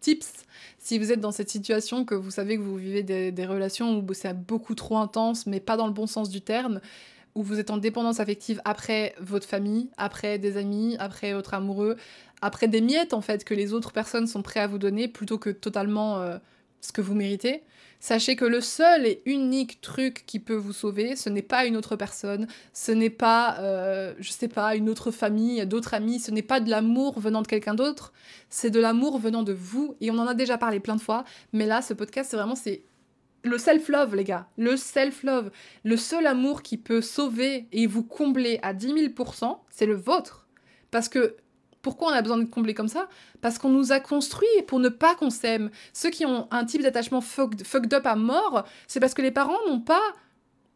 tips 0.00 0.46
si 0.78 0.98
vous 1.00 1.10
êtes 1.10 1.20
dans 1.20 1.32
cette 1.32 1.50
situation, 1.50 2.04
que 2.04 2.14
vous 2.14 2.30
savez 2.30 2.56
que 2.56 2.62
vous 2.62 2.76
vivez 2.76 3.02
des 3.02 3.46
relations 3.46 3.98
où 3.98 4.14
c'est 4.14 4.32
beaucoup 4.32 4.76
trop 4.76 4.98
intense, 4.98 5.46
mais 5.46 5.58
pas 5.58 5.76
dans 5.76 5.88
le 5.88 5.92
bon 5.92 6.06
sens 6.06 6.30
du 6.30 6.40
terme, 6.40 6.80
où 7.36 7.42
vous 7.42 7.60
êtes 7.60 7.70
en 7.70 7.76
dépendance 7.76 8.18
affective 8.18 8.60
après 8.64 9.14
votre 9.20 9.46
famille, 9.46 9.88
après 9.98 10.38
des 10.38 10.56
amis, 10.56 10.96
après 10.98 11.34
votre 11.34 11.54
amoureux, 11.54 11.96
après 12.40 12.66
des 12.66 12.80
miettes 12.80 13.14
en 13.14 13.20
fait 13.20 13.44
que 13.44 13.54
les 13.54 13.72
autres 13.72 13.92
personnes 13.92 14.26
sont 14.26 14.42
prêtes 14.42 14.64
à 14.64 14.66
vous 14.66 14.78
donner 14.78 15.06
plutôt 15.06 15.38
que 15.38 15.50
totalement 15.50 16.18
euh, 16.18 16.38
ce 16.80 16.92
que 16.92 17.00
vous 17.00 17.14
méritez. 17.14 17.62
Sachez 18.00 18.36
que 18.36 18.44
le 18.44 18.60
seul 18.60 19.06
et 19.06 19.22
unique 19.24 19.80
truc 19.80 20.24
qui 20.26 20.38
peut 20.38 20.54
vous 20.54 20.72
sauver, 20.72 21.16
ce 21.16 21.28
n'est 21.30 21.42
pas 21.42 21.64
une 21.64 21.76
autre 21.76 21.96
personne, 21.96 22.46
ce 22.72 22.92
n'est 22.92 23.10
pas, 23.10 23.56
euh, 23.60 24.14
je 24.18 24.30
sais 24.30 24.48
pas, 24.48 24.76
une 24.76 24.88
autre 24.88 25.10
famille, 25.10 25.64
d'autres 25.66 25.94
amis, 25.94 26.20
ce 26.20 26.30
n'est 26.30 26.42
pas 26.42 26.60
de 26.60 26.70
l'amour 26.70 27.18
venant 27.18 27.42
de 27.42 27.46
quelqu'un 27.46 27.74
d'autre, 27.74 28.12
c'est 28.50 28.70
de 28.70 28.80
l'amour 28.80 29.18
venant 29.18 29.42
de 29.42 29.52
vous. 29.52 29.96
Et 30.00 30.10
on 30.10 30.18
en 30.18 30.26
a 30.26 30.34
déjà 30.34 30.58
parlé 30.58 30.78
plein 30.78 30.96
de 30.96 31.00
fois, 31.00 31.24
mais 31.52 31.66
là, 31.66 31.80
ce 31.80 31.94
podcast, 31.94 32.30
c'est 32.30 32.36
vraiment, 32.36 32.54
c'est 32.54 32.82
le 33.46 33.58
self-love, 33.58 34.14
les 34.14 34.24
gars. 34.24 34.48
Le 34.56 34.76
self-love. 34.76 35.50
Le 35.84 35.96
seul 35.96 36.26
amour 36.26 36.62
qui 36.62 36.76
peut 36.76 37.00
sauver 37.00 37.66
et 37.72 37.86
vous 37.86 38.02
combler 38.02 38.58
à 38.62 38.74
10 38.74 38.94
000%, 39.14 39.58
c'est 39.70 39.86
le 39.86 39.94
vôtre. 39.94 40.46
Parce 40.90 41.08
que 41.08 41.36
pourquoi 41.82 42.08
on 42.08 42.14
a 42.14 42.22
besoin 42.22 42.38
de 42.38 42.44
combler 42.44 42.74
comme 42.74 42.88
ça? 42.88 43.08
Parce 43.40 43.58
qu'on 43.58 43.68
nous 43.68 43.92
a 43.92 44.00
construit 44.00 44.48
pour 44.66 44.80
ne 44.80 44.88
pas 44.88 45.14
qu'on 45.14 45.30
s'aime. 45.30 45.70
Ceux 45.92 46.10
qui 46.10 46.26
ont 46.26 46.48
un 46.50 46.64
type 46.64 46.82
d'attachement 46.82 47.20
fucked, 47.20 47.94
up 47.94 48.06
à 48.06 48.16
mort, 48.16 48.64
c'est 48.88 48.98
parce 48.98 49.14
que 49.14 49.22
les 49.22 49.30
parents 49.30 49.58
n'ont 49.68 49.80
pas 49.80 50.02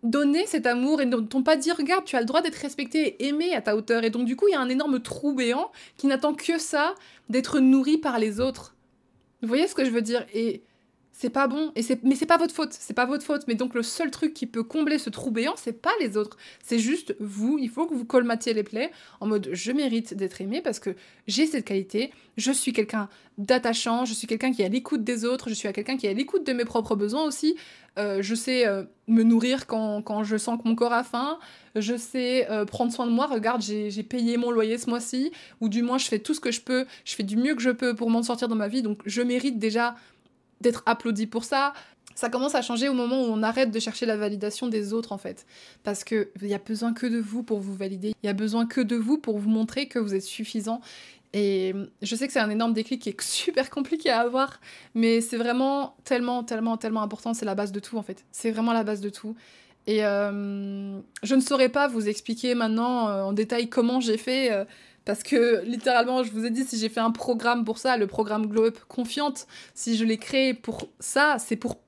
donné 0.03 0.47
cet 0.47 0.67
amour 0.67 1.01
et 1.01 1.07
n'ont 1.07 1.43
pas 1.43 1.57
dit 1.57 1.73
regarde, 1.73 2.05
tu 2.05 2.17
as 2.17 2.21
le 2.21 2.27
droit 2.27 2.43
d'être 2.43 2.55
respecté 2.55 3.01
et 3.23 3.29
aimé 3.29 3.55
à 3.55 3.61
ta 3.61 3.77
hauteur. 3.77 4.05
Et 4.05 4.11
donc 4.11 4.25
du 4.25 4.37
coup, 4.37 4.47
il 4.49 4.53
y 4.53 4.55
a 4.55 4.61
un 4.61 4.69
énorme 4.69 5.01
trou 5.01 5.35
béant 5.35 5.73
qui 5.97 6.07
n'attend 6.07 6.33
que 6.33 6.59
ça, 6.59 6.95
d'être 7.29 7.59
nourri 7.59 7.99
par 7.99 8.19
les 8.19 8.39
autres. 8.39 8.77
Vous 9.43 9.49
voyez 9.49 9.67
ce 9.67 9.75
que 9.75 9.85
je 9.85 9.91
veux 9.91 10.03
dire? 10.03 10.25
Et 10.33 10.63
c'est 11.21 11.29
pas 11.29 11.49
bon 11.49 11.71
et 11.77 11.83
c'est 11.83 12.03
mais 12.03 12.15
c'est 12.15 12.25
pas 12.25 12.39
votre 12.39 12.55
faute 12.55 12.73
c'est 12.73 12.95
pas 12.95 13.05
votre 13.05 13.23
faute. 13.23 13.43
Mais 13.47 13.55
donc 13.55 13.75
le 13.75 13.83
seul 13.83 14.11
truc 14.11 14.33
qui 14.33 14.47
peut 14.47 14.63
combler 14.63 14.99
ce 14.99 15.11
trou 15.11 15.31
béant 15.31 15.53
c'est 15.57 15.83
pas 15.83 15.93
les 16.01 16.17
autres. 16.17 16.39
C'est 16.63 16.79
juste 16.79 17.15
vous 17.21 17.59
il 17.59 17.69
faut 17.69 17.87
que 17.87 17.93
vous 17.93 18.07
colmatiez 18.07 18.55
les 18.55 18.63
plaies 18.63 18.91
en 19.21 19.27
mode 19.27 19.51
je 19.53 19.73
mérite 19.73 20.15
d'être 20.15 20.41
aimé 20.41 20.63
parce 20.63 20.81
que 20.81 20.97
j'ai 21.27 21.47
cette 21.47 21.67
qualité. 21.67 22.11
Je 22.39 22.53
suis 22.53 22.73
quelqu'un 22.73 23.11
d'attachant 23.37 24.07
je 24.07 24.15
suis 24.15 24.27
quelqu'un 24.27 24.51
qui 24.51 24.63
est 24.63 24.65
à 24.65 24.71
l'écoute 24.71 25.05
des 25.05 25.27
autres 25.27 25.51
je 25.51 25.55
suis 25.55 25.71
quelqu'un 25.71 25.99
qui 25.99 26.07
est 26.07 26.11
à 26.11 26.15
l'écoute 26.15 26.47
de 26.47 26.55
mes 26.55 26.65
propres 26.65 26.97
besoins 26.97 27.25
aussi. 27.25 27.55
Euh, 27.99 28.23
je 28.23 28.35
sais 28.35 28.67
euh, 28.67 28.85
me 29.07 29.23
nourrir 29.23 29.67
quand, 29.67 30.01
quand, 30.01 30.23
je 30.23 30.39
sens 30.39 30.59
que 30.59 30.67
mon 30.67 30.75
corps 30.75 30.93
a 30.93 31.05
faim. 31.05 31.39
Je 31.77 31.97
sais 31.97 32.51
euh, 32.51 32.65
prendre 32.65 32.93
soin 32.93 33.07
de 33.07 33.13
moi. 33.13 33.27
Regarde 33.27 33.61
j'ai 33.61 34.03
payé 34.05 34.39
mon 34.39 34.51
loyer 34.51 34.79
ce 34.79 34.89
mois-ci. 34.89 35.33
Ou 35.61 35.69
du 35.69 35.83
moins 35.83 35.99
je 35.99 36.07
fais 36.07 36.19
tout 36.19 36.33
ce 36.33 36.41
que 36.41 36.51
je 36.51 36.63
peux. 36.63 36.87
Je 37.05 37.15
fais 37.15 37.25
du 37.25 37.37
mieux 37.37 37.55
que 37.55 37.63
je 37.63 37.71
peux 37.71 37.95
pour 37.95 38.09
m'en 38.09 38.23
sortir 38.23 38.49
dans 38.49 38.57
ma 38.57 38.69
vie. 38.69 38.81
Donc 38.81 39.03
je 39.05 39.21
mérite 39.21 39.59
déjà 39.59 39.97
d'être 40.61 40.83
applaudi 40.87 41.27
pour 41.27 41.45
ça. 41.45 41.73
Ça 42.15 42.29
commence 42.29 42.55
à 42.55 42.63
changer 42.63 42.89
au 42.89 42.93
moment 42.93 43.23
où 43.23 43.27
on 43.27 43.43
arrête 43.43 43.71
de 43.71 43.79
chercher 43.79 44.05
la 44.05 44.17
validation 44.17 44.69
des 44.69 44.93
autres 44.93 45.13
en 45.13 45.19
fait. 45.19 45.47
Parce 45.85 46.05
qu'il 46.05 46.29
n'y 46.43 46.55
a 46.55 46.59
besoin 46.59 46.93
que 46.93 47.07
de 47.07 47.19
vous 47.19 47.43
pour 47.43 47.61
vous 47.61 47.75
valider. 47.75 48.13
Il 48.23 48.27
y 48.27 48.29
a 48.29 48.35
besoin 48.35 48.67
que 48.67 48.81
de 48.81 48.97
vous 48.97 49.19
pour 49.19 49.39
vous 49.39 49.49
montrer 49.49 49.87
que 49.87 49.99
vous 49.99 50.15
êtes 50.15 50.23
suffisant. 50.23 50.81
Et 51.33 51.75
je 52.03 52.17
sais 52.17 52.27
que 52.27 52.33
c'est 52.33 52.41
un 52.41 52.51
énorme 52.51 52.73
déclic 52.73 53.03
qui 53.03 53.09
est 53.11 53.21
super 53.23 53.71
compliqué 53.71 54.11
à 54.11 54.21
avoir, 54.21 54.61
mais 54.95 55.21
c'est 55.21 55.37
vraiment 55.37 55.97
tellement, 56.05 56.43
tellement, 56.43 56.77
tellement 56.77 57.03
important. 57.03 57.35
C'est 57.35 57.47
la 57.47 57.55
base 57.55 57.73
de 57.73 57.81
tout 57.81 57.97
en 57.97 58.03
fait. 58.03 58.25
C'est 58.33 58.51
vraiment 58.51 58.73
la 58.73 58.85
base 58.85 59.01
de 59.01 59.11
tout. 59.11 59.37
Et 59.87 60.05
euh, 60.05 61.01
je 61.23 61.35
ne 61.35 61.41
saurais 61.41 61.69
pas 61.69 61.89
vous 61.89 62.09
expliquer 62.09 62.55
maintenant 62.55 63.09
euh, 63.09 63.23
en 63.23 63.33
détail 63.33 63.69
comment 63.69 64.01
j'ai 64.01 64.19
fait. 64.19 64.53
Euh, 64.53 64.65
parce 65.05 65.23
que 65.23 65.63
littéralement, 65.65 66.23
je 66.23 66.31
vous 66.31 66.45
ai 66.45 66.51
dit, 66.51 66.65
si 66.65 66.79
j'ai 66.79 66.89
fait 66.89 67.01
un 67.01 67.11
programme 67.11 67.65
pour 67.65 67.79
ça, 67.79 67.97
le 67.97 68.07
programme 68.07 68.47
Glow 68.47 68.67
Up 68.67 68.79
Confiante, 68.89 69.47
si 69.75 69.97
je 69.97 70.05
l'ai 70.05 70.19
créé 70.19 70.55
pour 70.55 70.89
ça, 70.99 71.37
c'est 71.39 71.57
pour. 71.57 71.79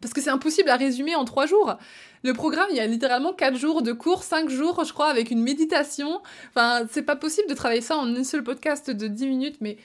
Parce 0.00 0.14
que 0.14 0.22
c'est 0.22 0.30
impossible 0.30 0.70
à 0.70 0.76
résumer 0.76 1.14
en 1.14 1.24
trois 1.24 1.46
jours. 1.46 1.76
Le 2.22 2.32
programme, 2.32 2.68
il 2.70 2.76
y 2.76 2.80
a 2.80 2.86
littéralement 2.86 3.32
quatre 3.32 3.56
jours 3.56 3.82
de 3.82 3.92
cours, 3.92 4.22
cinq 4.22 4.48
jours, 4.48 4.82
je 4.84 4.92
crois, 4.92 5.08
avec 5.08 5.30
une 5.30 5.42
méditation. 5.42 6.22
Enfin, 6.50 6.86
c'est 6.90 7.02
pas 7.02 7.16
possible 7.16 7.48
de 7.48 7.54
travailler 7.54 7.82
ça 7.82 7.96
en 7.96 8.14
un 8.14 8.24
seul 8.24 8.42
podcast 8.42 8.90
de 8.90 9.08
10 9.08 9.26
minutes, 9.26 9.56
mais 9.60 9.76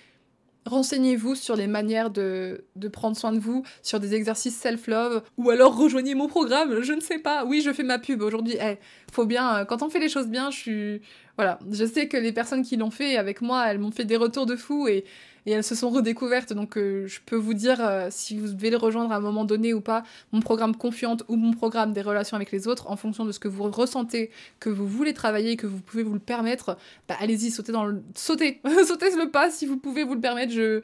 Renseignez-vous 0.65 1.36
sur 1.36 1.56
les 1.56 1.67
manières 1.67 2.10
de, 2.10 2.65
de, 2.75 2.88
prendre 2.88 3.15
soin 3.15 3.32
de 3.32 3.39
vous, 3.39 3.63
sur 3.84 3.99
des 3.99 4.15
exercices 4.15 4.58
self-love, 4.58 5.21
ou 5.38 5.51
alors 5.51 5.78
rejoignez 5.78 6.15
mon 6.15 6.28
programme, 6.28 6.82
je 6.82 6.93
ne 6.93 7.01
sais 7.01 7.19
pas. 7.19 7.45
Oui, 7.45 7.62
je 7.62 7.71
fais 7.71 7.84
ma 7.84 7.99
pub 7.99 8.21
aujourd'hui. 8.21 8.58
Eh, 8.60 8.78
faut 9.12 9.25
bien, 9.25 9.58
euh, 9.58 9.65
quand 9.65 9.84
on 9.84 9.89
fait 9.89 9.99
les 9.99 10.10
choses 10.10 10.28
bien, 10.28 10.49
je 10.49 10.58
suis 10.58 11.01
voilà, 11.38 11.60
je 11.69 11.86
sais 11.86 12.08
que 12.08 12.17
les 12.17 12.32
personnes 12.32 12.63
qui 12.63 12.78
l'ont 12.78 12.91
fait 12.91 13.17
avec 13.17 13.41
moi, 13.41 13.65
elles 13.67 13.80
m'ont 13.80 13.91
fait 13.91 14.06
des 14.06 14.15
retours 14.15 14.45
de 14.45 14.56
fou 14.56 14.88
et, 14.88 15.04
et 15.45 15.51
elles 15.51 15.63
se 15.63 15.75
sont 15.75 15.89
redécouvertes. 15.89 16.53
Donc 16.53 16.77
euh, 16.77 17.08
je 17.08 17.19
peux 17.25 17.36
vous 17.36 17.53
dire 17.53 17.77
euh, 17.79 18.08
si 18.12 18.38
vous 18.38 18.53
devez 18.53 18.69
le 18.69 18.77
rejoindre 18.77 19.12
à 19.12 19.17
un 19.17 19.19
moment 19.19 19.45
donné 19.45 19.73
ou 19.73 19.81
pas, 19.81 20.03
mon 20.31 20.41
programme 20.41 20.75
Confiante 20.75 21.23
ou 21.27 21.36
mon 21.36 21.53
programme 21.53 21.93
des 21.93 22.01
relations 22.01 22.36
avec 22.36 22.51
les 22.51 22.67
autres, 22.67 22.89
en 22.89 22.95
fonction 22.95 23.25
de 23.25 23.31
ce 23.31 23.39
que 23.39 23.47
vous 23.47 23.63
ressentez, 23.71 24.31
que 24.60 24.69
vous 24.69 24.88
voulez 24.88 25.13
travailler, 25.13 25.58
que 25.58 25.67
vous 25.67 25.79
pouvez 25.79 26.03
vous 26.03 26.13
le 26.13 26.19
permettre, 26.19 26.77
bah, 27.08 27.15
allez-y, 27.19 27.51
sautez 27.51 27.71
dans 27.71 27.86
le... 27.86 28.01
Sautez 28.15 28.62
Sautez 28.86 29.15
le 29.15 29.29
pas 29.29 29.49
si 29.49 29.65
vous 29.65 29.77
pouvez 29.77 30.03
vous 30.03 30.15
le 30.15 30.21
permettre. 30.21 30.51
Je... 30.51 30.81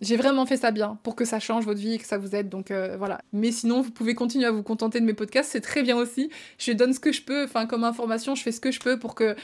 J'ai 0.00 0.16
vraiment 0.16 0.46
fait 0.46 0.56
ça 0.56 0.70
bien 0.70 0.98
pour 1.02 1.14
que 1.14 1.26
ça 1.26 1.40
change 1.40 1.66
votre 1.66 1.78
vie 1.78 1.94
et 1.94 1.98
que 1.98 2.06
ça 2.06 2.16
vous 2.16 2.34
aide. 2.34 2.48
Donc 2.48 2.70
euh, 2.70 2.96
voilà. 2.96 3.20
Mais 3.32 3.52
sinon, 3.52 3.82
vous 3.82 3.90
pouvez 3.90 4.14
continuer 4.14 4.46
à 4.46 4.50
vous 4.50 4.62
contenter 4.62 4.98
de 4.98 5.04
mes 5.04 5.12
podcasts, 5.12 5.50
c'est 5.52 5.60
très 5.60 5.82
bien 5.82 5.96
aussi. 5.96 6.30
Je 6.58 6.72
donne 6.72 6.94
ce 6.94 7.00
que 7.00 7.12
je 7.12 7.22
peux, 7.22 7.44
enfin 7.44 7.66
comme 7.66 7.84
information, 7.84 8.34
je 8.34 8.42
fais 8.42 8.52
ce 8.52 8.60
que 8.60 8.70
je 8.70 8.80
peux 8.80 8.98
pour 8.98 9.14
que 9.14 9.36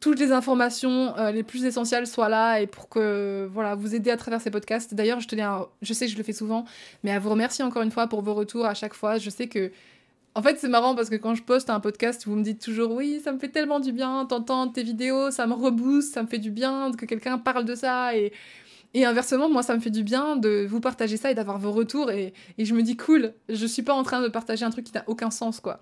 toutes 0.00 0.18
les 0.18 0.32
informations 0.32 1.16
euh, 1.18 1.30
les 1.30 1.42
plus 1.42 1.64
essentielles 1.64 2.06
soient 2.06 2.30
là 2.30 2.60
et 2.60 2.66
pour 2.66 2.88
que 2.88 3.48
voilà 3.52 3.74
vous 3.74 3.94
aider 3.94 4.10
à 4.10 4.16
travers 4.16 4.40
ces 4.40 4.50
podcasts. 4.50 4.94
D'ailleurs, 4.94 5.20
je 5.20 5.28
tenais 5.28 5.42
à, 5.42 5.68
je 5.82 5.92
sais 5.92 6.06
que 6.06 6.12
je 6.12 6.16
le 6.16 6.24
fais 6.24 6.32
souvent, 6.32 6.64
mais 7.04 7.12
à 7.12 7.18
vous 7.18 7.30
remercier 7.30 7.64
encore 7.64 7.82
une 7.82 7.90
fois 7.90 8.06
pour 8.06 8.22
vos 8.22 8.34
retours 8.34 8.66
à 8.66 8.74
chaque 8.74 8.94
fois. 8.94 9.18
Je 9.18 9.30
sais 9.30 9.46
que 9.46 9.70
en 10.34 10.42
fait, 10.42 10.58
c'est 10.58 10.68
marrant 10.68 10.94
parce 10.94 11.10
que 11.10 11.16
quand 11.16 11.34
je 11.34 11.42
poste 11.42 11.70
un 11.70 11.80
podcast, 11.80 12.24
vous 12.26 12.36
me 12.36 12.42
dites 12.42 12.62
toujours 12.62 12.92
oui, 12.92 13.20
ça 13.22 13.32
me 13.32 13.38
fait 13.38 13.48
tellement 13.48 13.80
du 13.80 13.92
bien, 13.92 14.24
t'entends 14.26 14.68
tes 14.68 14.82
vidéos, 14.82 15.30
ça 15.30 15.46
me 15.46 15.54
rebooste, 15.54 16.14
ça 16.14 16.22
me 16.22 16.28
fait 16.28 16.38
du 16.38 16.50
bien 16.50 16.92
que 16.92 17.04
quelqu'un 17.04 17.36
parle 17.38 17.64
de 17.64 17.74
ça 17.74 18.14
et 18.94 19.04
inversement, 19.04 19.48
moi, 19.48 19.62
ça 19.62 19.74
me 19.74 19.80
fait 19.80 19.90
du 19.90 20.02
bien 20.02 20.36
de 20.36 20.66
vous 20.68 20.80
partager 20.80 21.16
ça 21.16 21.30
et 21.30 21.34
d'avoir 21.34 21.58
vos 21.58 21.72
retours. 21.72 22.10
Et, 22.10 22.32
et, 22.58 22.64
je 22.64 22.74
me 22.74 22.82
dis, 22.82 22.96
cool, 22.96 23.32
je 23.48 23.66
suis 23.66 23.82
pas 23.82 23.94
en 23.94 24.02
train 24.02 24.20
de 24.20 24.28
partager 24.28 24.64
un 24.64 24.70
truc 24.70 24.86
qui 24.86 24.92
n'a 24.92 25.04
aucun 25.06 25.30
sens, 25.30 25.60
quoi. 25.60 25.80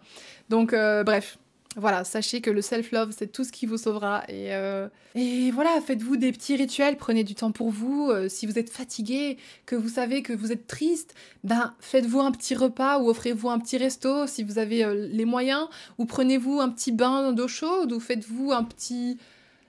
Donc, 0.48 0.72
euh, 0.72 1.04
bref, 1.04 1.38
voilà, 1.78 2.02
sachez 2.02 2.40
que 2.40 2.50
le 2.50 2.60
self-love, 2.60 3.14
c'est 3.16 3.30
tout 3.30 3.44
ce 3.44 3.52
qui 3.52 3.64
vous 3.64 3.78
sauvera. 3.78 4.24
Et, 4.28 4.52
euh, 4.54 4.88
et 5.14 5.50
voilà, 5.52 5.80
faites-vous 5.80 6.16
des 6.16 6.32
petits 6.32 6.56
rituels, 6.56 6.96
prenez 6.96 7.22
du 7.22 7.34
temps 7.34 7.52
pour 7.52 7.70
vous. 7.70 8.10
Euh, 8.10 8.28
si 8.28 8.46
vous 8.46 8.58
êtes 8.58 8.70
fatigué, 8.70 9.38
que 9.64 9.76
vous 9.76 9.88
savez 9.88 10.22
que 10.22 10.32
vous 10.32 10.50
êtes 10.50 10.66
triste, 10.66 11.14
ben 11.44 11.74
faites-vous 11.80 12.20
un 12.20 12.32
petit 12.32 12.56
repas 12.56 12.98
ou 12.98 13.08
offrez-vous 13.08 13.48
un 13.48 13.60
petit 13.60 13.78
resto 13.78 14.26
si 14.26 14.42
vous 14.42 14.58
avez 14.58 14.84
euh, 14.84 15.08
les 15.08 15.24
moyens. 15.24 15.68
Ou 15.98 16.04
prenez-vous 16.04 16.60
un 16.60 16.68
petit 16.68 16.90
bain 16.90 17.32
d'eau 17.32 17.48
chaude 17.48 17.92
ou 17.92 18.00
faites-vous 18.00 18.52
un 18.52 18.64
petit, 18.64 19.16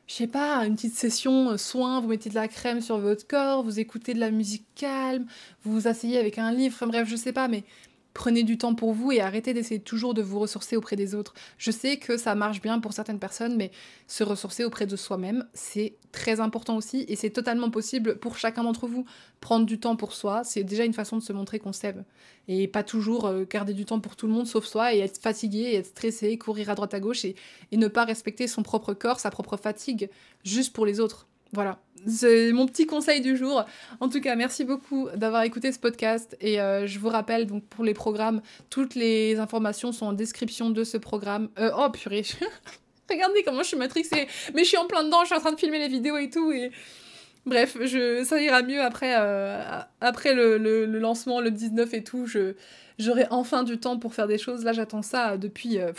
je 0.08 0.15
sais 0.15 0.28
pas, 0.28 0.65
une 0.65 0.76
petite 0.76 0.95
session 0.95 1.58
soin, 1.60 2.02
vous 2.02 2.08
mettez 2.08 2.32
de 2.32 2.36
la 2.36 2.48
crème 2.48 2.82
sur 2.82 2.98
votre 2.98 3.28
corps, 3.28 3.62
vous 3.62 3.80
écoutez 3.80 4.15
de 4.15 4.19
la 4.19 4.32
musique 4.32 4.65
calme, 4.74 5.28
vous 5.63 5.74
vous 5.74 5.88
asseyez 5.88 6.17
avec 6.17 6.39
un 6.39 6.52
livre, 6.52 6.76
bref, 6.88 7.08
je 7.08 7.15
sais 7.15 7.34
pas, 7.34 7.48
mais 7.48 7.63
Prenez 8.19 8.43
du 8.43 8.58
temps 8.58 8.75
pour 8.75 8.91
vous 8.91 9.13
et 9.13 9.21
arrêtez 9.21 9.53
d'essayer 9.53 9.79
toujours 9.79 10.13
de 10.13 10.21
vous 10.21 10.39
ressourcer 10.39 10.75
auprès 10.75 10.97
des 10.97 11.15
autres. 11.15 11.34
Je 11.58 11.71
sais 11.71 11.95
que 11.95 12.17
ça 12.17 12.36
marche 12.36 12.62
bien 12.62 12.82
pour 12.82 12.91
certaines 12.91 13.17
personnes, 13.17 13.55
mais 13.55 13.71
se 14.08 14.25
ressourcer 14.25 14.65
auprès 14.65 14.86
de 14.86 14.97
soi-même, 14.97 15.47
c'est 15.53 15.95
très 16.12 16.41
important 16.41 16.75
aussi 16.75 17.05
et 17.08 17.15
c'est 17.15 17.29
totalement 17.29 17.69
possible 17.69 18.17
pour 18.17 18.38
chacun 18.38 18.65
d'entre 18.65 18.88
vous. 18.88 19.05
Prendre 19.39 19.65
du 19.65 19.79
temps 19.79 19.95
pour 19.95 20.12
soi, 20.12 20.43
c'est 20.43 20.65
déjà 20.65 20.84
une 20.84 20.91
façon 20.91 21.15
de 21.15 21.21
se 21.21 21.32
montrer 21.32 21.60
qu'on 21.60 21.71
s'aime. 21.71 22.03
Et 22.49 22.67
pas 22.67 22.84
toujours 22.84 23.25
euh, 23.25 23.45
garder 23.49 23.73
du 23.73 23.86
temps 23.86 24.01
pour 24.01 24.17
tout 24.17 24.27
le 24.27 24.34
monde 24.34 24.47
sauf 24.47 24.65
soi 24.65 24.93
et 24.93 24.99
être 24.99 25.21
fatigué 25.21 25.75
être 25.75 25.86
stressé, 25.86 26.38
courir 26.38 26.69
à 26.69 26.75
droite 26.75 26.93
à 26.93 26.99
gauche 26.99 27.23
et 27.23 27.36
ne 27.71 27.88
pas 27.88 28.03
respecter 28.03 28.47
son 28.49 28.63
propre 28.63 28.93
corps, 28.93 29.21
sa 29.21 29.32
propre 29.32 29.55
fatigue, 29.55 30.10
juste 30.43 30.73
pour 30.73 30.86
les 30.86 30.99
autres. 30.99 31.29
Voilà, 31.52 31.80
c'est 32.08 32.52
mon 32.52 32.68
petit 32.68 32.86
conseil 32.86 33.22
du 33.22 33.36
jour. 33.36 33.66
En 34.00 34.10
tout 34.10 34.22
cas, 34.22 34.36
merci 34.36 34.64
beaucoup 34.64 35.10
d'avoir 35.16 35.44
écouté 35.44 35.72
ce 35.72 35.80
podcast 35.80 36.38
et 36.42 36.62
euh, 36.62 36.86
je 36.86 37.00
vous 37.00 37.10
rappelle 37.10 37.48
donc 37.48 37.66
pour 37.66 37.84
les 37.84 37.94
programmes, 37.94 38.42
toutes 38.70 38.96
les 38.96 39.40
informations 39.40 39.92
sont 39.92 40.08
en 40.08 40.14
description 40.14 40.70
de 40.70 40.84
ce 40.84 40.98
programme. 40.98 41.50
Euh, 41.58 41.72
oh 41.78 41.90
purée, 41.90 42.24
regardez 43.10 43.44
comment 43.44 43.64
je 43.64 43.70
suis 43.70 43.78
matrixée, 43.78 44.28
mais 44.54 44.64
je 44.64 44.70
suis 44.70 44.78
en 44.78 44.86
plein 44.86 45.04
dedans, 45.04 45.22
je 45.22 45.28
suis 45.28 45.36
en 45.36 45.40
train 45.40 45.52
de 45.52 45.60
filmer 45.60 45.80
les 45.80 45.88
vidéos 45.88 46.18
et 46.18 46.30
tout 46.30 46.52
et 46.52 46.72
bref, 47.50 47.78
je... 47.82 48.24
ça 48.24 48.42
ira 48.42 48.62
mieux 48.62 48.82
après, 48.82 49.16
euh, 49.18 49.62
après 50.02 50.34
le, 50.34 50.86
lancement, 50.86 51.42
le 51.42 51.52
19 51.52 51.94
et 51.94 52.04
tout. 52.04 52.26
Je 52.26 52.54
j'aurai 52.98 53.26
enfin 53.30 53.64
du 53.64 53.78
temps 53.78 53.98
pour 53.98 54.14
faire 54.14 54.28
des 54.28 54.38
choses. 54.38 54.64
Là, 54.64 54.74
j'attends 54.74 55.02
ça 55.02 55.38
depuis. 55.38 55.80
Euh, 55.80 55.92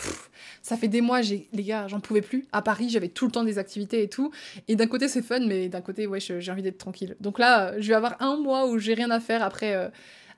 ça 0.61 0.77
fait 0.77 0.87
des 0.87 1.01
mois, 1.01 1.21
les 1.21 1.63
gars, 1.63 1.87
j'en 1.87 1.99
pouvais 1.99 2.21
plus. 2.21 2.45
À 2.51 2.61
Paris, 2.61 2.89
j'avais 2.89 3.07
tout 3.07 3.25
le 3.25 3.31
temps 3.31 3.43
des 3.43 3.57
activités 3.57 4.03
et 4.03 4.07
tout. 4.07 4.31
Et 4.67 4.75
d'un 4.75 4.87
côté, 4.87 5.07
c'est 5.07 5.21
fun, 5.21 5.39
mais 5.39 5.69
d'un 5.69 5.81
côté, 5.81 6.07
ouais, 6.07 6.19
j'ai 6.19 6.51
envie 6.51 6.61
d'être 6.63 6.77
tranquille. 6.77 7.15
Donc 7.19 7.39
là, 7.39 7.79
je 7.79 7.87
vais 7.87 7.95
avoir 7.95 8.21
un 8.21 8.37
mois 8.37 8.67
où 8.67 8.77
j'ai 8.79 8.93
rien 8.93 9.11
à 9.11 9.19
faire 9.19 9.43
après. 9.43 9.75
Euh, 9.75 9.89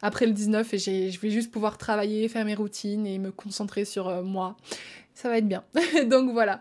après 0.05 0.25
le 0.25 0.33
19 0.33 0.73
et 0.73 1.11
je 1.11 1.17
vais 1.21 1.29
juste 1.29 1.49
pouvoir 1.49 1.77
travailler, 1.77 2.27
faire 2.27 2.43
mes 2.43 2.55
routines 2.55 3.07
et 3.07 3.19
me 3.19 3.31
concentrer 3.31 3.85
sur 3.85 4.21
moi. 4.21 4.57
Ça 5.13 5.29
va 5.29 5.37
être 5.37 5.47
bien. 5.47 5.63
Donc 6.09 6.33
voilà. 6.33 6.59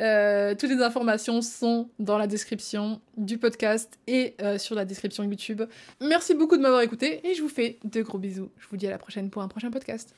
Euh, 0.00 0.54
toutes 0.54 0.70
les 0.70 0.82
informations 0.82 1.42
sont 1.42 1.88
dans 1.98 2.18
la 2.18 2.26
description 2.26 3.00
du 3.16 3.38
podcast 3.38 3.98
et 4.06 4.34
euh, 4.42 4.58
sur 4.58 4.74
la 4.74 4.84
description 4.84 5.24
YouTube. 5.24 5.62
Merci 6.00 6.34
beaucoup 6.34 6.56
de 6.56 6.62
m'avoir 6.62 6.82
écouté 6.82 7.26
et 7.26 7.34
je 7.34 7.42
vous 7.42 7.48
fais 7.48 7.78
de 7.84 8.02
gros 8.02 8.18
bisous. 8.18 8.50
Je 8.58 8.68
vous 8.68 8.76
dis 8.76 8.86
à 8.86 8.90
la 8.90 8.98
prochaine 8.98 9.30
pour 9.30 9.42
un 9.42 9.48
prochain 9.48 9.70
podcast. 9.70 10.14